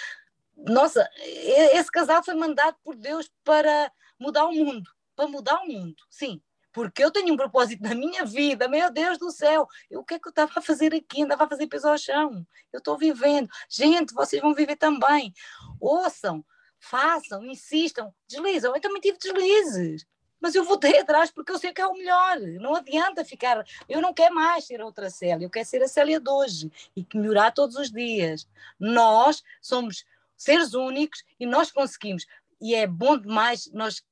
nossa, 0.57 1.09
esse 1.20 1.90
casal 1.90 2.24
foi 2.24 2.34
mandado 2.34 2.76
por 2.82 2.96
Deus 2.96 3.30
para 3.44 3.92
mudar 4.18 4.46
o 4.46 4.52
mundo, 4.52 4.90
para 5.14 5.28
mudar 5.28 5.61
o 5.61 5.66
mundo, 5.66 6.02
sim. 6.09 6.40
Porque 6.72 7.02
eu 7.02 7.11
tenho 7.11 7.32
um 7.32 7.36
propósito 7.38 7.82
na 7.82 7.94
minha 7.94 8.22
vida, 8.24 8.68
meu 8.68 8.92
Deus 8.92 9.16
do 9.16 9.30
céu, 9.30 9.66
eu, 9.90 10.00
o 10.00 10.04
que 10.04 10.14
é 10.14 10.18
que 10.18 10.28
eu 10.28 10.30
estava 10.30 10.52
a 10.57 10.61
fazer 10.61 10.94
aqui? 10.94 11.22
Andava 11.22 11.44
a 11.44 11.48
fazer 11.48 11.66
peso 11.68 11.88
ao 11.88 11.96
chão. 11.96 12.46
Eu 12.70 12.78
estou 12.78 12.98
vivendo. 12.98 13.48
Gente, 13.66 14.12
vocês 14.12 14.42
vão 14.42 14.54
viver 14.54 14.76
também. 14.76 15.32
Ouçam, 15.80 16.44
façam, 16.78 17.42
insistam, 17.46 18.14
deslizam. 18.28 18.74
Eu 18.74 18.80
também 18.82 19.00
tive 19.00 19.16
deslizes. 19.16 20.07
mas 20.38 20.54
eu 20.54 20.64
voltei 20.64 20.98
atrás 20.98 21.30
porque 21.30 21.50
eu 21.50 21.59
sei 21.59 21.72
que 21.72 21.80
é 21.80 21.86
o 21.86 21.94
melhor. 21.94 22.38
Não 22.61 22.74
adianta 22.74 23.24
ficar. 23.24 23.64
Eu 23.88 24.02
não 24.02 24.12
quero 24.12 24.34
mais 24.34 24.66
ser 24.66 24.82
outra 24.82 25.09
Célia, 25.09 25.46
eu 25.46 25.50
quero 25.50 25.66
ser 25.66 25.82
a 25.82 25.88
Célia 25.88 26.20
de 26.20 26.30
hoje 26.30 26.70
e 26.94 27.02
que 27.02 27.16
melhorar 27.16 27.52
todos 27.52 27.76
os 27.76 27.90
dias. 27.90 28.46
Nós 28.78 29.42
somos 29.62 30.04
seres 30.37 30.74
únicos 30.74 31.22
e 31.39 31.47
nós 31.47 31.70
conseguimos. 31.70 32.24
E 32.61 32.74
é 32.74 32.87
bom 32.87 33.18
demais 33.18 33.70
nós 33.72 34.03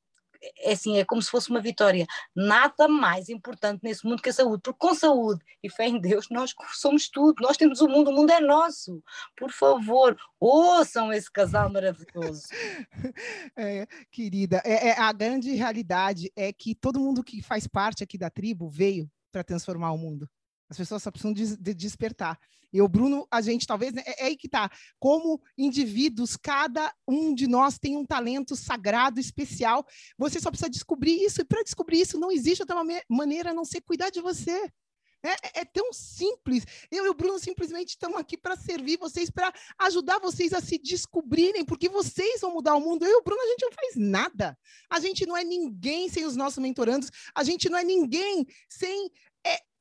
é 0.61 0.73
assim, 0.73 0.99
é 0.99 1.05
como 1.05 1.23
se 1.23 1.31
fosse 1.31 1.51
uma 1.51 1.61
vitória. 1.61 2.07
Nada 2.35 2.89
mais 2.89 3.29
importante 3.29 3.81
nesse 3.83 4.07
mundo 4.07 4.23
que 4.23 4.29
a 4.29 4.33
saúde, 4.33 4.63
porque 4.63 4.79
com 4.79 4.95
saúde 4.95 5.43
e 5.63 5.71
fé 5.71 5.87
em 5.87 5.99
Deus 5.99 6.29
nós 6.31 6.55
somos 6.75 7.09
tudo, 7.09 7.43
nós 7.43 7.57
temos 7.57 7.81
o 7.81 7.89
mundo, 7.89 8.11
o 8.11 8.13
mundo 8.13 8.31
é 8.31 8.41
nosso. 8.41 9.03
Por 9.37 9.51
favor, 9.51 10.17
ouçam 10.39 11.13
esse 11.13 11.31
casal 11.31 11.71
maravilhoso. 11.71 12.43
É, 13.57 13.87
querida, 14.11 14.61
é, 14.65 14.89
é, 14.89 14.99
a 14.99 15.13
grande 15.13 15.53
realidade 15.55 16.33
é 16.35 16.53
que 16.53 16.75
todo 16.75 16.99
mundo 16.99 17.23
que 17.23 17.41
faz 17.41 17.67
parte 17.67 18.03
aqui 18.03 18.19
da 18.19 18.29
tribo 18.29 18.69
veio 18.69 19.11
para 19.31 19.45
transformar 19.45 19.93
o 19.93 19.99
mundo. 19.99 20.29
As 20.75 20.79
pessoas 20.79 21.05
só 21.05 21.11
precisam 21.11 21.33
de, 21.33 21.57
de 21.57 21.73
despertar. 21.73 22.37
E 22.73 22.83
o 22.83 22.89
Bruno, 22.89 23.25
a 23.31 23.41
gente 23.41 23.65
talvez, 23.65 23.93
né, 23.93 24.03
é, 24.05 24.25
é 24.25 24.27
aí 24.27 24.37
que 24.37 24.49
tá. 24.49 24.69
Como 24.99 25.41
indivíduos, 25.57 26.37
cada 26.37 26.93
um 27.07 27.33
de 27.33 27.47
nós 27.47 27.79
tem 27.79 27.97
um 27.97 28.05
talento 28.05 28.57
sagrado, 28.57 29.21
especial. 29.21 29.87
Você 30.19 30.41
só 30.41 30.51
precisa 30.51 30.69
descobrir 30.69 31.23
isso. 31.23 31.41
E 31.41 31.45
para 31.45 31.63
descobrir 31.63 32.01
isso, 32.01 32.19
não 32.19 32.33
existe 32.33 32.63
outra 32.63 32.77
maneira 33.09 33.51
a 33.51 33.55
não 33.55 33.65
ser 33.65 33.83
cuidar 33.83 34.11
de 34.11 34.21
você. 34.21 34.69
É, 35.23 35.31
é, 35.31 35.61
é, 35.61 35.65
tão 35.65 35.93
simples. 35.93 36.67
Eu 36.91 37.07
e 37.07 37.09
o 37.09 37.15
Bruno 37.15 37.39
simplesmente 37.39 37.91
estamos 37.91 38.19
aqui 38.19 38.37
para 38.37 38.57
servir 38.57 38.99
vocês, 38.99 39.31
para 39.31 39.55
ajudar 39.79 40.19
vocês 40.19 40.53
a 40.53 40.61
se 40.61 40.77
descobrirem, 40.77 41.65
porque 41.65 41.89
vocês 41.89 42.41
vão 42.41 42.55
mudar 42.55 42.75
o 42.75 42.81
mundo. 42.81 43.05
Eu 43.05 43.13
e 43.13 43.21
o 43.21 43.23
Bruno, 43.23 43.41
a 43.41 43.47
gente 43.47 43.63
não 43.63 43.73
faz 43.73 43.95
nada. 43.97 44.59
A 44.91 44.99
gente 44.99 45.25
não 45.25 45.37
é 45.37 45.45
ninguém 45.45 46.09
sem 46.09 46.27
os 46.27 46.35
nossos 46.35 46.59
mentorandos, 46.59 47.09
a 47.35 47.45
gente 47.45 47.71
não 47.71 47.79
é 47.79 47.85
ninguém 47.85 48.45
sem 48.69 49.11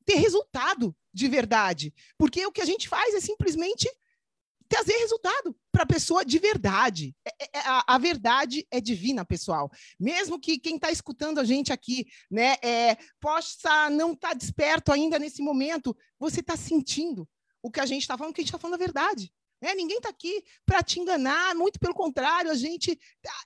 ter 0.05 0.15
resultado 0.15 0.95
de 1.13 1.27
verdade. 1.27 1.93
Porque 2.17 2.45
o 2.45 2.51
que 2.51 2.61
a 2.61 2.65
gente 2.65 2.87
faz 2.87 3.13
é 3.13 3.19
simplesmente 3.19 3.89
trazer 4.67 4.97
resultado 4.97 5.55
para 5.71 5.83
a 5.83 5.87
pessoa 5.87 6.25
de 6.25 6.39
verdade. 6.39 7.15
É, 7.25 7.29
é, 7.29 7.49
é, 7.53 7.59
a, 7.59 7.95
a, 7.95 7.97
verdade 7.97 8.65
é 8.71 8.81
divina, 8.81 9.23
pessoal. 9.23 9.71
Mesmo 9.99 10.39
que 10.39 10.57
quem 10.57 10.75
está 10.75 10.91
escutando 10.91 11.39
a 11.39 11.43
gente 11.43 11.71
aqui, 11.71 12.07
né, 12.29 12.55
é, 12.63 12.97
possa 13.19 13.89
não 13.89 14.13
estar 14.13 14.29
tá 14.29 14.33
desperto 14.33 14.91
ainda 14.91 15.19
nesse 15.19 15.43
momento, 15.43 15.95
você 16.19 16.39
está 16.39 16.57
sentindo 16.57 17.27
o 17.61 17.69
que 17.69 17.79
a 17.79 17.85
gente 17.85 18.01
está 18.01 18.17
falando, 18.17 18.33
que 18.33 18.41
a 18.41 18.43
gente 18.43 18.49
está 18.49 18.59
falando 18.59 18.75
a 18.75 18.83
verdade. 18.83 19.31
Né? 19.61 19.73
Ninguém 19.75 19.97
está 19.97 20.09
aqui 20.09 20.43
para 20.65 20.83
te 20.83 20.99
enganar, 20.99 21.55
muito 21.55 21.79
pelo 21.79 21.93
contrário, 21.93 22.51
a 22.51 22.55
gente, 22.55 22.99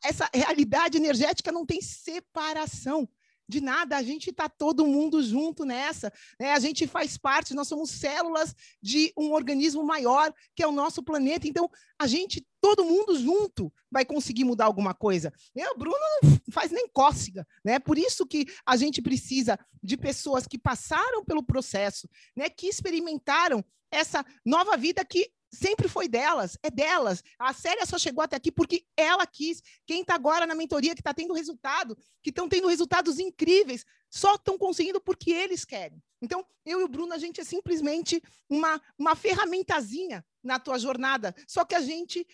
essa 0.03 0.29
realidade 0.33 0.97
energética 0.97 1.51
não 1.51 1.65
tem 1.65 1.81
separação 1.81 3.07
de 3.47 3.61
nada, 3.61 3.95
a 3.95 4.03
gente 4.03 4.29
está 4.29 4.49
todo 4.49 4.85
mundo 4.85 5.23
junto 5.23 5.63
nessa, 5.63 6.11
né? 6.39 6.51
A 6.51 6.59
gente 6.59 6.85
faz 6.85 7.17
parte, 7.17 7.53
nós 7.53 7.67
somos 7.67 7.91
células 7.91 8.53
de 8.81 9.13
um 9.17 9.31
organismo 9.31 9.83
maior, 9.83 10.33
que 10.55 10.61
é 10.61 10.67
o 10.67 10.71
nosso 10.71 11.01
planeta. 11.01 11.47
Então, 11.47 11.69
a 11.97 12.07
gente, 12.07 12.45
todo 12.59 12.83
mundo 12.83 13.17
junto, 13.17 13.71
vai 13.89 14.03
conseguir 14.03 14.43
mudar 14.43 14.65
alguma 14.65 14.93
coisa. 14.93 15.31
O 15.55 15.77
Bruno 15.77 15.97
não 16.23 16.37
faz 16.51 16.71
nem 16.71 16.87
cócega, 16.89 17.47
né? 17.63 17.79
Por 17.79 17.97
isso 17.97 18.25
que 18.25 18.45
a 18.65 18.75
gente 18.75 19.01
precisa 19.01 19.57
de 19.81 19.95
pessoas 19.95 20.45
que 20.45 20.57
passaram 20.57 21.23
pelo 21.23 21.43
processo, 21.43 22.09
né? 22.35 22.49
Que 22.49 22.67
experimentaram 22.67 23.63
essa 23.89 24.25
nova 24.45 24.75
vida 24.75 25.05
que 25.05 25.31
sempre 25.53 25.87
foi 25.87 26.07
delas, 26.07 26.57
é 26.61 26.69
delas. 26.69 27.23
A 27.39 27.53
Célia 27.53 27.85
só 27.85 27.97
chegou 27.97 28.23
até 28.23 28.35
aqui 28.35 28.51
porque 28.51 28.85
ela 28.95 29.25
quis. 29.25 29.61
Quem 29.85 30.01
está 30.01 30.15
agora 30.15 30.45
na 30.45 30.55
mentoria, 30.55 30.93
que 30.93 31.01
está 31.01 31.13
tendo 31.13 31.33
resultado, 31.33 31.97
que 32.21 32.29
estão 32.29 32.47
tendo 32.49 32.67
resultados 32.67 33.19
incríveis, 33.19 33.85
só 34.09 34.35
estão 34.35 34.57
conseguindo 34.57 35.01
porque 35.01 35.31
eles 35.31 35.65
querem. 35.65 36.01
Então, 36.21 36.45
eu 36.65 36.81
e 36.81 36.83
o 36.83 36.87
Bruno, 36.87 37.13
a 37.13 37.17
gente 37.17 37.39
é 37.41 37.43
simplesmente 37.43 38.21
uma, 38.49 38.81
uma 38.97 39.15
ferramentazinha 39.15 40.25
na 40.43 40.59
tua 40.59 40.79
jornada. 40.79 41.35
Só 41.47 41.63
que 41.63 41.75
a 41.75 41.81
gente 41.81 42.25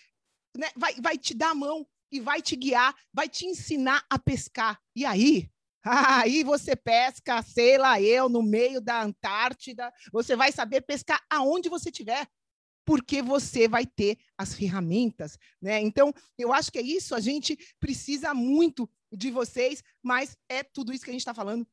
né, 0.55 0.69
vai, 0.75 0.95
vai 0.95 1.17
te 1.17 1.33
dar 1.33 1.51
a 1.51 1.55
mão 1.55 1.87
e 2.11 2.19
vai 2.19 2.41
te 2.41 2.55
guiar, 2.55 2.95
vai 3.13 3.27
te 3.27 3.45
ensinar 3.45 4.05
a 4.09 4.19
pescar. 4.19 4.79
E 4.95 5.03
aí, 5.05 5.49
Aí 6.23 6.43
você 6.43 6.75
pesca, 6.75 7.41
sei 7.41 7.77
lá, 7.77 8.01
eu, 8.01 8.29
no 8.29 8.41
meio 8.41 8.79
da 8.79 9.03
Antártida, 9.03 9.91
você 10.11 10.35
vai 10.35 10.51
saber 10.51 10.81
pescar 10.81 11.21
aonde 11.29 11.67
você 11.67 11.89
estiver 11.89 12.25
porque 12.85 13.21
você 13.21 13.67
vai 13.67 13.85
ter 13.85 14.17
as 14.37 14.53
ferramentas, 14.53 15.37
né? 15.61 15.79
Então, 15.81 16.13
eu 16.37 16.51
acho 16.51 16.71
que 16.71 16.79
é 16.79 16.81
isso, 16.81 17.15
a 17.15 17.19
gente 17.19 17.57
precisa 17.79 18.33
muito 18.33 18.89
de 19.11 19.31
vocês, 19.31 19.83
mas 20.01 20.35
é 20.49 20.63
tudo 20.63 20.91
isso 20.91 21.03
que 21.03 21.09
a 21.09 21.13
gente 21.13 21.21
está 21.21 21.33
falando. 21.33 21.67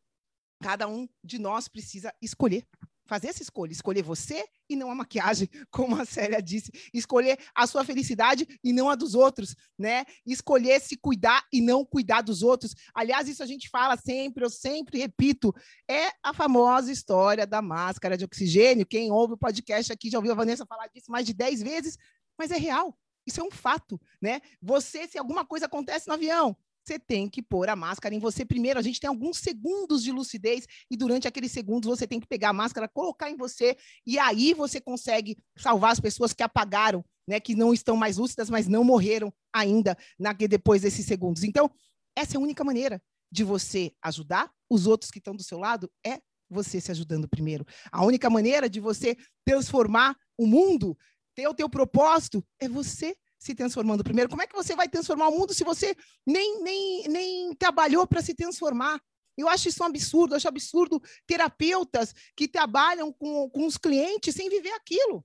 Cada 0.63 0.87
um 0.87 1.09
de 1.25 1.39
nós 1.39 1.69
precisa 1.69 2.15
escolher 2.21 2.67
fazer 3.11 3.27
essa 3.27 3.43
escolha, 3.43 3.73
escolher 3.73 4.05
você 4.05 4.47
e 4.69 4.77
não 4.77 4.89
a 4.89 4.95
maquiagem, 4.95 5.49
como 5.69 6.01
a 6.01 6.05
Célia 6.05 6.41
disse, 6.41 6.71
escolher 6.95 7.37
a 7.53 7.67
sua 7.67 7.85
felicidade 7.85 8.47
e 8.63 8.73
não 8.73 8.89
a 8.89 8.95
dos 8.95 9.17
outros, 9.17 9.57
né? 9.77 10.05
Escolher 10.25 10.81
se 10.81 10.97
cuidar 10.97 11.45
e 11.53 11.61
não 11.61 11.85
cuidar 11.85 12.21
dos 12.21 12.41
outros. 12.45 12.73
Aliás, 12.95 13.29
isso 13.29 13.43
a 13.43 13.47
gente 13.47 13.69
fala 13.69 13.97
sempre, 13.97 14.45
eu 14.45 14.49
sempre 14.49 14.97
repito, 14.97 15.53
é 15.91 16.13
a 16.23 16.33
famosa 16.33 16.93
história 16.93 17.45
da 17.45 17.61
máscara 17.61 18.17
de 18.17 18.25
oxigênio. 18.25 18.87
Quem 18.87 19.11
ouve 19.11 19.35
o 19.35 19.39
podcast 19.39 19.93
aqui 19.93 20.09
já 20.09 20.19
ouviu 20.19 20.31
a 20.31 20.37
Vanessa 20.37 20.65
falar 20.65 20.87
disso 20.87 21.11
mais 21.11 21.27
de 21.27 21.35
10 21.35 21.63
vezes, 21.63 21.99
mas 22.39 22.53
é 22.53 22.57
real. 22.57 22.97
Isso 23.27 23.41
é 23.41 23.45
um 23.45 23.51
fato, 23.51 24.01
né? 24.23 24.41
Você, 24.63 25.09
se 25.09 25.19
alguma 25.19 25.45
coisa 25.45 25.67
acontece 25.67 26.07
no 26.07 26.15
avião, 26.15 26.57
você 26.85 26.99
tem 26.99 27.29
que 27.29 27.43
pôr 27.43 27.69
a 27.69 27.77
máscara 27.77 28.15
em 28.15 28.19
você 28.19 28.45
primeiro. 28.45 28.79
A 28.79 28.83
gente 28.83 29.01
tem 29.01 29.09
alguns 29.09 29.39
segundos 29.39 30.03
de 30.03 30.11
lucidez 30.11 30.67
e 30.91 30.97
durante 30.97 31.29
aqueles 31.29 31.53
segundos 31.53 31.89
você 31.89 32.07
tem 32.07 32.21
que 32.21 32.27
pegar 32.27 32.51
a 32.51 32.53
máscara, 32.53 32.89
colocar 32.89 33.31
em 33.31 33.37
você 33.37 33.77
e 34.07 34.19
aí 34.19 34.55
você 34.55 34.81
consegue 34.81 35.37
salvar 35.57 35.93
as 35.93 36.01
pessoas 36.01 36.33
que 36.33 36.43
apagaram, 36.43 37.05
né, 37.29 37.39
que 37.39 37.55
não 37.55 37.73
estão 37.73 37.97
mais 37.97 38.17
lúcidas, 38.17 38.51
mas 38.51 38.67
não 38.67 38.83
morreram 38.83 39.33
ainda 39.53 39.97
na, 40.19 40.33
depois 40.33 40.83
desses 40.83 41.07
segundos. 41.07 41.45
Então, 41.45 41.71
essa 42.17 42.37
é 42.37 42.39
a 42.39 42.41
única 42.41 42.65
maneira 42.65 43.01
de 43.31 43.45
você 43.45 43.93
ajudar 44.03 44.51
os 44.69 44.87
outros 44.87 45.11
que 45.11 45.19
estão 45.19 45.35
do 45.35 45.43
seu 45.43 45.59
lado 45.59 45.91
é 46.05 46.21
você 46.49 46.81
se 46.81 46.91
ajudando 46.91 47.29
primeiro. 47.29 47.65
A 47.93 48.05
única 48.05 48.29
maneira 48.29 48.69
de 48.69 48.81
você 48.81 49.17
transformar 49.45 50.17
o 50.37 50.47
mundo, 50.47 50.99
ter 51.35 51.47
o 51.47 51.55
teu 51.55 51.69
propósito, 51.69 52.45
é 52.59 52.69
você 52.69 53.17
se 53.41 53.55
transformando 53.55 54.05
primeiro? 54.05 54.29
Como 54.29 54.43
é 54.43 54.47
que 54.47 54.55
você 54.55 54.77
vai 54.77 54.89
transformar 54.89 55.29
o 55.29 55.39
mundo 55.39 55.55
se 55.55 55.65
você 55.65 55.97
nem, 56.27 56.63
nem, 56.63 57.09
nem 57.09 57.55
trabalhou 57.55 58.07
para 58.07 58.23
se 58.23 58.35
transformar? 58.35 59.01
Eu 59.37 59.49
acho 59.49 59.69
isso 59.69 59.83
um 59.83 59.87
absurdo, 59.87 60.35
eu 60.35 60.37
acho 60.37 60.49
absurdo 60.49 61.03
terapeutas 61.27 62.15
que 62.37 62.47
trabalham 62.47 63.11
com, 63.13 63.49
com 63.49 63.67
os 63.67 63.79
clientes 63.79 64.35
sem 64.35 64.51
viver 64.51 64.73
aquilo. 64.73 65.25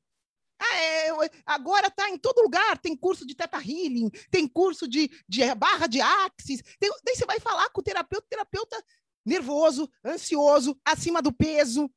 Ah, 0.58 0.78
é, 0.78 1.10
agora 1.46 1.88
está 1.88 2.10
em 2.10 2.18
todo 2.18 2.42
lugar, 2.42 2.78
tem 2.78 2.96
curso 2.96 3.28
de 3.28 3.36
Teta 3.36 3.58
Healing, 3.58 4.10
tem 4.32 4.48
curso 4.48 4.88
de, 4.88 5.12
de 5.28 5.54
barra 5.54 5.86
de 5.86 6.00
axis. 6.00 6.62
Tem, 6.80 6.90
daí 7.04 7.16
você 7.16 7.26
vai 7.26 7.42
falar 7.42 7.70
com 7.72 7.82
o 7.82 7.84
terapeuta, 7.84 8.26
terapeuta 8.30 8.82
nervoso, 9.26 9.92
ansioso, 10.06 10.80
acima 10.86 11.22
do 11.22 11.34
peso. 11.34 11.92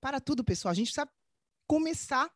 Para 0.00 0.20
tudo, 0.20 0.42
pessoal. 0.42 0.72
A 0.72 0.74
gente 0.74 0.92
precisa 0.92 1.08
começar 1.68 2.24
a 2.24 2.30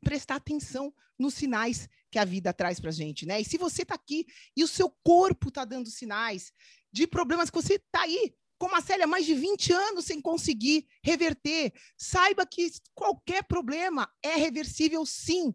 prestar 0.00 0.36
atenção 0.36 0.94
nos 1.18 1.34
sinais 1.34 1.88
que 2.16 2.20
a 2.20 2.24
vida 2.24 2.50
traz 2.50 2.80
para 2.80 2.90
gente, 2.90 3.26
né? 3.26 3.42
E 3.42 3.44
se 3.44 3.58
você 3.58 3.82
está 3.82 3.94
aqui 3.94 4.26
e 4.56 4.64
o 4.64 4.68
seu 4.68 4.88
corpo 5.04 5.50
está 5.50 5.66
dando 5.66 5.90
sinais 5.90 6.50
de 6.90 7.06
problemas 7.06 7.50
que 7.50 7.60
você 7.60 7.74
está 7.74 8.00
aí, 8.00 8.34
como 8.58 8.74
a 8.74 8.80
Célia, 8.80 9.06
mais 9.06 9.26
de 9.26 9.34
20 9.34 9.70
anos 9.74 10.06
sem 10.06 10.18
conseguir 10.18 10.88
reverter, 11.04 11.74
saiba 11.94 12.46
que 12.46 12.70
qualquer 12.94 13.44
problema 13.44 14.10
é 14.22 14.34
reversível 14.34 15.04
sim, 15.04 15.54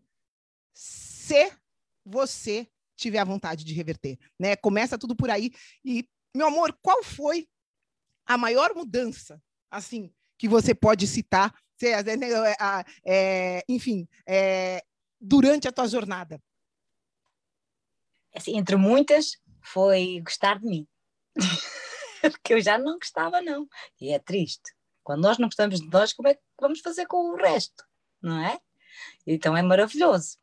se 0.71 1.51
você 2.05 2.67
tiver 2.95 3.17
a 3.17 3.25
vontade 3.25 3.65
de 3.65 3.73
reverter, 3.73 4.19
né? 4.39 4.55
Começa 4.55 4.99
tudo 4.99 5.15
por 5.15 5.31
aí. 5.31 5.51
E, 5.83 6.07
meu 6.35 6.45
amor, 6.45 6.77
qual 6.79 7.03
foi 7.03 7.49
a 8.23 8.37
maior 8.37 8.75
mudança, 8.75 9.41
assim, 9.71 10.13
que 10.37 10.47
você 10.47 10.75
pode 10.75 11.07
citar? 11.07 11.55
É, 11.83 12.03
é, 13.03 13.63
enfim, 13.67 14.07
é, 14.27 14.83
durante 15.19 15.67
a 15.67 15.71
tua 15.71 15.87
jornada? 15.87 16.39
Assim, 18.35 18.57
entre 18.57 18.75
muitas, 18.75 19.37
foi 19.61 20.21
gostar 20.23 20.59
de 20.59 20.65
mim. 20.65 20.87
Porque 22.21 22.53
eu 22.53 22.61
já 22.61 22.77
não 22.77 22.97
gostava, 22.97 23.41
não. 23.41 23.67
E 23.99 24.11
é 24.11 24.19
triste. 24.19 24.71
Quando 25.03 25.23
nós 25.23 25.37
não 25.37 25.47
gostamos 25.47 25.81
de 25.81 25.89
nós, 25.89 26.13
como 26.13 26.27
é 26.27 26.35
que 26.35 26.41
vamos 26.59 26.79
fazer 26.79 27.05
com 27.07 27.33
o 27.33 27.35
resto? 27.35 27.83
Não 28.21 28.39
é? 28.39 28.59
Então 29.25 29.57
é 29.57 29.61
maravilhoso. 29.61 30.37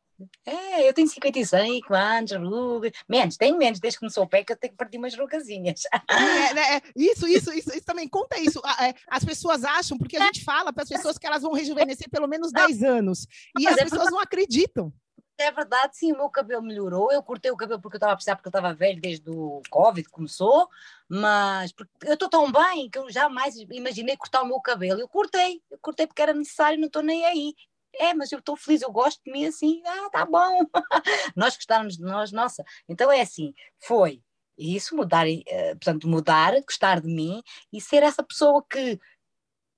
É, 0.45 0.89
eu 0.89 0.93
tenho 0.93 1.07
55 1.07 1.95
anos, 1.95 2.33
rugas. 2.33 2.93
Menos, 3.09 3.37
tenho 3.37 3.57
menos, 3.57 3.79
desde 3.79 3.97
que 3.97 4.01
começou 4.01 4.25
o 4.25 4.29
pé 4.29 4.43
que 4.43 4.53
eu 4.53 4.57
tenho 4.57 4.73
que 4.73 4.77
partir 4.77 4.99
umas 4.99 5.17
rugazinhas. 5.17 5.83
É, 6.11 6.55
né, 6.55 6.77
é, 6.77 6.83
isso, 6.97 7.29
isso, 7.29 7.53
isso, 7.53 7.71
isso, 7.71 7.85
também, 7.85 8.09
conta 8.09 8.39
isso. 8.41 8.61
É, 8.81 8.95
as 9.07 9.25
pessoas 9.25 9.63
acham, 9.63 9.97
porque 9.97 10.17
a 10.17 10.25
gente 10.25 10.43
fala 10.43 10.73
para 10.73 10.83
as 10.83 10.89
pessoas 10.89 11.19
que 11.19 11.27
elas 11.27 11.43
vão 11.43 11.53
rejuvenescer 11.53 12.11
pelo 12.11 12.27
menos 12.27 12.51
10 12.51 12.83
anos. 12.83 13.27
E 13.59 13.69
as 13.69 13.77
é 13.77 13.85
pessoas 13.85 14.11
não 14.11 14.19
acreditam. 14.19 14.93
É 15.39 15.53
verdade, 15.53 15.97
sim, 15.97 16.13
o 16.13 16.17
meu 16.17 16.29
cabelo 16.31 16.63
melhorou. 16.63 17.13
Eu 17.13 17.23
cortei 17.23 17.51
o 17.51 17.57
cabelo 17.57 17.81
porque 17.81 17.97
eu 17.97 17.99
estava 17.99 18.13
a 18.13 18.17
precisar, 18.17 18.37
porque 18.37 18.49
eu 18.49 18.51
estava 18.51 18.75
velho 18.75 19.01
desde 19.01 19.31
o 19.31 19.63
Covid 19.71 20.09
começou, 20.09 20.69
mas 21.09 21.73
eu 22.05 22.15
estou 22.15 22.29
tão 22.29 22.51
bem 22.51 22.91
que 22.91 22.99
eu 22.99 23.11
jamais 23.11 23.57
imaginei 23.71 24.17
cortar 24.17 24.43
o 24.43 24.47
meu 24.47 24.61
cabelo. 24.61 25.01
Eu 25.01 25.09
cortei, 25.09 25.63
eu 25.71 25.79
cortei 25.81 26.07
porque 26.07 26.23
era 26.23 26.35
necessário, 26.35 26.79
não 26.79 26.87
estou 26.87 27.03
nem 27.03 27.25
aí. 27.25 27.55
É, 27.95 28.15
mas 28.15 28.31
eu 28.33 28.39
estou 28.39 28.57
feliz, 28.57 28.83
eu 28.83 28.93
gosto 28.93 29.23
de 29.25 29.33
mim 29.33 29.47
assim, 29.47 29.83
ah, 29.87 30.11
tá 30.11 30.27
bom. 30.27 30.61
nós 31.37 31.57
gostarmos 31.57 31.97
de 31.97 32.03
nós, 32.03 32.33
nossa. 32.33 32.65
Então 32.89 33.11
é 33.11 33.21
assim, 33.21 33.55
foi 33.81 34.23
isso, 34.59 34.97
mudar, 34.97 35.27
eh, 35.29 35.75
portanto, 35.75 36.09
mudar, 36.09 36.53
gostar 36.63 37.01
de 37.01 37.09
mim 37.09 37.43
e 37.73 37.81
ser 37.81 38.03
essa 38.03 38.23
pessoa 38.23 38.65
que 38.69 38.99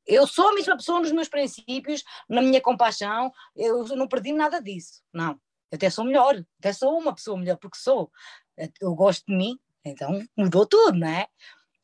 eu 0.06 0.26
sou 0.26 0.48
a 0.48 0.54
mesma 0.54 0.76
pessoa 0.76 1.00
nos 1.00 1.12
meus 1.12 1.28
princípios, 1.28 2.02
na 2.28 2.42
minha 2.42 2.61
compaixão, 2.61 3.30
eu 3.54 3.84
não 3.96 4.08
perdi 4.08 4.32
nada 4.32 4.61
disso, 4.61 5.02
não. 5.12 5.40
Até 5.72 5.88
sou 5.90 6.04
melhor, 6.04 6.42
até 6.58 6.72
sou 6.72 6.98
uma 6.98 7.14
pessoa 7.14 7.38
melhor, 7.38 7.56
porque 7.56 7.78
sou. 7.78 8.10
Eu 8.80 8.94
gosto 8.94 9.24
de 9.26 9.34
mim, 9.36 9.58
então 9.84 10.22
mudou 10.36 10.66
tudo, 10.66 10.98
não 10.98 11.08
é? 11.08 11.26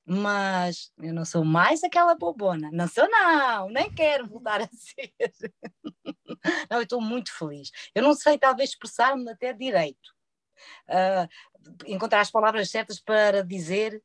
Mas 0.05 0.93
eu 0.99 1.13
não 1.13 1.25
sou 1.25 1.45
mais 1.45 1.83
aquela 1.83 2.15
bobona. 2.15 2.71
Não 2.73 2.87
sou, 2.87 3.09
não, 3.09 3.69
nem 3.71 3.93
quero 3.93 4.27
voltar 4.27 4.61
a 4.61 4.69
ser. 4.73 5.13
não, 6.71 6.79
eu 6.79 6.83
estou 6.83 7.01
muito 7.01 7.37
feliz. 7.37 7.71
Eu 7.95 8.03
não 8.03 8.15
sei, 8.15 8.39
talvez, 8.39 8.71
expressar-me 8.71 9.29
até 9.31 9.53
direito. 9.53 10.15
Uh, 10.89 11.29
encontrar 11.87 12.21
as 12.21 12.31
palavras 12.31 12.71
certas 12.71 13.01
para 13.01 13.43
dizer 13.43 14.03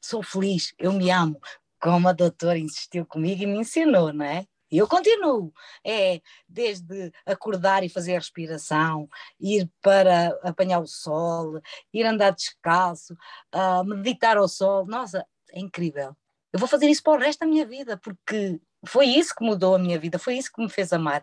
sou 0.00 0.22
feliz, 0.22 0.74
eu 0.78 0.92
me 0.92 1.10
amo, 1.10 1.40
como 1.80 2.08
a 2.08 2.12
doutora 2.12 2.58
insistiu 2.58 3.06
comigo 3.06 3.42
e 3.42 3.46
me 3.46 3.58
ensinou, 3.58 4.12
não 4.12 4.24
é? 4.24 4.46
E 4.72 4.78
eu 4.78 4.88
continuo, 4.88 5.52
é 5.84 6.22
desde 6.48 7.12
acordar 7.26 7.84
e 7.84 7.90
fazer 7.90 8.16
a 8.16 8.18
respiração, 8.18 9.06
ir 9.38 9.70
para 9.82 10.28
apanhar 10.42 10.80
o 10.80 10.86
sol, 10.86 11.60
ir 11.92 12.06
andar 12.06 12.30
descalço, 12.30 13.12
uh, 13.54 13.84
meditar 13.84 14.38
ao 14.38 14.48
sol, 14.48 14.86
nossa, 14.86 15.26
é 15.52 15.60
incrível. 15.60 16.16
Eu 16.50 16.58
vou 16.58 16.66
fazer 16.66 16.88
isso 16.88 17.02
para 17.02 17.12
o 17.12 17.22
resto 17.22 17.40
da 17.40 17.46
minha 17.46 17.66
vida, 17.66 17.98
porque 17.98 18.58
foi 18.86 19.06
isso 19.08 19.34
que 19.34 19.44
mudou 19.44 19.74
a 19.74 19.78
minha 19.78 19.98
vida, 19.98 20.18
foi 20.18 20.38
isso 20.38 20.50
que 20.50 20.62
me 20.62 20.70
fez 20.70 20.90
amar. 20.90 21.22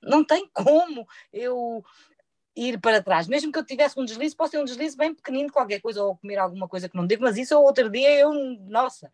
Não 0.00 0.24
tem 0.24 0.48
como 0.52 1.04
eu 1.32 1.84
ir 2.54 2.80
para 2.80 3.02
trás. 3.02 3.26
Mesmo 3.26 3.50
que 3.50 3.58
eu 3.58 3.64
tivesse 3.64 3.98
um 3.98 4.04
deslize, 4.04 4.36
posso 4.36 4.52
ter 4.52 4.58
um 4.58 4.64
deslize 4.64 4.96
bem 4.96 5.12
pequenino, 5.12 5.52
qualquer 5.52 5.80
coisa, 5.80 6.04
ou 6.04 6.16
comer 6.16 6.38
alguma 6.38 6.68
coisa 6.68 6.88
que 6.88 6.96
não 6.96 7.06
devo, 7.06 7.22
mas 7.22 7.36
isso 7.36 7.58
outro 7.58 7.90
dia 7.90 8.12
eu, 8.16 8.32
nossa, 8.68 9.10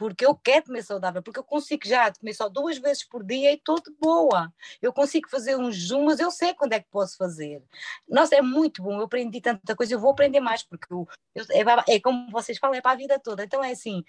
porque 0.00 0.24
eu 0.24 0.34
quero 0.34 0.64
comer 0.64 0.82
saudável, 0.82 1.22
porque 1.22 1.38
eu 1.38 1.44
consigo 1.44 1.86
já 1.86 2.10
comer 2.10 2.32
só 2.32 2.48
duas 2.48 2.78
vezes 2.78 3.04
por 3.04 3.22
dia 3.22 3.52
e 3.52 3.56
estou 3.56 3.78
de 3.82 3.90
boa. 4.00 4.50
Eu 4.80 4.94
consigo 4.94 5.28
fazer 5.28 5.62
jejum, 5.70 6.06
mas 6.06 6.18
eu 6.18 6.30
sei 6.30 6.54
quando 6.54 6.72
é 6.72 6.80
que 6.80 6.88
posso 6.88 7.18
fazer. 7.18 7.62
Nossa, 8.08 8.34
é 8.34 8.40
muito 8.40 8.82
bom, 8.82 8.94
eu 8.94 9.04
aprendi 9.04 9.42
tanta 9.42 9.76
coisa, 9.76 9.92
eu 9.92 10.00
vou 10.00 10.12
aprender 10.12 10.40
mais, 10.40 10.62
porque 10.62 10.90
eu, 10.90 11.06
eu, 11.34 11.44
é, 11.50 11.96
é 11.96 12.00
como 12.00 12.30
vocês 12.30 12.56
falam, 12.56 12.74
é 12.74 12.80
para 12.80 12.92
a 12.92 12.94
vida 12.94 13.18
toda. 13.18 13.44
Então 13.44 13.62
é 13.62 13.72
assim, 13.72 14.02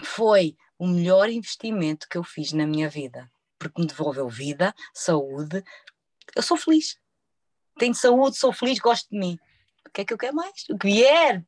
foi 0.00 0.56
o 0.78 0.86
melhor 0.86 1.28
investimento 1.28 2.08
que 2.08 2.16
eu 2.16 2.22
fiz 2.22 2.52
na 2.52 2.64
minha 2.64 2.88
vida, 2.88 3.28
porque 3.58 3.80
me 3.80 3.88
devolveu 3.88 4.28
vida, 4.28 4.72
saúde, 4.92 5.64
eu 6.36 6.42
sou 6.42 6.56
feliz 6.56 7.00
tenho 7.76 7.96
saúde, 7.96 8.36
sou 8.36 8.52
feliz, 8.52 8.78
gosto 8.78 9.10
de 9.10 9.18
mim. 9.18 9.36
O 9.84 9.90
que 9.90 10.02
é 10.02 10.04
que 10.04 10.14
eu 10.14 10.18
quero 10.18 10.36
mais? 10.36 10.64
O 10.70 10.78
que 10.78 10.86
vier 10.86 11.44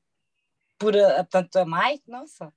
por 0.77 0.93
tanto 1.31 1.57
a 1.57 1.65
mais, 1.65 2.01
nossa. 2.09 2.53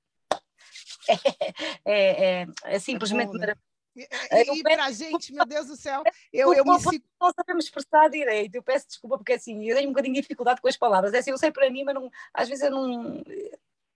É, 1.84 2.42
é, 2.42 2.46
é 2.64 2.78
simplesmente 2.78 3.32
é 3.42 3.54
E, 3.96 4.58
e 4.58 4.62
para 4.62 4.84
a 4.84 4.92
gente, 4.92 5.32
meu 5.32 5.44
Deus 5.44 5.66
do 5.66 5.76
céu, 5.76 6.02
eu, 6.32 6.52
eu 6.54 6.64
me 6.64 6.78
sinto. 6.78 7.04
Não 7.20 7.32
sabemos 7.32 7.64
expressar 7.64 8.08
direito, 8.08 8.54
eu 8.54 8.62
peço 8.62 8.86
desculpa, 8.86 9.18
porque 9.18 9.32
assim, 9.32 9.64
eu 9.64 9.76
tenho 9.76 9.88
um 9.88 9.92
bocadinho 9.92 10.14
de 10.14 10.20
dificuldade 10.20 10.60
com 10.60 10.68
as 10.68 10.76
palavras. 10.76 11.12
É 11.12 11.18
assim, 11.18 11.30
eu 11.30 11.38
sei 11.38 11.50
para 11.50 11.70
mim, 11.70 11.84
mas 11.84 11.94
não, 11.94 12.10
às 12.32 12.48
vezes 12.48 12.64
eu 12.64 12.70
não 12.70 13.22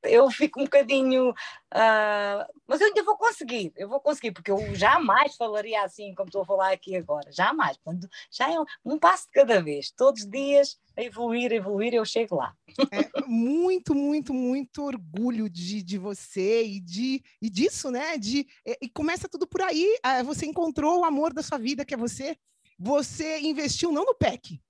eu 0.05 0.31
fico 0.31 0.61
um 0.61 0.65
bocadinho. 0.65 1.31
Uh, 1.31 2.47
mas 2.67 2.81
eu 2.81 2.87
ainda 2.87 3.03
vou 3.03 3.17
conseguir, 3.17 3.73
eu 3.77 3.89
vou 3.89 4.01
conseguir, 4.01 4.33
porque 4.33 4.51
eu 4.51 4.75
jamais 4.75 5.37
falaria 5.37 5.83
assim 5.83 6.15
como 6.15 6.29
estou 6.29 6.43
a 6.43 6.47
falar 6.47 6.73
aqui 6.73 6.97
agora, 6.97 7.31
jamais. 7.33 7.77
Quando, 7.83 8.09
já 8.31 8.51
é 8.51 8.59
um, 8.59 8.65
um 8.85 8.99
passo 8.99 9.27
de 9.27 9.33
cada 9.33 9.61
vez, 9.61 9.91
todos 9.91 10.23
os 10.23 10.31
dias 10.31 10.79
a 10.97 11.03
evoluir, 11.03 11.51
a 11.53 11.57
evoluir, 11.57 11.95
eu 11.95 12.05
chego 12.05 12.37
lá. 12.37 12.55
É, 12.91 13.27
muito, 13.27 13.95
muito, 13.95 14.33
muito 14.33 14.85
orgulho 14.85 15.49
de, 15.49 15.83
de 15.83 15.99
você 15.99 16.65
e, 16.65 16.81
de, 16.81 17.23
e 17.43 17.51
disso, 17.51 17.91
né? 17.91 18.17
De, 18.17 18.47
e, 18.65 18.79
e 18.83 18.89
começa 18.89 19.29
tudo 19.29 19.47
por 19.47 19.63
aí. 19.63 19.99
Ah, 20.03 20.23
você 20.23 20.47
encontrou 20.47 21.01
o 21.01 21.05
amor 21.05 21.33
da 21.33 21.43
sua 21.43 21.59
vida, 21.59 21.85
que 21.85 21.95
é 21.95 21.97
você. 21.97 22.37
Você 22.79 23.41
investiu 23.41 23.93
não 23.93 24.05
no 24.05 24.15
PEC, 24.15 24.61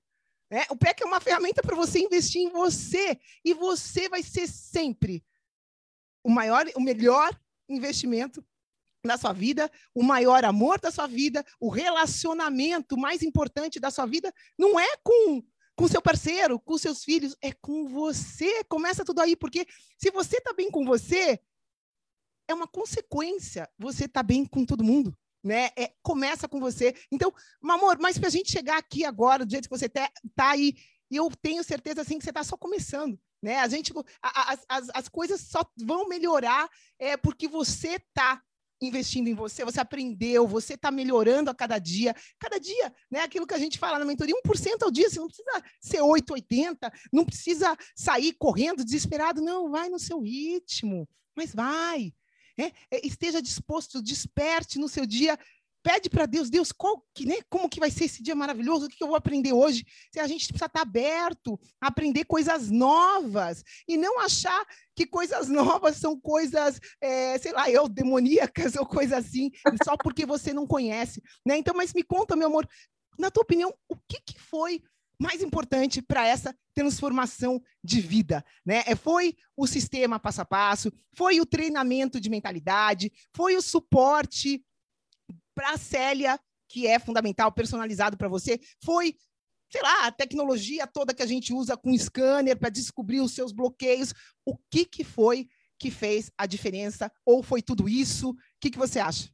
é, 0.51 0.67
o 0.71 0.77
PEC 0.77 1.03
é 1.03 1.07
uma 1.07 1.21
ferramenta 1.21 1.63
para 1.63 1.75
você 1.75 1.99
investir 1.99 2.43
em 2.43 2.51
você 2.51 3.19
e 3.45 3.55
você 3.55 4.09
vai 4.09 4.23
ser 4.23 4.47
sempre 4.47 5.25
o 6.23 6.31
maior, 6.31 6.67
o 6.77 6.81
melhor 6.81 7.39
investimento 7.69 8.45
da 9.05 9.19
sua 9.19 9.33
vida, 9.33 9.71
o 9.95 10.03
maior 10.03 10.45
amor 10.45 10.81
da 10.81 10.91
sua 10.91 11.07
vida, 11.07 11.45
o 11.61 11.69
relacionamento 11.69 12.97
mais 12.97 13.23
importante 13.23 13.79
da 13.79 13.91
sua 13.91 14.07
vida 14.07 14.33
não 14.59 14.79
é 14.79 14.97
com 15.03 15.43
com 15.77 15.89
seu 15.89 16.01
parceiro, 16.01 16.61
com 16.61 16.79
seus 16.79 17.03
filhos, 17.03 17.37
é 17.43 17.53
com 17.53 17.89
você. 17.89 18.63
Começa 18.63 19.05
tudo 19.05 19.21
aí, 19.21 19.35
porque 19.35 19.67
se 19.99 20.09
você 20.13 20.37
está 20.37 20.53
bem 20.53 20.71
com 20.71 20.85
você, 20.85 21.41
é 22.47 22.55
uma 22.55 22.69
consequência 22.69 23.69
você 23.77 24.05
estar 24.05 24.21
tá 24.21 24.23
bem 24.23 24.47
com 24.47 24.65
todo 24.65 24.85
mundo 24.85 25.13
né? 25.45 25.69
É, 25.77 25.93
começa 26.03 26.49
com 26.49 26.59
você. 26.59 26.95
Então, 27.13 27.33
amor, 27.63 27.99
mas 28.01 28.19
para 28.19 28.29
a 28.29 28.31
gente 28.31 28.51
chegar 28.51 28.79
aqui 28.79 29.05
agora, 29.05 29.45
do 29.45 29.51
jeito 29.51 29.69
que 29.69 29.79
você 29.79 29.87
está 29.87 30.11
tá 30.35 30.51
aí, 30.51 30.75
e 31.11 31.17
eu 31.17 31.31
tenho 31.43 31.63
certeza 31.63 32.01
assim 32.01 32.19
que 32.19 32.25
você 32.25 32.31
está 32.31 32.43
só 32.43 32.57
começando. 32.57 33.19
Né? 33.43 33.59
A 33.59 33.69
gente, 33.69 33.93
a, 34.23 34.53
a, 34.53 34.59
as, 34.71 34.89
as 34.95 35.09
coisas 35.09 35.43
só 35.43 35.63
vão 35.77 36.09
melhorar 36.09 36.69
é, 36.99 37.15
porque 37.15 37.47
você 37.47 37.97
está 37.97 38.43
investindo 38.81 39.29
em 39.29 39.35
você, 39.35 39.65
você 39.65 39.81
aprendeu, 39.81 40.47
você 40.47 40.75
está 40.75 40.91
melhorando 40.91 41.51
a 41.51 41.55
cada 41.55 41.79
dia. 41.79 42.15
Cada 42.39 42.59
dia, 42.59 42.93
né? 43.11 43.21
Aquilo 43.21 43.47
que 43.47 43.55
a 43.55 43.59
gente 43.59 43.79
fala 43.79 43.99
na 43.99 44.05
mentoria, 44.05 44.35
1% 44.47 44.83
ao 44.83 44.91
dia, 44.91 45.09
você 45.09 45.19
não 45.19 45.27
precisa 45.27 45.63
ser 45.81 46.01
8, 46.01 46.33
80, 46.33 46.93
não 47.13 47.25
precisa 47.25 47.77
sair 47.95 48.33
correndo 48.35 48.85
desesperado, 48.85 49.41
não, 49.41 49.71
vai 49.71 49.89
no 49.89 49.99
seu 49.99 50.21
ritmo, 50.21 51.09
mas 51.37 51.55
vai, 51.55 52.13
é, 52.59 52.67
é, 52.91 53.07
esteja 53.07 53.41
disposto, 53.43 54.03
desperte 54.03 54.79
no 54.79 54.89
seu 54.89 55.07
dia, 55.07 55.39
pede 55.85 56.09
para 56.09 56.25
Deus, 56.25 56.49
Deus, 56.49 56.73
qual 56.73 57.05
que, 57.15 57.27
né, 57.27 57.37
como 57.51 57.69
que 57.69 57.79
vai 57.79 57.91
ser 57.91 58.05
esse 58.05 58.23
dia 58.23 58.35
maravilhoso? 58.35 58.87
O 58.87 58.89
que 58.89 59.03
eu 59.03 59.07
vou 59.07 59.17
aprender 59.17 59.53
hoje? 59.53 59.85
Se 60.11 60.19
a 60.19 60.27
gente 60.27 60.49
precisa 60.49 60.65
estar 60.65 60.81
aberto 60.81 61.61
a 61.79 61.89
aprender 61.89 62.25
coisas 62.25 62.71
novas 62.71 63.63
e 63.87 63.97
não 63.99 64.19
achar 64.19 64.65
que 64.97 65.07
coisas 65.07 65.49
novas 65.51 65.99
são 65.99 66.19
coisas, 66.19 66.81
é, 67.01 67.37
sei 67.39 67.53
lá, 67.53 67.71
eu 67.71 67.87
demoníacas 67.87 68.77
ou 68.77 68.87
coisa 68.87 69.19
assim, 69.19 69.51
só 69.85 69.95
porque 69.97 70.25
você 70.25 70.55
não 70.55 70.67
conhece, 70.67 71.23
né? 71.45 71.59
Então, 71.59 71.75
mas 71.77 71.93
me 71.93 72.03
conta, 72.03 72.35
meu 72.35 72.49
amor, 72.49 72.67
na 73.19 73.31
tua 73.31 73.43
opinião, 73.43 73.73
o 73.89 73.97
que, 74.09 74.21
que 74.27 74.41
foi 74.41 74.83
mais 75.19 75.43
importante 75.43 76.03
para 76.03 76.27
essa 76.27 76.55
transformação 76.75 77.63
de 77.83 78.01
vida, 78.01 78.45
né? 78.65 78.83
É, 78.87 78.97
foi 78.97 79.37
o 79.57 79.67
sistema 79.67 80.19
passo 80.19 80.43
a 80.43 80.45
passo, 80.45 80.93
foi 81.17 81.41
o 81.41 81.47
treinamento 81.47 82.21
de 82.21 82.29
mentalidade, 82.29 83.13
foi 83.35 83.57
o 83.57 83.63
suporte 83.63 84.65
para 85.55 85.73
a 85.73 85.79
Célia, 85.79 86.39
que 86.69 86.87
é 86.87 86.99
fundamental, 86.99 87.53
personalizado 87.53 88.17
para 88.17 88.29
você, 88.29 88.59
foi, 88.83 89.17
sei 89.71 89.81
lá, 89.83 90.07
a 90.07 90.13
tecnologia 90.13 90.87
toda 90.87 91.15
que 91.15 91.23
a 91.23 91.27
gente 91.27 91.53
usa 91.53 91.77
com 91.77 91.97
scanner 91.97 92.59
para 92.59 92.71
descobrir 92.71 93.21
os 93.21 93.33
seus 93.33 93.53
bloqueios. 93.53 94.13
O 94.45 94.57
que, 94.71 94.85
que 94.85 95.05
foi 95.05 95.49
que 95.79 95.91
fez 95.91 96.31
a 96.37 96.47
diferença? 96.47 97.11
Ou 97.25 97.43
foi 97.43 97.63
tudo 97.63 97.89
isso? 97.89 98.31
O 98.31 98.37
que, 98.61 98.71
que 98.71 98.79
você 98.79 98.99
acha? 98.99 99.31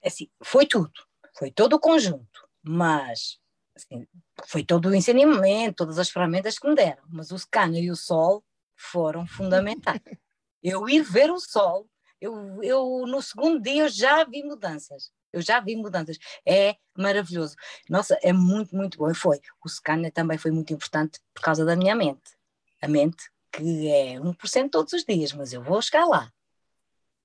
É 0.00 0.08
assim, 0.08 0.28
foi 0.42 0.66
tudo, 0.66 0.92
foi 1.36 1.50
todo 1.50 1.74
o 1.74 1.80
conjunto, 1.80 2.48
mas 2.62 3.41
Assim, 3.74 4.06
foi 4.46 4.64
todo 4.64 4.88
o 4.88 4.94
ensinamento, 4.94 5.76
todas 5.76 5.98
as 5.98 6.10
ferramentas 6.10 6.58
que 6.58 6.68
me 6.68 6.74
deram, 6.74 7.02
mas 7.08 7.30
o 7.30 7.38
scanner 7.38 7.82
e 7.82 7.90
o 7.90 7.96
sol 7.96 8.44
foram 8.76 9.26
fundamentais. 9.26 10.00
Eu 10.62 10.88
ir 10.88 11.02
ver 11.02 11.28
o 11.28 11.40
sol, 11.40 11.90
eu, 12.22 12.62
eu 12.62 13.04
no 13.04 13.20
segundo 13.20 13.60
dia 13.60 13.82
eu 13.82 13.88
já 13.88 14.22
vi 14.22 14.44
mudanças. 14.44 15.10
Eu 15.32 15.42
já 15.42 15.58
vi 15.58 15.74
mudanças. 15.74 16.16
É 16.46 16.76
maravilhoso. 16.96 17.56
Nossa, 17.90 18.16
é 18.22 18.32
muito, 18.32 18.76
muito 18.76 18.96
bom. 18.96 19.10
E 19.10 19.14
foi. 19.14 19.40
O 19.64 19.68
scanner 19.68 20.12
também 20.12 20.38
foi 20.38 20.52
muito 20.52 20.72
importante 20.72 21.18
por 21.34 21.42
causa 21.42 21.64
da 21.64 21.74
minha 21.74 21.96
mente. 21.96 22.36
A 22.80 22.86
mente, 22.86 23.28
que 23.50 23.88
é 23.88 24.20
1% 24.20 24.70
todos 24.70 24.92
os 24.92 25.04
dias, 25.04 25.32
mas 25.32 25.52
eu 25.52 25.62
vou 25.64 25.82
chegar 25.82 26.04
lá. 26.04 26.32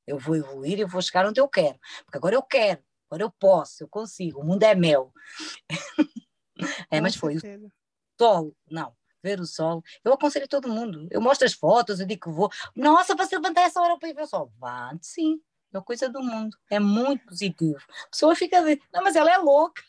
Eu 0.08 0.18
vou 0.18 0.36
evoluir, 0.36 0.80
eu 0.80 0.88
vou 0.88 1.02
chegar 1.02 1.28
onde 1.28 1.40
eu 1.40 1.48
quero. 1.48 1.78
Porque 2.06 2.18
agora 2.18 2.34
eu 2.34 2.42
quero, 2.42 2.82
agora 3.08 3.22
eu 3.22 3.32
posso, 3.32 3.84
eu 3.84 3.88
consigo. 3.88 4.40
O 4.40 4.44
mundo 4.44 4.64
é 4.64 4.74
meu. 4.74 5.14
É, 6.90 7.02
mas 7.02 7.16
foi 7.16 7.34
certeza. 7.34 7.72
sol, 8.20 8.56
não, 8.70 8.96
ver 9.22 9.40
o 9.40 9.46
sol. 9.46 9.84
Eu 10.04 10.14
aconselho 10.14 10.48
todo 10.48 10.70
mundo. 10.70 11.08
Eu 11.12 11.22
mostro 11.22 11.46
as 11.46 11.54
fotos, 11.54 12.00
eu 12.00 12.06
digo 12.06 12.22
que 12.22 12.30
vou. 12.30 12.50
Nossa, 12.76 13.16
você 13.16 13.36
levantar 13.36 13.62
essa 13.62 13.82
hora 13.82 13.98
para 13.98 14.10
ir 14.10 14.14
ver 14.14 14.24
o 14.24 14.28
sol. 14.28 14.52
Vá, 14.58 14.96
sim, 15.02 15.42
é 15.74 15.78
uma 15.78 15.84
coisa 15.84 16.10
do 16.10 16.22
mundo. 16.22 16.58
É 16.70 16.80
muito 16.80 17.26
positivo. 17.26 17.80
A 18.06 18.10
pessoa 18.10 18.36
fica 18.36 18.60
dizer, 18.60 18.82
não, 18.94 19.04
mas 19.04 19.16
ela 19.16 19.32
é 19.32 19.38
louca. 19.38 19.82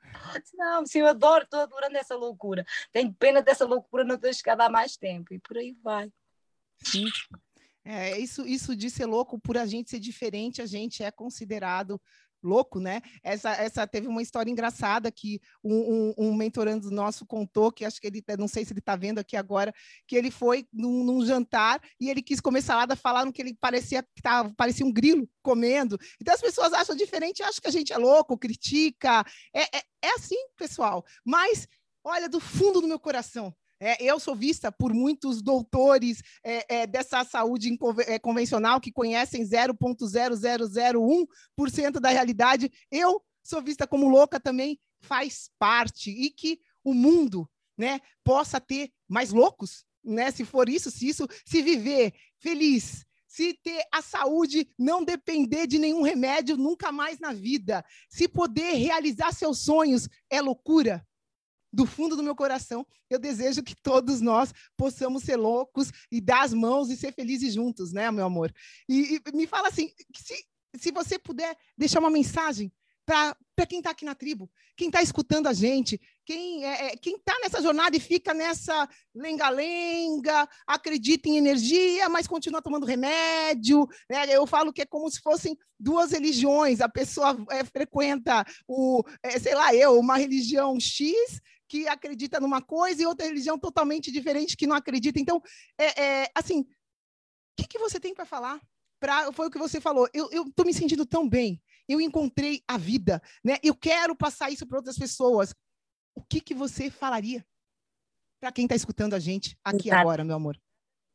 Não, 0.54 0.86
sim, 0.86 1.00
eu 1.00 1.08
adoro, 1.08 1.44
estou 1.44 1.60
adorando 1.60 1.96
essa 1.96 2.14
loucura. 2.14 2.64
Tenho 2.92 3.12
pena 3.12 3.42
dessa 3.42 3.64
loucura 3.64 4.04
não 4.04 4.16
ter 4.16 4.32
chegado 4.32 4.60
há 4.60 4.68
mais 4.68 4.96
tempo 4.96 5.34
e 5.34 5.40
por 5.40 5.58
aí 5.58 5.76
vai. 5.82 6.10
Sim. 6.78 7.06
É, 7.84 8.18
isso, 8.18 8.46
isso 8.46 8.74
de 8.74 8.88
ser 8.88 9.04
louco, 9.06 9.38
por 9.38 9.58
a 9.58 9.66
gente 9.66 9.90
ser 9.90 10.00
diferente, 10.00 10.62
a 10.62 10.66
gente 10.66 11.02
é 11.02 11.10
considerado 11.10 12.00
louco, 12.44 12.78
né? 12.78 13.00
Essa, 13.22 13.50
essa 13.52 13.86
teve 13.86 14.06
uma 14.06 14.22
história 14.22 14.50
engraçada 14.50 15.10
que 15.10 15.40
um, 15.62 15.74
um, 15.74 16.14
um 16.18 16.34
mentorando 16.34 16.90
nosso 16.90 17.24
contou, 17.26 17.72
que 17.72 17.84
acho 17.84 18.00
que 18.00 18.06
ele, 18.06 18.22
não 18.38 18.46
sei 18.46 18.64
se 18.64 18.72
ele 18.72 18.80
está 18.80 18.94
vendo 18.94 19.18
aqui 19.18 19.36
agora, 19.36 19.74
que 20.06 20.14
ele 20.14 20.30
foi 20.30 20.66
num, 20.72 21.02
num, 21.04 21.24
jantar 21.24 21.80
e 21.98 22.10
ele 22.10 22.22
quis 22.22 22.40
comer 22.40 22.62
salada, 22.62 22.94
falaram 22.94 23.32
que 23.32 23.40
ele 23.40 23.56
parecia 23.58 24.02
que 24.02 24.22
tava, 24.22 24.52
parecia 24.54 24.84
um 24.84 24.92
grilo 24.92 25.28
comendo. 25.42 25.98
Então 26.20 26.34
as 26.34 26.40
pessoas 26.40 26.72
acham 26.72 26.94
diferente, 26.94 27.42
acham 27.42 27.60
que 27.60 27.68
a 27.68 27.72
gente 27.72 27.92
é 27.92 27.98
louco, 27.98 28.38
critica. 28.38 29.24
É, 29.54 29.62
é, 29.62 29.82
é 30.02 30.14
assim, 30.16 30.36
pessoal. 30.56 31.04
Mas 31.24 31.66
olha, 32.04 32.28
do 32.28 32.38
fundo 32.38 32.80
do 32.80 32.86
meu 32.86 32.98
coração, 32.98 33.54
é, 33.80 34.02
eu 34.02 34.20
sou 34.20 34.34
vista 34.34 34.72
por 34.72 34.94
muitos 34.94 35.42
doutores 35.42 36.22
é, 36.42 36.82
é, 36.82 36.86
dessa 36.86 37.22
saúde 37.24 37.76
é, 38.06 38.18
convencional 38.18 38.80
que 38.80 38.90
conhecem 38.92 39.44
0,0001% 39.44 42.00
da 42.00 42.08
realidade. 42.08 42.72
Eu 42.90 43.22
sou 43.42 43.60
vista 43.62 43.86
como 43.86 44.08
louca 44.08 44.40
também, 44.40 44.80
faz 45.00 45.50
parte. 45.58 46.10
E 46.10 46.30
que 46.30 46.58
o 46.82 46.94
mundo 46.94 47.46
né, 47.76 48.00
possa 48.22 48.58
ter 48.60 48.90
mais 49.08 49.32
loucos, 49.32 49.84
né? 50.02 50.30
Se 50.30 50.44
for 50.44 50.68
isso, 50.68 50.90
se 50.90 51.08
isso, 51.08 51.26
se 51.44 51.62
viver 51.62 52.14
feliz, 52.38 53.04
se 53.26 53.54
ter 53.54 53.84
a 53.92 54.00
saúde, 54.00 54.70
não 54.78 55.04
depender 55.04 55.66
de 55.66 55.78
nenhum 55.78 56.02
remédio 56.02 56.56
nunca 56.56 56.92
mais 56.92 57.18
na 57.18 57.32
vida, 57.32 57.84
se 58.08 58.28
poder 58.28 58.74
realizar 58.74 59.32
seus 59.32 59.64
sonhos, 59.64 60.08
é 60.30 60.40
loucura 60.40 61.04
do 61.74 61.84
fundo 61.84 62.14
do 62.14 62.22
meu 62.22 62.36
coração, 62.36 62.86
eu 63.10 63.18
desejo 63.18 63.62
que 63.62 63.74
todos 63.74 64.20
nós 64.20 64.52
possamos 64.76 65.24
ser 65.24 65.36
loucos 65.36 65.90
e 66.10 66.20
dar 66.20 66.44
as 66.44 66.54
mãos 66.54 66.88
e 66.88 66.96
ser 66.96 67.12
felizes 67.12 67.54
juntos, 67.54 67.92
né, 67.92 68.10
meu 68.10 68.24
amor? 68.24 68.54
E, 68.88 69.20
e 69.26 69.36
me 69.36 69.46
fala 69.46 69.68
assim, 69.68 69.90
se, 70.16 70.46
se 70.76 70.92
você 70.92 71.18
puder 71.18 71.56
deixar 71.76 71.98
uma 71.98 72.10
mensagem 72.10 72.72
para 73.04 73.66
quem 73.68 73.78
está 73.78 73.90
aqui 73.90 74.04
na 74.04 74.14
tribo, 74.14 74.50
quem 74.76 74.88
está 74.88 75.02
escutando 75.02 75.46
a 75.46 75.52
gente, 75.52 76.00
quem 76.24 76.64
é, 76.64 76.86
é 76.86 76.94
está 76.94 77.38
nessa 77.42 77.60
jornada 77.60 77.96
e 77.96 78.00
fica 78.00 78.32
nessa 78.32 78.88
lenga-lenga, 79.14 80.48
acredita 80.66 81.28
em 81.28 81.36
energia, 81.36 82.08
mas 82.08 82.26
continua 82.26 82.62
tomando 82.62 82.86
remédio. 82.86 83.86
Né? 84.08 84.26
Eu 84.30 84.46
falo 84.46 84.72
que 84.72 84.82
é 84.82 84.86
como 84.86 85.10
se 85.10 85.20
fossem 85.20 85.56
duas 85.78 86.12
religiões. 86.12 86.80
A 86.80 86.88
pessoa 86.88 87.36
é, 87.50 87.62
frequenta 87.64 88.44
o, 88.66 89.02
é, 89.22 89.38
sei 89.38 89.54
lá, 89.54 89.74
eu, 89.74 89.98
uma 89.98 90.16
religião 90.16 90.80
X 90.80 91.12
que 91.74 91.88
acredita 91.88 92.38
numa 92.38 92.62
coisa 92.62 93.02
e 93.02 93.06
outra 93.06 93.26
religião 93.26 93.58
totalmente 93.58 94.12
diferente 94.12 94.56
que 94.56 94.66
não 94.66 94.76
acredita. 94.76 95.18
Então, 95.18 95.42
é, 95.76 96.02
é 96.22 96.30
assim, 96.32 96.60
o 96.60 96.66
que, 97.56 97.66
que 97.66 97.78
você 97.80 97.98
tem 97.98 98.14
para 98.14 98.24
falar? 98.24 98.60
Pra, 99.00 99.32
foi 99.32 99.48
o 99.48 99.50
que 99.50 99.58
você 99.58 99.80
falou. 99.80 100.08
Eu 100.14 100.28
estou 100.46 100.64
me 100.64 100.72
sentindo 100.72 101.04
tão 101.04 101.28
bem. 101.28 101.60
Eu 101.88 102.00
encontrei 102.00 102.62
a 102.68 102.78
vida, 102.78 103.20
né? 103.44 103.56
Eu 103.60 103.74
quero 103.74 104.14
passar 104.14 104.50
isso 104.50 104.64
para 104.66 104.78
outras 104.78 104.96
pessoas. 104.96 105.52
O 106.14 106.22
que, 106.22 106.40
que 106.40 106.54
você 106.54 106.90
falaria 106.90 107.44
para 108.40 108.52
quem 108.52 108.66
está 108.66 108.76
escutando 108.76 109.14
a 109.14 109.18
gente 109.18 109.58
aqui 109.64 109.88
Exato. 109.88 110.00
agora, 110.00 110.22
meu 110.22 110.36
amor? 110.36 110.56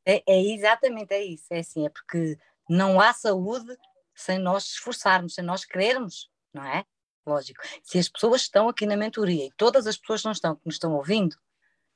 É, 0.06 0.22
é, 0.28 0.42
exatamente 0.44 1.14
é 1.14 1.24
isso. 1.24 1.46
É 1.52 1.60
assim, 1.60 1.86
é 1.86 1.90
porque 1.90 2.38
não 2.70 3.00
há 3.00 3.14
saúde 3.14 3.78
sem 4.14 4.38
nós 4.38 4.66
esforçarmos, 4.66 5.36
sem 5.36 5.44
nós 5.44 5.64
querermos, 5.64 6.30
não 6.54 6.66
é? 6.66 6.86
Lógico. 7.26 7.62
Se 7.84 8.00
as 8.00 8.10
pessoas 8.10 8.42
estão 8.42 8.70
aqui 8.70 8.86
na 8.86 8.98
mentoria 8.98 9.46
e 9.46 9.52
todas 9.58 9.88
as 9.88 9.98
pessoas 9.98 10.24
não 10.24 10.32
estão, 10.32 10.56
que 10.56 10.62
nos 10.66 10.76
estão 10.76 10.94
ouvindo, 10.94 11.36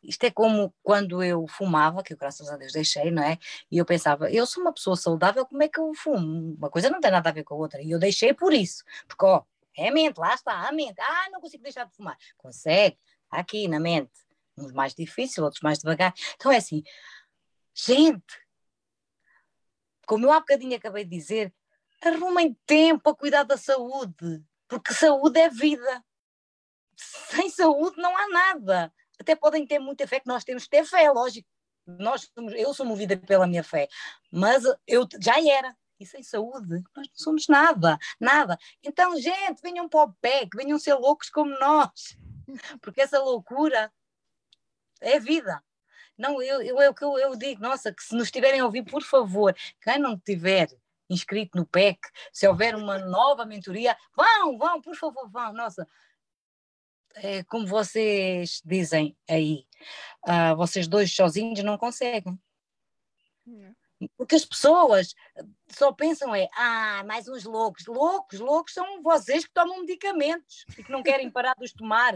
isto 0.03 0.23
é 0.25 0.31
como 0.31 0.73
quando 0.83 1.23
eu 1.23 1.47
fumava, 1.47 2.03
que 2.03 2.13
eu 2.13 2.17
graças 2.17 2.49
a 2.49 2.57
Deus 2.57 2.73
deixei, 2.73 3.09
não 3.09 3.23
é? 3.23 3.37
E 3.71 3.77
eu 3.77 3.85
pensava, 3.85 4.29
eu 4.29 4.45
sou 4.45 4.61
uma 4.61 4.73
pessoa 4.73 4.97
saudável, 4.97 5.45
como 5.45 5.63
é 5.63 5.67
que 5.67 5.79
eu 5.79 5.93
fumo? 5.93 6.55
Uma 6.57 6.69
coisa 6.69 6.89
não 6.89 6.99
tem 6.99 7.09
nada 7.09 7.29
a 7.29 7.31
ver 7.31 7.43
com 7.43 7.53
a 7.55 7.57
outra. 7.57 7.81
E 7.81 7.89
eu 7.91 7.99
deixei 7.99 8.33
por 8.33 8.53
isso, 8.53 8.83
porque 9.07 9.25
ó, 9.25 9.43
é 9.77 9.89
a 9.89 9.91
mente, 9.91 10.17
lá 10.17 10.33
está, 10.33 10.67
a 10.67 10.71
mente. 10.71 10.99
Ah, 10.99 11.29
não 11.31 11.39
consigo 11.39 11.63
deixar 11.63 11.85
de 11.85 11.95
fumar. 11.95 12.17
Consegue, 12.37 12.97
aqui 13.29 13.67
na 13.67 13.79
mente. 13.79 14.11
Uns 14.57 14.71
mais 14.71 14.93
difíceis, 14.93 15.39
outros 15.39 15.61
mais 15.61 15.79
devagar. 15.79 16.13
Então 16.35 16.51
é 16.51 16.57
assim, 16.57 16.83
gente, 17.73 18.43
como 20.05 20.25
eu 20.25 20.31
há 20.31 20.39
bocadinho 20.39 20.75
acabei 20.75 21.03
de 21.05 21.09
dizer, 21.09 21.53
arrumem 22.01 22.55
tempo 22.65 23.09
a 23.09 23.15
cuidar 23.15 23.43
da 23.43 23.57
saúde 23.57 24.43
porque 24.73 24.93
saúde 24.93 25.39
é 25.39 25.49
vida. 25.49 26.03
Sem 26.95 27.49
saúde 27.49 27.97
não 27.97 28.15
há 28.17 28.27
nada. 28.29 28.93
Até 29.19 29.35
podem 29.35 29.67
ter 29.67 29.77
muita 29.77 30.07
fé, 30.07 30.19
que 30.19 30.27
nós 30.27 30.43
temos 30.43 30.63
que 30.63 30.71
ter 30.71 30.83
fé, 30.83 31.11
lógico. 31.11 31.47
Nós 31.85 32.29
somos, 32.33 32.53
eu 32.53 32.73
sou 32.73 32.85
movida 32.85 33.15
pela 33.17 33.45
minha 33.45 33.63
fé, 33.63 33.87
mas 34.31 34.63
eu 34.87 35.07
já 35.19 35.35
era. 35.39 35.75
E 35.99 36.05
sem 36.07 36.23
saúde, 36.23 36.83
nós 36.95 37.07
não 37.07 37.15
somos 37.15 37.47
nada, 37.47 37.99
nada. 38.19 38.57
Então, 38.81 39.15
gente, 39.19 39.61
venham 39.61 39.87
para 39.87 40.09
o 40.09 40.13
pé, 40.13 40.47
que 40.47 40.57
venham 40.57 40.79
ser 40.79 40.95
loucos 40.95 41.29
como 41.29 41.57
nós, 41.59 42.17
porque 42.81 43.01
essa 43.01 43.19
loucura 43.19 43.93
é 44.99 45.19
vida. 45.19 45.63
Não, 46.17 46.41
eu, 46.41 46.61
eu, 46.61 46.81
eu, 46.81 46.95
eu, 46.99 47.17
eu 47.19 47.35
digo, 47.35 47.61
nossa, 47.61 47.93
que 47.93 48.01
se 48.01 48.15
nos 48.15 48.25
estiverem 48.25 48.59
a 48.59 48.65
ouvir, 48.65 48.83
por 48.83 49.03
favor, 49.03 49.55
quem 49.81 49.99
não 49.99 50.17
tiver 50.17 50.67
inscrito 51.13 51.57
no 51.57 51.65
PEC, 51.65 51.99
se 52.31 52.47
houver 52.47 52.75
uma 52.75 52.97
nova 52.99 53.45
mentoria, 53.45 53.95
vão, 54.15 54.57
vão, 54.57 54.81
por 54.81 54.95
favor, 54.95 55.29
vão. 55.29 55.53
Nossa, 55.53 55.87
é, 57.15 57.43
como 57.43 57.67
vocês 57.67 58.61
dizem 58.65 59.15
aí, 59.29 59.65
uh, 60.27 60.55
vocês 60.55 60.87
dois 60.87 61.13
sozinhos 61.13 61.63
não 61.63 61.77
conseguem. 61.77 62.39
Porque 64.17 64.35
as 64.35 64.45
pessoas 64.45 65.13
só 65.69 65.91
pensam 65.91 66.35
é, 66.35 66.49
ah, 66.55 67.03
mais 67.05 67.27
uns 67.27 67.43
loucos. 67.43 67.85
Loucos, 67.85 68.39
loucos 68.39 68.73
são 68.73 69.01
vocês 69.01 69.45
que 69.45 69.53
tomam 69.53 69.79
medicamentos 69.81 70.65
e 70.77 70.83
que 70.83 70.91
não 70.91 71.03
querem 71.03 71.29
parar 71.29 71.55
de 71.55 71.63
os 71.63 71.73
tomar 71.73 72.13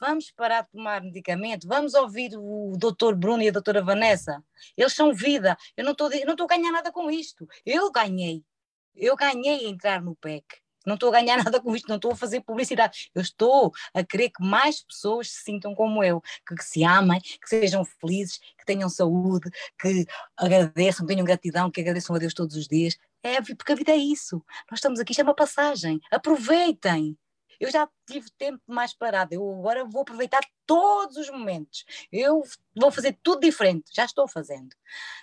vamos 0.00 0.30
parar 0.30 0.62
de 0.62 0.70
tomar 0.70 1.02
medicamento, 1.02 1.66
vamos 1.66 1.94
ouvir 1.94 2.32
o 2.36 2.76
doutor 2.76 3.14
Bruno 3.14 3.42
e 3.42 3.48
a 3.48 3.52
doutora 3.52 3.82
Vanessa, 3.82 4.42
eles 4.76 4.92
são 4.92 5.14
vida, 5.14 5.56
eu 5.76 5.84
não 5.84 5.92
estou 5.92 6.10
não 6.10 6.44
a 6.44 6.48
ganhar 6.48 6.72
nada 6.72 6.92
com 6.92 7.10
isto, 7.10 7.48
eu 7.64 7.90
ganhei, 7.90 8.42
eu 8.94 9.16
ganhei 9.16 9.66
entrar 9.66 10.02
no 10.02 10.14
PEC, 10.16 10.44
não 10.86 10.94
estou 10.94 11.08
a 11.08 11.20
ganhar 11.20 11.36
nada 11.44 11.60
com 11.60 11.74
isto, 11.74 11.88
não 11.88 11.96
estou 11.96 12.12
a 12.12 12.16
fazer 12.16 12.40
publicidade, 12.42 13.10
eu 13.14 13.20
estou 13.20 13.72
a 13.92 14.04
querer 14.04 14.30
que 14.30 14.42
mais 14.42 14.82
pessoas 14.84 15.30
se 15.30 15.42
sintam 15.42 15.74
como 15.74 16.02
eu, 16.02 16.20
que, 16.46 16.54
que 16.54 16.64
se 16.64 16.84
amem, 16.84 17.20
que 17.20 17.48
sejam 17.48 17.84
felizes, 17.84 18.38
que 18.38 18.64
tenham 18.64 18.88
saúde, 18.88 19.50
que 19.78 20.06
agradeçam, 20.36 21.06
tenham 21.06 21.24
gratidão, 21.24 21.70
que 21.70 21.80
agradeçam 21.80 22.14
a 22.14 22.18
Deus 22.18 22.32
todos 22.32 22.56
os 22.56 22.68
dias, 22.68 22.96
é, 23.22 23.42
porque 23.42 23.72
a 23.72 23.76
vida 23.76 23.92
é 23.92 23.96
isso, 23.96 24.42
nós 24.70 24.78
estamos 24.78 25.00
aqui, 25.00 25.12
isto 25.12 25.20
é 25.20 25.24
uma 25.24 25.34
passagem, 25.34 26.00
aproveitem, 26.10 27.18
eu 27.60 27.70
já 27.70 27.88
tive 28.06 28.30
tempo 28.38 28.60
mais 28.66 28.92
parado, 28.92 29.34
eu 29.34 29.58
agora 29.58 29.84
vou 29.84 30.02
aproveitar 30.02 30.40
todos 30.66 31.16
os 31.16 31.30
momentos. 31.30 31.84
Eu 32.10 32.42
vou 32.74 32.90
fazer 32.90 33.18
tudo 33.22 33.40
diferente, 33.40 33.90
já 33.94 34.04
estou 34.04 34.28
fazendo. 34.28 34.74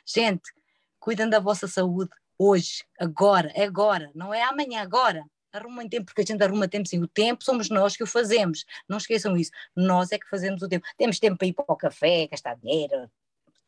Gente, 0.05 0.51
cuidem 0.99 1.29
da 1.29 1.39
vossa 1.39 1.67
saúde 1.67 2.11
hoje, 2.38 2.84
agora, 2.99 3.51
é 3.55 3.63
agora, 3.63 4.11
não 4.15 4.34
é 4.34 4.43
amanhã, 4.43 4.81
agora. 4.81 5.25
Arrumem 5.51 5.88
tempo, 5.88 6.05
porque 6.05 6.21
a 6.21 6.25
gente 6.25 6.43
arruma 6.43 6.67
tempo 6.67 6.88
sim. 6.88 6.99
O 6.99 7.07
tempo 7.07 7.43
somos 7.43 7.69
nós 7.69 7.95
que 7.95 8.01
o 8.03 8.07
fazemos. 8.07 8.65
Não 8.89 8.97
esqueçam 8.97 9.38
isso. 9.38 9.51
Nós 9.75 10.11
é 10.11 10.17
que 10.17 10.27
fazemos 10.27 10.63
o 10.63 10.67
tempo. 10.67 10.84
Temos 10.97 11.19
tempo 11.19 11.38
para 11.38 11.47
ir 11.47 11.53
para 11.53 11.65
o 11.67 11.75
café, 11.75 12.25
gastar 12.25 12.55
dinheiro, 12.55 13.07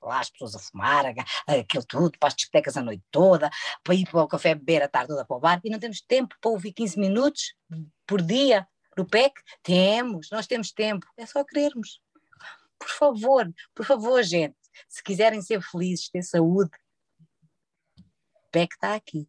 lá 0.05 0.19
as 0.19 0.29
pessoas 0.29 0.55
a 0.55 0.59
fumar, 0.59 1.05
aquilo 1.47 1.85
tudo, 1.87 2.17
para 2.19 2.27
as 2.27 2.35
discotecas 2.35 2.77
a 2.77 2.81
noite 2.81 3.03
toda, 3.11 3.49
para 3.83 3.95
ir 3.95 4.09
para 4.09 4.23
o 4.23 4.27
café 4.27 4.55
beber 4.55 4.83
a 4.83 4.87
tarde 4.87 5.09
toda 5.09 5.25
para 5.25 5.37
o 5.37 5.39
bar, 5.39 5.59
e 5.63 5.69
não 5.69 5.79
temos 5.79 6.01
tempo 6.01 6.35
para 6.39 6.51
ouvir 6.51 6.73
15 6.73 6.99
minutos 6.99 7.55
por 8.05 8.21
dia 8.21 8.67
no 8.97 9.05
PEC? 9.05 9.33
Temos, 9.61 10.29
nós 10.31 10.47
temos 10.47 10.71
tempo, 10.71 11.05
é 11.17 11.25
só 11.25 11.43
querermos. 11.43 12.01
Por 12.77 12.89
favor, 12.89 13.53
por 13.73 13.85
favor, 13.85 14.21
gente, 14.23 14.55
se 14.87 15.03
quiserem 15.03 15.41
ser 15.41 15.61
felizes, 15.61 16.09
ter 16.09 16.23
saúde, 16.23 16.71
o 17.97 18.49
PEC 18.51 18.73
está 18.73 18.95
aqui. 18.95 19.27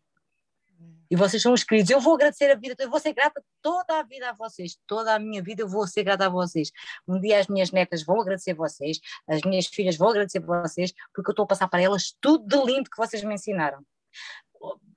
E 1.11 1.17
vocês 1.17 1.43
são 1.43 1.53
os 1.53 1.65
queridos. 1.65 1.91
Eu 1.91 2.01
vou 2.01 2.15
agradecer 2.15 2.51
a 2.51 2.55
vida, 2.55 2.75
eu 2.79 2.91
vou 2.91 3.01
ser 3.01 3.13
grata 3.13 3.43
toda 3.63 3.99
a 3.99 4.03
vida 4.03 4.31
a 4.31 4.33
vocês, 4.33 4.77
toda 4.87 5.15
a 5.15 5.19
minha 5.19 5.43
vida 5.43 5.63
eu 5.63 5.69
vou 5.69 5.87
ser 5.87 6.03
grata 6.03 6.27
a 6.27 6.29
vocês. 6.29 6.71
Um 7.07 7.21
dia 7.21 7.39
as 7.39 7.47
minhas 7.47 7.71
netas 7.71 8.05
vão 8.05 8.21
agradecer 8.21 8.55
vocês, 8.55 8.99
as 9.29 9.43
minhas 9.43 9.67
filhas 9.67 9.97
vão 9.97 10.09
agradecer 10.09 10.41
vocês, 10.41 10.93
porque 11.15 11.31
eu 11.31 11.33
estou 11.33 11.45
a 11.45 11.49
passar 11.49 11.69
para 11.69 11.83
elas 11.83 12.17
tudo 12.21 12.47
de 12.47 12.73
lindo 12.73 12.91
que 12.91 12.97
vocês 12.97 13.23
me 13.23 13.35
ensinaram. 13.35 13.85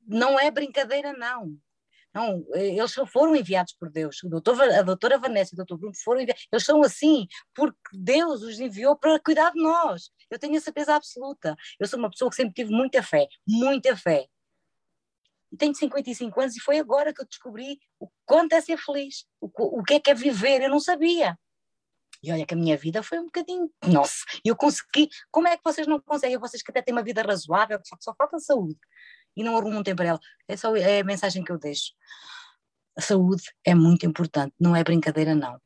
Não 0.07 0.39
é 0.39 0.49
brincadeira, 0.49 1.13
não. 1.13 1.55
Não, 2.13 2.43
eles 2.55 2.93
foram 3.11 3.35
enviados 3.35 3.73
por 3.73 3.89
Deus. 3.89 4.23
O 4.23 4.29
doutor, 4.29 4.59
a 4.61 4.81
doutora 4.81 5.19
Vanessa 5.19 5.53
e 5.53 5.55
o 5.55 5.57
doutor 5.57 5.77
Bruno 5.77 5.95
foram 6.03 6.21
enviados. 6.21 6.47
Eles 6.51 6.65
são 6.65 6.81
assim 6.81 7.27
porque 7.53 7.77
Deus 7.93 8.41
os 8.41 8.59
enviou 8.59 8.95
para 8.95 9.19
cuidar 9.19 9.51
de 9.51 9.61
nós. 9.61 10.09
Eu 10.29 10.39
tenho 10.39 10.57
a 10.57 10.61
certeza 10.61 10.95
absoluta. 10.95 11.55
Eu 11.79 11.87
sou 11.87 11.99
uma 11.99 12.09
pessoa 12.09 12.29
que 12.29 12.35
sempre 12.35 12.53
tive 12.53 12.71
muita 12.71 13.03
fé, 13.03 13.27
muita 13.47 13.95
fé. 13.95 14.27
E 15.51 15.57
tenho 15.57 15.73
55 15.73 16.39
anos 16.39 16.55
e 16.55 16.59
foi 16.59 16.79
agora 16.79 17.13
que 17.13 17.21
eu 17.21 17.25
descobri 17.25 17.79
quanto 18.25 18.53
é 18.53 18.61
ser 18.61 18.77
feliz, 18.77 19.25
o, 19.41 19.49
o 19.79 19.83
que 19.83 19.95
é 19.95 19.99
que 19.99 20.11
é 20.11 20.13
viver, 20.13 20.61
eu 20.61 20.69
não 20.69 20.79
sabia. 20.79 21.37
E 22.21 22.31
olha 22.31 22.45
que 22.45 22.53
a 22.53 22.57
minha 22.57 22.77
vida 22.77 23.01
foi 23.01 23.17
um 23.19 23.25
bocadinho. 23.25 23.71
Nossa, 23.85 24.25
eu 24.43 24.55
consegui. 24.55 25.09
Como 25.31 25.47
é 25.47 25.55
que 25.55 25.63
vocês 25.63 25.87
não 25.87 26.01
conseguem? 26.01 26.37
Vocês 26.37 26.61
que 26.61 26.69
até 26.69 26.81
têm 26.81 26.93
uma 26.93 27.03
vida 27.03 27.21
razoável, 27.21 27.79
só 27.83 27.95
só 27.99 28.13
falta 28.13 28.39
saúde 28.39 28.77
e 29.35 29.43
não 29.43 29.57
arrumam 29.57 29.81
tempo 29.81 29.97
para 29.97 30.09
ela. 30.09 30.19
É 30.47 30.57
só 30.57 30.75
é 30.75 30.99
a 30.99 31.03
mensagem 31.03 31.43
que 31.43 31.51
eu 31.51 31.57
deixo. 31.57 31.93
A 32.97 33.01
saúde 33.01 33.43
é 33.63 33.73
muito 33.73 34.05
importante, 34.05 34.53
não 34.59 34.75
é 34.75 34.83
brincadeira, 34.83 35.33
não. 35.33 35.59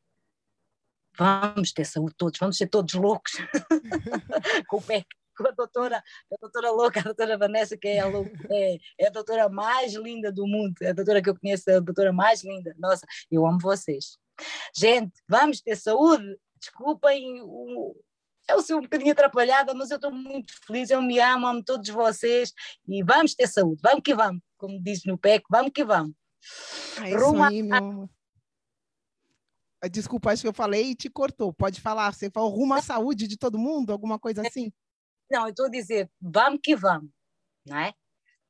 Vamos 1.16 1.72
ter 1.72 1.84
saúde 1.84 2.14
todos, 2.16 2.38
vamos 2.38 2.56
ser 2.56 2.68
todos 2.68 2.94
loucos 2.94 3.32
com 4.68 4.76
o 4.76 4.82
pé 4.82 5.04
com 5.36 5.48
a 5.48 5.50
doutora, 5.50 6.02
a 6.32 6.36
doutora 6.40 6.70
louca, 6.70 7.00
a 7.00 7.02
doutora 7.02 7.38
Vanessa, 7.38 7.76
que 7.76 7.88
é 7.88 8.00
a, 8.00 8.08
é, 8.50 8.78
é 8.98 9.06
a 9.08 9.10
doutora 9.10 9.48
mais 9.48 9.94
linda 9.94 10.32
do 10.32 10.46
mundo, 10.46 10.74
é 10.82 10.90
a 10.90 10.92
doutora 10.92 11.22
que 11.22 11.30
eu 11.30 11.38
conheço, 11.38 11.70
é 11.70 11.76
a 11.76 11.80
doutora 11.80 12.12
mais 12.12 12.44
linda. 12.44 12.74
Nossa, 12.78 13.06
eu 13.30 13.46
amo 13.46 13.58
vocês. 13.60 14.16
Gente, 14.74 15.12
vamos 15.28 15.60
ter 15.60 15.76
saúde. 15.76 16.38
Desculpem 16.58 17.40
o, 17.42 17.94
eu 18.48 18.62
sou 18.62 18.78
um 18.78 18.82
bocadinho 18.82 19.12
atrapalhada, 19.12 19.74
mas 19.74 19.90
eu 19.90 19.96
estou 19.96 20.10
muito 20.10 20.52
feliz, 20.66 20.90
eu 20.90 21.00
me 21.00 21.18
amo, 21.18 21.46
amo 21.46 21.64
todos 21.64 21.88
vocês 21.88 22.52
e 22.86 23.02
vamos 23.02 23.34
ter 23.34 23.46
saúde, 23.46 23.80
vamos 23.82 24.02
que 24.04 24.14
vamos, 24.14 24.40
como 24.56 24.82
diz 24.82 25.04
no 25.04 25.16
PEC, 25.16 25.44
vamos 25.50 25.72
que 25.74 25.84
vamos. 25.84 26.14
É 27.02 27.16
Ruma... 27.16 27.48
aí, 27.48 27.62
meu. 27.62 28.08
Ah, 29.80 29.88
desculpa, 29.88 30.30
acho 30.30 30.42
que 30.42 30.48
eu 30.48 30.54
falei 30.54 30.90
e 30.90 30.94
te 30.94 31.10
cortou. 31.10 31.52
Pode 31.52 31.80
falar, 31.80 32.12
você 32.12 32.30
falou 32.30 32.50
rumo 32.50 32.74
à 32.74 32.80
saúde 32.80 33.26
de 33.26 33.36
todo 33.36 33.58
mundo, 33.58 33.92
alguma 33.92 34.18
coisa 34.18 34.46
assim? 34.46 34.72
Não, 35.30 35.44
eu 35.44 35.50
estou 35.50 35.66
a 35.66 35.70
dizer, 35.70 36.10
vamos 36.20 36.60
que 36.62 36.76
vamos, 36.76 37.10
não 37.66 37.78
é? 37.78 37.94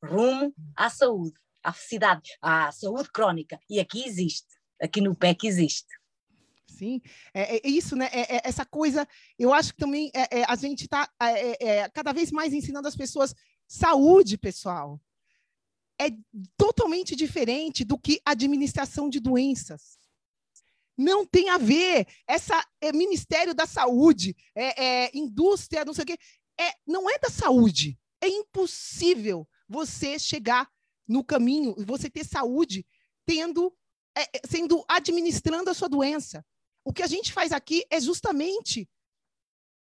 Rumo 0.02 0.54
à 0.76 0.90
saúde, 0.90 1.38
à 1.62 1.72
felicidade, 1.72 2.30
à 2.40 2.70
saúde 2.72 3.10
crónica. 3.10 3.58
E 3.70 3.80
aqui 3.80 4.04
existe, 4.04 4.48
aqui 4.80 5.00
no 5.00 5.14
PEC 5.14 5.46
existe. 5.46 5.88
Sim, 6.66 7.00
é, 7.32 7.56
é 7.56 7.68
isso, 7.68 7.94
né? 7.94 8.08
É, 8.12 8.36
é, 8.36 8.40
essa 8.44 8.66
coisa, 8.66 9.06
eu 9.38 9.52
acho 9.52 9.72
que 9.72 9.78
também 9.78 10.10
é, 10.12 10.40
é 10.40 10.44
a 10.46 10.56
gente 10.56 10.82
está 10.84 11.08
é, 11.20 11.88
cada 11.90 12.12
vez 12.12 12.32
mais 12.32 12.52
ensinando 12.52 12.88
as 12.88 12.96
pessoas 12.96 13.34
saúde, 13.66 14.36
pessoal. 14.36 15.00
É 16.00 16.06
totalmente 16.56 17.14
diferente 17.14 17.84
do 17.84 17.96
que 17.96 18.20
administração 18.24 19.08
de 19.08 19.20
doenças. 19.20 19.96
Não 20.96 21.24
tem 21.24 21.48
a 21.50 21.58
ver. 21.58 22.06
Essa 22.26 22.64
é 22.80 22.92
Ministério 22.92 23.54
da 23.54 23.66
Saúde, 23.66 24.36
é, 24.54 25.16
indústria, 25.16 25.84
não 25.84 25.94
sei 25.94 26.02
o 26.02 26.06
quê. 26.06 26.18
É, 26.58 26.72
não 26.86 27.08
é 27.10 27.18
da 27.18 27.30
saúde. 27.30 27.98
É 28.20 28.28
impossível 28.28 29.48
você 29.68 30.18
chegar 30.18 30.68
no 31.06 31.24
caminho, 31.24 31.74
você 31.78 32.08
ter 32.08 32.24
saúde 32.24 32.86
tendo 33.26 33.72
sendo 34.46 34.84
administrando 34.88 35.70
a 35.70 35.74
sua 35.74 35.88
doença. 35.88 36.44
O 36.84 36.92
que 36.92 37.02
a 37.02 37.06
gente 37.06 37.32
faz 37.32 37.52
aqui 37.52 37.84
é 37.90 38.00
justamente 38.00 38.88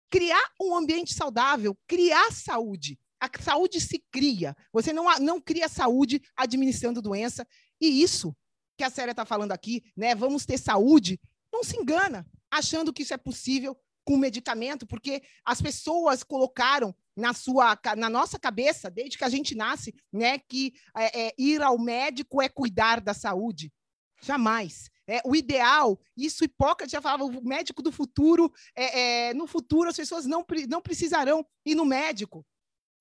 criar 0.09 0.51
um 0.59 0.75
ambiente 0.75 1.13
saudável, 1.13 1.77
criar 1.87 2.31
saúde. 2.31 2.99
A 3.19 3.29
saúde 3.41 3.79
se 3.79 4.03
cria. 4.11 4.55
Você 4.71 4.93
não, 4.93 5.05
não 5.19 5.41
cria 5.41 5.67
saúde 5.69 6.21
administrando 6.35 7.01
doença. 7.01 7.47
E 7.79 8.01
isso 8.01 8.35
que 8.77 8.83
a 8.83 8.89
Célia 8.89 9.11
está 9.11 9.25
falando 9.25 9.51
aqui, 9.51 9.83
né? 9.95 10.15
Vamos 10.15 10.45
ter 10.45 10.57
saúde. 10.57 11.19
Não 11.51 11.63
se 11.63 11.77
engana, 11.77 12.25
achando 12.51 12.91
que 12.91 13.03
isso 13.03 13.13
é 13.13 13.17
possível 13.17 13.77
com 14.05 14.17
medicamento, 14.17 14.85
porque 14.85 15.23
as 15.43 15.59
pessoas 15.59 16.23
colocaram 16.23 16.95
na 17.17 17.33
sua, 17.33 17.77
na 17.97 18.09
nossa 18.09 18.37
cabeça, 18.37 18.89
desde 18.89 19.17
que 19.17 19.23
a 19.23 19.29
gente 19.29 19.55
nasce, 19.55 19.93
né, 20.13 20.37
que 20.37 20.73
é, 20.95 21.27
é, 21.27 21.33
ir 21.37 21.61
ao 21.61 21.77
médico 21.79 22.41
é 22.41 22.47
cuidar 22.47 23.01
da 23.01 23.13
saúde. 23.13 23.73
Jamais. 24.21 24.89
É, 25.07 25.21
o 25.25 25.35
ideal, 25.35 25.99
isso 26.17 26.43
Hipócrates 26.43 26.91
já 26.91 27.01
falava, 27.01 27.25
o 27.25 27.43
médico 27.43 27.81
do 27.81 27.91
futuro, 27.91 28.51
é, 28.75 29.29
é, 29.29 29.33
no 29.33 29.45
futuro 29.45 29.89
as 29.89 29.95
pessoas 29.95 30.25
não, 30.25 30.45
não 30.67 30.81
precisarão 30.81 31.45
ir 31.65 31.75
no 31.75 31.85
médico. 31.85 32.45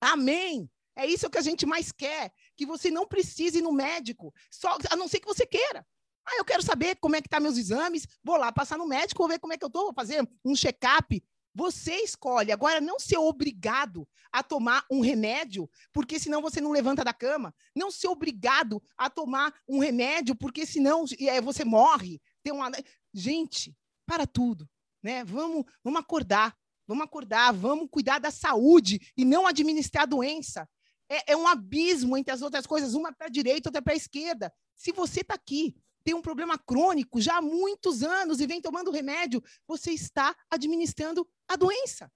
Amém. 0.01 0.71
É 0.97 1.07
isso 1.07 1.29
que 1.29 1.39
a 1.39 1.43
gente 1.43 1.67
mais 1.67 1.91
quer, 1.91 2.33
que 2.57 2.65
você 2.65 2.91
não 2.91 3.07
precise 3.07 3.59
ir 3.59 3.63
no 3.63 3.73
médico, 3.73 4.33
só, 4.51 4.77
a 4.91 4.97
não 4.97 5.09
ser 5.09 5.19
que 5.21 5.27
você 5.27 5.47
queira. 5.47 5.85
Ah, 6.27 6.37
eu 6.39 6.45
quero 6.45 6.63
saber 6.63 6.97
como 6.97 7.17
é 7.17 7.23
que 7.23 7.29
tá 7.29 7.39
meus 7.39 7.59
exames, 7.59 8.07
vou 8.23 8.37
lá 8.37 8.51
passar 8.51 8.79
no 8.79 8.87
médico, 8.87 9.19
vou 9.19 9.29
ver 9.29 9.39
como 9.39 9.53
é 9.53 9.59
que 9.59 9.65
eu 9.65 9.71
tô, 9.71 9.85
vou 9.85 9.95
fazer 9.95 10.27
um 10.45 10.57
check-up. 10.57 11.23
Você 11.55 11.95
escolhe. 11.97 12.51
Agora, 12.51 12.81
não 12.81 12.99
ser 12.99 13.19
obrigado 13.19 14.09
a 14.33 14.43
tomar 14.43 14.85
um 14.91 15.01
remédio, 15.01 15.71
porque 15.93 16.19
senão 16.19 16.43
você 16.43 16.61
não 16.61 16.73
levanta 16.73 17.05
da 17.05 17.13
cama. 17.13 17.55
Não 17.77 17.91
ser 17.91 18.09
obrigado 18.09 18.83
a 18.99 19.09
tomar 19.09 19.55
um 19.69 19.79
remédio, 19.79 20.35
porque 20.35 20.67
senão 20.67 21.05
é, 21.21 21.41
você 21.41 21.65
morre. 21.65 22.21
Tem 22.43 22.53
uma... 22.53 22.73
Gente, 23.13 23.77
para 24.05 24.27
tudo. 24.27 24.69
Né? 25.01 25.23
Vamos, 25.25 25.65
vamos 25.85 26.01
acordar. 26.01 26.57
Vamos 26.87 27.05
acordar, 27.05 27.53
vamos 27.53 27.89
cuidar 27.91 28.19
da 28.19 28.31
saúde 28.31 29.01
e 29.17 29.25
não 29.25 29.47
administrar 29.47 30.03
a 30.03 30.07
doença. 30.07 30.69
É, 31.09 31.33
é 31.33 31.37
um 31.37 31.47
abismo 31.47 32.17
entre 32.17 32.33
as 32.33 32.43
outras 32.43 32.67
coisas, 32.67 32.95
uma 32.95 33.13
para 33.13 33.27
a 33.27 33.31
direita, 33.31 33.69
outra 33.69 33.81
para 33.81 33.95
a 33.95 33.97
esquerda. 33.97 34.53
Se 34.77 34.93
você 34.93 35.21
está 35.21 35.35
aqui 35.35 35.75
tem 36.05 36.15
um 36.15 36.23
problema 36.23 36.59
crônico 36.59 37.21
já 37.21 37.39
há 37.39 37.43
muitos 37.43 38.03
anos 38.03 38.39
e 38.39 38.47
vem 38.47 38.61
tomando 38.61 38.91
remédio, 38.91 39.43
você 39.67 39.91
está 39.91 40.37
administrando 40.51 41.27
a 41.49 41.57
doença. 41.57 42.13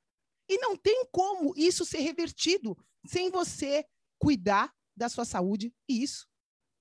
E 0.46 0.58
não 0.58 0.76
tem 0.76 1.06
como 1.10 1.54
isso 1.56 1.84
ser 1.86 2.00
revertido 2.00 2.76
sem 3.06 3.30
você 3.30 3.84
cuidar 4.18 4.72
da 4.94 5.08
sua 5.08 5.24
saúde. 5.24 5.74
E 5.88 6.02
isso, 6.02 6.28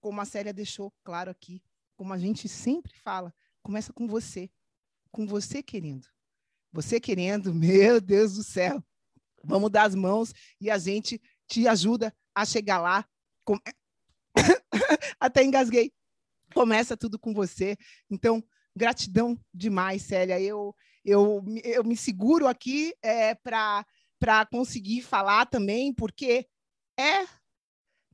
como 0.02 0.20
a 0.20 0.26
Célia 0.26 0.54
deixou 0.54 0.94
claro 1.04 1.32
aqui, 1.32 1.64
como 1.96 2.14
a 2.14 2.18
gente 2.18 2.50
sempre 2.50 2.94
fala, 2.94 3.34
começa 3.64 3.94
com 3.94 4.06
você. 4.06 4.50
Com 5.10 5.26
você 5.26 5.64
querendo. 5.64 6.08
Você 6.74 7.00
querendo, 7.00 7.54
meu 7.56 8.02
Deus 8.02 8.34
do 8.34 8.44
céu. 8.44 8.84
Vamos 9.44 9.72
dar 9.72 9.84
as 9.84 9.96
mãos 9.96 10.34
e 10.60 10.70
a 10.70 10.78
gente 10.78 11.22
te 11.48 11.68
ajuda 11.68 12.14
a 12.36 12.46
chegar 12.46 12.80
lá. 12.80 13.08
Com... 13.46 13.58
Até 15.20 15.44
engasguei 15.44 15.94
começa 16.54 16.98
tudo 16.98 17.20
com 17.20 17.34
você. 17.34 17.78
Então, 18.10 18.44
gratidão 18.76 19.40
demais, 19.54 20.04
Célia. 20.04 20.40
Eu, 20.40 20.76
eu, 21.04 21.44
eu 21.64 21.84
me 21.84 21.96
seguro 21.96 22.48
aqui 22.48 22.94
é, 23.02 23.36
para 23.36 24.46
conseguir 24.52 25.02
falar 25.02 25.46
também, 25.46 25.94
porque 25.94 26.48
é, 27.00 27.26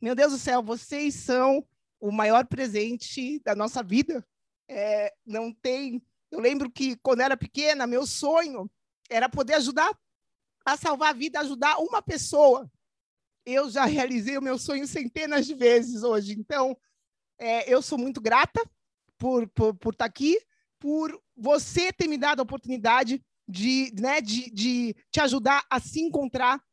meu 0.02 0.16
Deus 0.16 0.34
do 0.34 0.38
céu, 0.38 0.62
vocês 0.62 1.16
são 1.16 1.66
o 2.00 2.12
maior 2.12 2.46
presente 2.46 3.40
da 3.40 3.56
nossa 3.56 3.82
vida. 3.82 4.26
É, 4.68 5.14
não 5.26 5.54
tem. 5.54 6.04
Eu 6.30 6.40
lembro 6.40 6.70
que 6.70 6.98
quando 6.98 7.22
era 7.22 7.38
pequena, 7.38 7.88
meu 7.88 8.06
sonho 8.06 8.70
era 9.10 9.30
poder 9.30 9.54
ajudar 9.54 9.98
a 10.66 10.76
salvar 10.76 11.12
a 11.12 11.18
vida, 11.18 11.40
ajudar 11.40 11.78
uma 11.78 12.02
pessoa. 12.02 12.70
Eu 13.46 13.70
já 13.70 13.86
realizei 13.86 14.38
o 14.38 14.42
meu 14.42 14.58
sonho 14.58 14.88
centenas 14.88 15.46
de 15.46 15.54
vezes 15.54 16.04
hoje. 16.04 16.34
Então, 16.34 16.78
é, 17.44 17.72
eu 17.72 17.82
sou 17.82 17.98
muito 17.98 18.22
grata 18.22 18.64
por, 19.18 19.48
por, 19.50 19.76
por 19.76 19.94
estar 19.94 20.06
tá 20.06 20.10
aqui, 20.10 20.40
por 20.80 21.22
você 21.36 21.92
ter 21.92 22.08
me 22.08 22.18
dado 22.18 22.40
a 22.40 22.44
oportunidade 22.44 23.22
de, 23.46 23.94
né, 24.00 24.22
de, 24.22 24.50
de 24.50 24.96
te 25.12 25.20
ajudar 25.20 25.66
a 25.70 25.78
se 25.80 26.02
encontrar. 26.02 26.64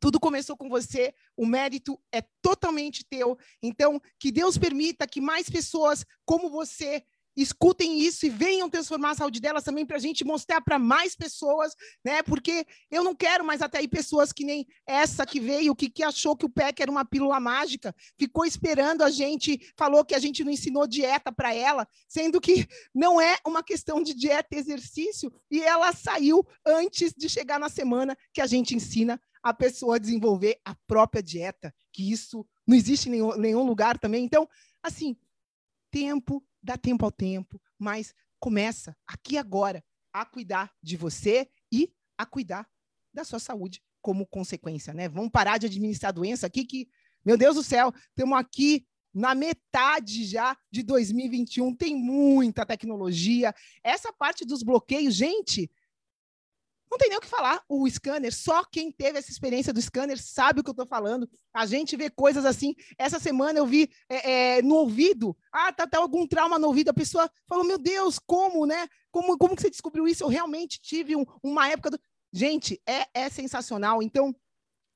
Tudo 0.00 0.18
começou 0.18 0.56
com 0.56 0.70
você, 0.70 1.14
o 1.36 1.44
mérito 1.44 2.00
é 2.10 2.22
totalmente 2.40 3.04
teu. 3.04 3.38
Então, 3.62 4.00
que 4.18 4.32
Deus 4.32 4.56
permita 4.56 5.06
que 5.06 5.20
mais 5.20 5.50
pessoas 5.50 6.04
como 6.24 6.48
você 6.48 7.04
escutem 7.36 7.98
isso 8.00 8.24
e 8.24 8.30
venham 8.30 8.70
transformar 8.70 9.10
a 9.10 9.14
saúde 9.14 9.40
delas 9.40 9.64
também 9.64 9.84
para 9.84 9.96
a 9.96 10.00
gente 10.00 10.24
mostrar 10.24 10.60
para 10.60 10.78
mais 10.78 11.14
pessoas, 11.14 11.74
né? 12.04 12.22
Porque 12.22 12.66
eu 12.90 13.04
não 13.04 13.14
quero 13.14 13.44
mais 13.44 13.60
até 13.60 13.78
aí 13.78 13.88
pessoas 13.88 14.32
que 14.32 14.44
nem 14.44 14.66
essa 14.86 15.26
que 15.26 15.38
veio, 15.38 15.74
que, 15.74 15.90
que 15.90 16.02
achou 16.02 16.36
que 16.36 16.46
o 16.46 16.50
PEC 16.50 16.82
era 16.82 16.90
uma 16.90 17.04
pílula 17.04 17.38
mágica, 17.38 17.94
ficou 18.18 18.44
esperando 18.44 19.02
a 19.02 19.10
gente, 19.10 19.60
falou 19.76 20.04
que 20.04 20.14
a 20.14 20.18
gente 20.18 20.42
não 20.42 20.50
ensinou 20.50 20.86
dieta 20.86 21.30
para 21.30 21.54
ela, 21.54 21.86
sendo 22.08 22.40
que 22.40 22.66
não 22.94 23.20
é 23.20 23.36
uma 23.46 23.62
questão 23.62 24.02
de 24.02 24.14
dieta 24.14 24.48
e 24.52 24.58
exercício, 24.58 25.32
e 25.50 25.62
ela 25.62 25.92
saiu 25.92 26.46
antes 26.64 27.12
de 27.14 27.28
chegar 27.28 27.60
na 27.60 27.68
semana 27.68 28.16
que 28.32 28.40
a 28.40 28.46
gente 28.46 28.74
ensina 28.74 29.20
a 29.42 29.54
pessoa 29.54 29.96
a 29.96 29.98
desenvolver 29.98 30.58
a 30.64 30.74
própria 30.86 31.22
dieta, 31.22 31.72
que 31.92 32.10
isso 32.10 32.44
não 32.66 32.76
existe 32.76 33.08
em 33.08 33.12
nenhum, 33.12 33.36
nenhum 33.36 33.62
lugar 33.64 33.98
também. 33.98 34.24
Então, 34.24 34.48
assim, 34.82 35.16
tempo 35.90 36.42
dá 36.62 36.76
tempo 36.76 37.04
ao 37.04 37.12
tempo, 37.12 37.60
mas 37.78 38.14
começa 38.38 38.96
aqui 39.06 39.38
agora 39.38 39.84
a 40.12 40.24
cuidar 40.24 40.72
de 40.82 40.96
você 40.96 41.48
e 41.70 41.92
a 42.16 42.24
cuidar 42.24 42.68
da 43.12 43.24
sua 43.24 43.38
saúde 43.38 43.82
como 44.00 44.26
consequência, 44.26 44.94
né? 44.94 45.08
Vamos 45.08 45.30
parar 45.30 45.58
de 45.58 45.66
administrar 45.66 46.12
doença 46.12 46.46
aqui 46.46 46.64
que, 46.64 46.88
meu 47.24 47.36
Deus 47.36 47.56
do 47.56 47.62
céu, 47.62 47.92
estamos 48.10 48.38
aqui 48.38 48.86
na 49.12 49.34
metade 49.34 50.24
já 50.26 50.56
de 50.70 50.82
2021, 50.82 51.74
tem 51.74 51.96
muita 51.96 52.66
tecnologia. 52.66 53.54
Essa 53.82 54.12
parte 54.12 54.44
dos 54.44 54.62
bloqueios, 54.62 55.14
gente, 55.14 55.70
não 56.90 56.98
tem 56.98 57.08
nem 57.08 57.18
o 57.18 57.20
que 57.20 57.26
falar. 57.26 57.62
O 57.68 57.88
scanner, 57.88 58.34
só 58.34 58.64
quem 58.64 58.92
teve 58.92 59.18
essa 59.18 59.30
experiência 59.30 59.72
do 59.72 59.82
scanner 59.82 60.20
sabe 60.20 60.60
o 60.60 60.64
que 60.64 60.70
eu 60.70 60.72
estou 60.72 60.86
falando. 60.86 61.28
A 61.52 61.66
gente 61.66 61.96
vê 61.96 62.08
coisas 62.08 62.44
assim. 62.44 62.74
Essa 62.96 63.18
semana 63.18 63.58
eu 63.58 63.66
vi 63.66 63.90
é, 64.08 64.56
é, 64.58 64.62
no 64.62 64.76
ouvido. 64.76 65.36
Ah, 65.52 65.72
tá, 65.72 65.86
tá 65.86 65.98
algum 65.98 66.26
trauma 66.26 66.58
no 66.58 66.68
ouvido. 66.68 66.90
A 66.90 66.94
pessoa 66.94 67.30
falou: 67.48 67.64
Meu 67.64 67.78
Deus, 67.78 68.18
como, 68.18 68.66
né? 68.66 68.88
Como, 69.10 69.36
como 69.36 69.56
que 69.56 69.62
você 69.62 69.70
descobriu 69.70 70.06
isso? 70.06 70.22
Eu 70.24 70.28
realmente 70.28 70.80
tive 70.80 71.16
um, 71.16 71.24
uma 71.42 71.68
época 71.68 71.90
do. 71.90 72.00
Gente, 72.32 72.80
é, 72.86 73.06
é 73.14 73.28
sensacional. 73.28 74.02
Então, 74.02 74.34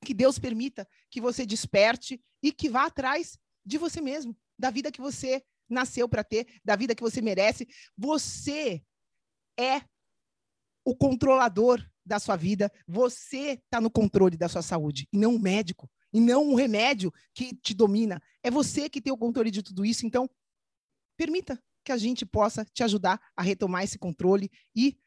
que 0.03 0.13
Deus 0.13 0.39
permita 0.39 0.87
que 1.09 1.21
você 1.21 1.45
desperte 1.45 2.21
e 2.41 2.51
que 2.51 2.69
vá 2.69 2.85
atrás 2.85 3.37
de 3.65 3.77
você 3.77 4.01
mesmo, 4.01 4.35
da 4.57 4.69
vida 4.69 4.91
que 4.91 5.01
você 5.01 5.43
nasceu 5.69 6.07
para 6.09 6.23
ter, 6.23 6.47
da 6.63 6.75
vida 6.75 6.95
que 6.95 7.01
você 7.01 7.21
merece. 7.21 7.67
Você 7.97 8.81
é 9.57 9.81
o 10.83 10.95
controlador 10.95 11.83
da 12.05 12.19
sua 12.19 12.35
vida, 12.35 12.71
você 12.87 13.51
está 13.63 13.79
no 13.79 13.89
controle 13.89 14.35
da 14.35 14.49
sua 14.49 14.61
saúde, 14.61 15.07
e 15.13 15.17
não 15.17 15.35
um 15.35 15.39
médico, 15.39 15.89
e 16.11 16.19
não 16.19 16.49
um 16.49 16.55
remédio 16.55 17.13
que 17.33 17.55
te 17.55 17.73
domina. 17.73 18.21
É 18.43 18.51
você 18.51 18.89
que 18.89 19.01
tem 19.01 19.13
o 19.13 19.17
controle 19.17 19.51
de 19.51 19.61
tudo 19.61 19.85
isso. 19.85 20.05
Então, 20.05 20.29
permita 21.15 21.61
que 21.83 21.91
a 21.91 21.97
gente 21.97 22.25
possa 22.25 22.65
te 22.65 22.83
ajudar 22.83 23.19
a 23.35 23.41
retomar 23.41 23.83
esse 23.83 23.97
controle 23.97 24.49
e 24.75 24.97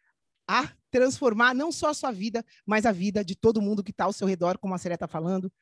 a 0.48 0.72
transformar 0.90 1.54
não 1.54 1.72
só 1.72 1.88
a 1.88 1.94
sua 1.94 2.12
vida, 2.12 2.44
mas 2.66 2.86
a 2.86 2.92
vida 2.92 3.24
de 3.24 3.34
todo 3.34 3.62
mundo 3.62 3.82
que 3.82 3.90
está 3.90 4.04
ao 4.04 4.12
seu 4.12 4.26
redor, 4.26 4.58
como 4.58 4.74
a 4.74 4.78
Célia 4.78 4.94
está 4.94 5.08
falando. 5.08 5.52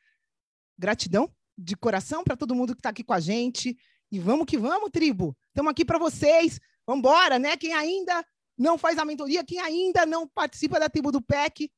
Gratidão 0.79 1.33
de 1.57 1.77
coração 1.77 2.25
para 2.25 2.37
todo 2.37 2.55
mundo 2.55 2.75
que 2.75 2.81
está 2.81 2.91
aqui 2.91 3.05
com 3.05 3.13
a 3.13 3.21
gente. 3.21 3.77
E 4.11 4.19
vamos 4.19 4.47
que 4.47 4.59
vamos, 4.59 4.91
tribo. 4.91 5.37
Estamos 5.49 5.71
aqui 5.71 5.85
para 5.85 5.99
vocês. 5.99 6.59
Vamos 6.87 7.01
embora, 7.01 7.39
né? 7.39 7.57
Quem 7.57 7.73
ainda 7.73 8.25
não 8.57 8.77
faz 8.79 8.99
a 8.99 9.05
mentoria, 9.05 9.45
quem 9.45 9.59
ainda 9.59 10.05
não 10.07 10.29
participa 10.29 10.79
da 10.79 10.89
tribo 10.89 11.11
do 11.11 11.23
PEC, 11.23 11.71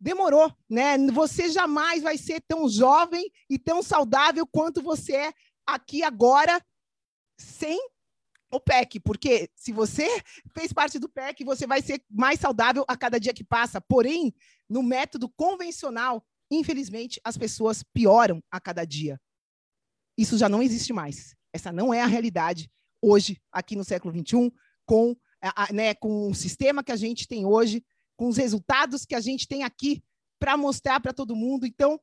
demorou, 0.00 0.52
né? 0.68 0.98
Você 1.12 1.50
jamais 1.50 2.02
vai 2.02 2.18
ser 2.18 2.40
tão 2.46 2.68
jovem 2.68 3.30
e 3.48 3.58
tão 3.58 3.82
saudável 3.82 4.46
quanto 4.46 4.82
você 4.82 5.16
é 5.16 5.32
aqui 5.66 6.02
agora, 6.02 6.62
sem 7.38 7.78
o 8.52 8.60
PEC, 8.60 9.00
porque 9.00 9.50
se 9.54 9.72
você 9.72 10.06
fez 10.56 10.72
parte 10.72 10.98
do 10.98 11.08
PEC, 11.08 11.44
você 11.44 11.66
vai 11.66 11.82
ser 11.82 12.04
mais 12.08 12.38
saudável 12.38 12.84
a 12.86 12.96
cada 12.96 13.18
dia 13.18 13.34
que 13.34 13.42
passa. 13.42 13.80
Porém, 13.80 14.32
no 14.68 14.82
método 14.82 15.28
convencional, 15.30 16.24
infelizmente, 16.50 17.20
as 17.24 17.36
pessoas 17.36 17.82
pioram 17.82 18.42
a 18.50 18.60
cada 18.60 18.84
dia. 18.84 19.20
Isso 20.16 20.38
já 20.38 20.48
não 20.48 20.62
existe 20.62 20.92
mais. 20.92 21.34
Essa 21.52 21.72
não 21.72 21.92
é 21.92 22.00
a 22.00 22.06
realidade 22.06 22.70
hoje, 23.02 23.40
aqui 23.50 23.76
no 23.76 23.84
século 23.84 24.14
XXI, 24.14 24.52
com 24.86 25.16
a, 25.54 25.72
né, 25.72 25.94
com 25.94 26.30
o 26.30 26.34
sistema 26.34 26.82
que 26.82 26.92
a 26.92 26.96
gente 26.96 27.26
tem 27.26 27.44
hoje, 27.44 27.84
com 28.16 28.28
os 28.28 28.36
resultados 28.36 29.04
que 29.04 29.14
a 29.14 29.20
gente 29.20 29.46
tem 29.46 29.62
aqui 29.62 30.02
para 30.38 30.56
mostrar 30.56 31.00
para 31.00 31.12
todo 31.12 31.36
mundo. 31.36 31.66
Então, 31.66 32.00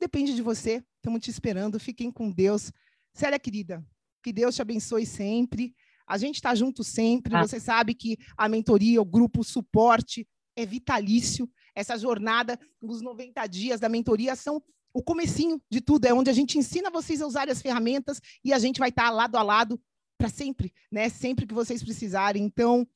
depende 0.00 0.34
de 0.34 0.42
você. 0.42 0.82
Estamos 0.96 1.20
te 1.20 1.30
esperando. 1.30 1.78
Fiquem 1.78 2.10
com 2.10 2.30
Deus. 2.30 2.72
Célia, 3.12 3.38
querida, 3.38 3.84
que 4.22 4.32
Deus 4.32 4.54
te 4.54 4.62
abençoe 4.62 5.06
sempre. 5.06 5.74
A 6.06 6.18
gente 6.18 6.36
está 6.36 6.54
junto 6.54 6.82
sempre. 6.82 7.34
Ah. 7.34 7.46
Você 7.46 7.60
sabe 7.60 7.94
que 7.94 8.18
a 8.36 8.48
mentoria, 8.48 9.00
o 9.00 9.04
grupo, 9.04 9.40
o 9.40 9.44
suporte 9.44 10.26
é 10.56 10.66
vitalício. 10.66 11.48
Essa 11.74 11.96
jornada, 11.96 12.58
os 12.80 13.00
90 13.00 13.46
dias 13.46 13.80
da 13.80 13.88
mentoria 13.88 14.34
são 14.34 14.62
o 14.92 15.02
comecinho 15.02 15.60
de 15.70 15.80
tudo. 15.80 16.06
É 16.06 16.12
onde 16.12 16.30
a 16.30 16.32
gente 16.32 16.58
ensina 16.58 16.90
vocês 16.90 17.20
a 17.20 17.26
usar 17.26 17.48
as 17.48 17.62
ferramentas 17.62 18.20
e 18.44 18.52
a 18.52 18.58
gente 18.58 18.80
vai 18.80 18.88
estar 18.88 19.04
tá 19.04 19.10
lado 19.10 19.36
a 19.36 19.42
lado 19.42 19.80
para 20.18 20.28
sempre, 20.28 20.74
né? 20.90 21.08
Sempre 21.08 21.46
que 21.46 21.54
vocês 21.54 21.82
precisarem. 21.82 22.44
Então, 22.44 22.86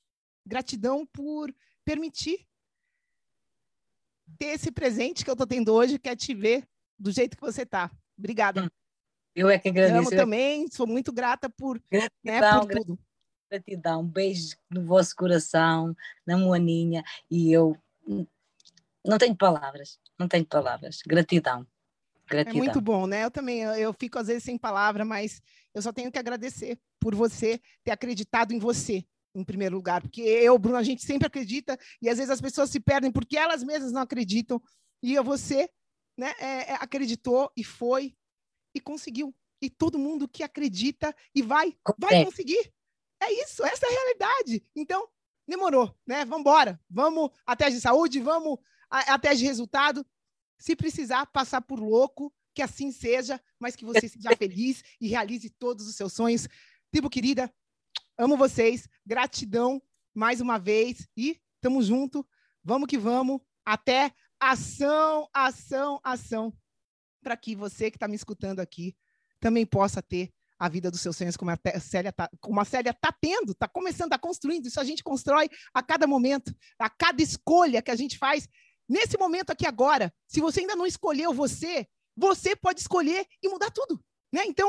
gratidão 0.45 1.07
por 1.07 1.55
permitir 1.85 2.47
ter 4.39 4.47
esse 4.47 4.73
presente 4.73 5.25
que 5.25 5.31
eu 5.31 5.35
estou 5.35 5.47
tendo 5.47 5.73
hoje, 5.73 5.99
que 5.99 6.09
é 6.09 6.17
te 6.17 6.35
ver 6.35 6.69
do 6.99 7.13
jeito 7.13 7.37
que 7.37 7.43
você 7.43 7.63
está. 7.63 7.91
Obrigada. 8.19 8.65
Hum. 8.65 8.69
Eu 9.35 9.49
é 9.49 9.59
que 9.59 9.69
agradeço. 9.69 10.13
Eu 10.13 10.17
também, 10.17 10.69
sou 10.71 10.87
muito 10.87 11.13
grata 11.13 11.49
por, 11.49 11.83
gratidão, 11.91 12.11
né, 12.25 12.41
por 12.41 12.69
tudo. 12.69 12.99
Gratidão, 13.51 14.01
um 14.01 14.07
beijo 14.07 14.57
no 14.69 14.85
vosso 14.85 15.15
coração, 15.15 15.97
na 16.27 16.37
moaninha, 16.37 17.03
e 17.31 17.53
eu 17.53 17.77
não 19.05 19.19
tenho 19.19 19.37
palavras, 19.37 19.99
não 20.19 20.29
tenho 20.29 20.45
palavras. 20.45 21.01
Gratidão. 21.07 21.67
Gratidão. 22.29 22.61
É 22.61 22.65
muito 22.65 22.81
bom, 22.81 23.07
né? 23.07 23.25
Eu 23.25 23.31
também, 23.31 23.63
eu 23.63 23.93
fico 23.93 24.19
às 24.19 24.27
vezes 24.27 24.45
sem 24.45 24.57
palavra, 24.57 25.05
mas 25.05 25.41
eu 25.75 25.83
só 25.83 25.93
tenho 25.93 26.11
que 26.11 26.19
agradecer 26.19 26.79
por 27.01 27.15
você 27.15 27.61
ter 27.85 27.91
acreditado 27.91 28.53
em 28.53 28.59
você, 28.59 29.05
em 29.35 29.45
primeiro 29.45 29.77
lugar. 29.77 30.01
Porque 30.03 30.23
eu, 30.23 30.59
Bruno, 30.59 30.77
a 30.77 30.83
gente 30.83 31.03
sempre 31.03 31.27
acredita 31.27 31.79
e 32.01 32.09
às 32.09 32.17
vezes 32.19 32.31
as 32.31 32.41
pessoas 32.41 32.71
se 32.71 32.81
perdem 32.81 33.11
porque 33.11 33.37
elas 33.37 33.63
mesmas 33.63 33.93
não 33.93 34.03
acreditam. 34.03 34.63
E 35.03 35.19
você 35.21 35.69
né, 36.17 36.33
é, 36.39 36.73
é, 36.73 36.75
acreditou 36.75 37.51
e 37.57 37.65
foi 37.65 38.15
e 38.75 38.81
conseguiu. 38.81 39.35
E 39.61 39.71
todo 39.71 39.99
mundo 39.99 40.29
que 40.29 40.43
acredita 40.43 41.15
e 41.35 41.43
vai, 41.43 41.77
vai 41.99 42.25
conseguir. 42.25 42.73
É 43.21 43.33
isso, 43.45 43.65
essa 43.65 43.87
é 43.87 43.89
a 43.89 43.93
realidade. 43.93 44.65
Então, 44.75 45.09
demorou, 45.47 45.97
né? 46.07 46.25
Vamos 46.25 46.41
embora. 46.41 46.81
Vamos 46.91 47.31
até 47.47 47.71
de 47.71 47.81
saúde, 47.81 48.21
vamos 48.21 48.59
até 48.91 49.35
de 49.35 49.45
resultado. 49.45 50.05
Se 50.63 50.77
precisar 50.77 51.27
passar 51.27 51.61
por 51.61 51.81
louco, 51.81 52.33
que 52.55 52.63
assim 52.63 52.93
seja, 52.93 53.41
mas 53.59 53.75
que 53.75 53.85
você 53.85 54.09
seja 54.09 54.37
feliz 54.39 54.81
e 55.01 55.09
realize 55.09 55.51
todos 55.51 55.89
os 55.89 55.97
seus 55.97 56.13
sonhos. 56.13 56.47
Tribo 56.89 57.11
querida, 57.11 57.53
amo 58.17 58.37
vocês, 58.37 58.89
gratidão 59.05 59.83
mais 60.15 60.41
uma 60.41 60.59
vez 60.59 61.09
e 61.17 61.43
tamo 61.61 61.83
junto. 61.83 62.25
Vamos 62.63 62.87
que 62.87 62.97
vamos. 62.97 63.41
Até 63.65 64.13
ação, 64.39 65.29
ação, 65.35 66.01
ação. 66.05 66.57
Para 67.25 67.37
que 67.37 67.57
você 67.57 67.91
que 67.91 67.97
está 67.97 68.07
me 68.07 68.15
escutando 68.15 68.61
aqui 68.61 68.97
também 69.41 69.67
possa 69.67 70.01
ter 70.01 70.33
a 70.61 70.69
vida 70.69 70.93
dos 70.93 71.01
seus 71.01 71.17
sonhos, 71.17 71.37
como 71.37 71.51
a 71.51 71.59
Célia 71.81 72.11
está 72.11 72.29
tá 73.01 73.19
tendo, 73.21 73.51
está 73.51 73.67
começando, 73.67 74.13
a 74.13 74.17
tá 74.17 74.19
construindo. 74.21 74.67
Isso 74.67 74.79
a 74.79 74.85
gente 74.85 75.03
constrói 75.03 75.49
a 75.75 75.83
cada 75.83 76.07
momento, 76.07 76.55
a 76.79 76.89
cada 76.89 77.21
escolha 77.21 77.83
que 77.83 77.91
a 77.91 77.97
gente 77.97 78.17
faz. 78.17 78.49
Nesse 78.89 79.17
momento 79.17 79.51
aqui 79.51 79.67
agora, 79.67 80.13
se 80.27 80.41
você 80.41 80.61
ainda 80.61 80.77
não 80.77 80.87
escolheu 80.87 81.33
você, 81.33 81.87
você 82.17 82.55
pode 82.55 82.81
escolher 82.81 83.27
e 83.43 83.49
mudar 83.49 83.71
tudo, 83.71 84.03
né? 84.33 84.45
Então, 84.45 84.69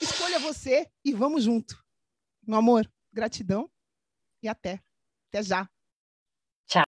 escolha 0.00 0.38
você 0.38 0.88
e 1.04 1.12
vamos 1.12 1.44
junto. 1.44 1.76
Meu 2.46 2.58
amor, 2.58 2.90
gratidão 3.12 3.70
e 4.42 4.48
até. 4.48 4.80
Até 5.28 5.42
já. 5.42 5.68
Tchau. 6.66 6.84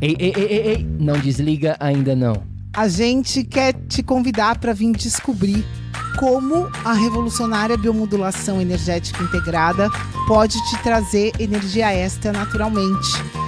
Ei, 0.00 0.16
ei, 0.18 0.32
ei, 0.36 0.44
ei, 0.44 0.68
ei, 0.68 0.84
não 0.84 1.18
desliga 1.18 1.76
ainda 1.80 2.14
não. 2.14 2.34
A 2.76 2.86
gente 2.86 3.42
quer 3.42 3.72
te 3.88 4.02
convidar 4.02 4.60
para 4.60 4.72
vir 4.72 4.92
descobrir 4.92 5.64
como 6.18 6.66
a 6.84 6.92
revolucionária 6.92 7.76
biomodulação 7.76 8.60
energética 8.60 9.22
integrada 9.22 9.88
pode 10.26 10.56
te 10.68 10.82
trazer 10.82 11.32
energia 11.40 11.92
extra 11.92 12.32
naturalmente 12.32 13.47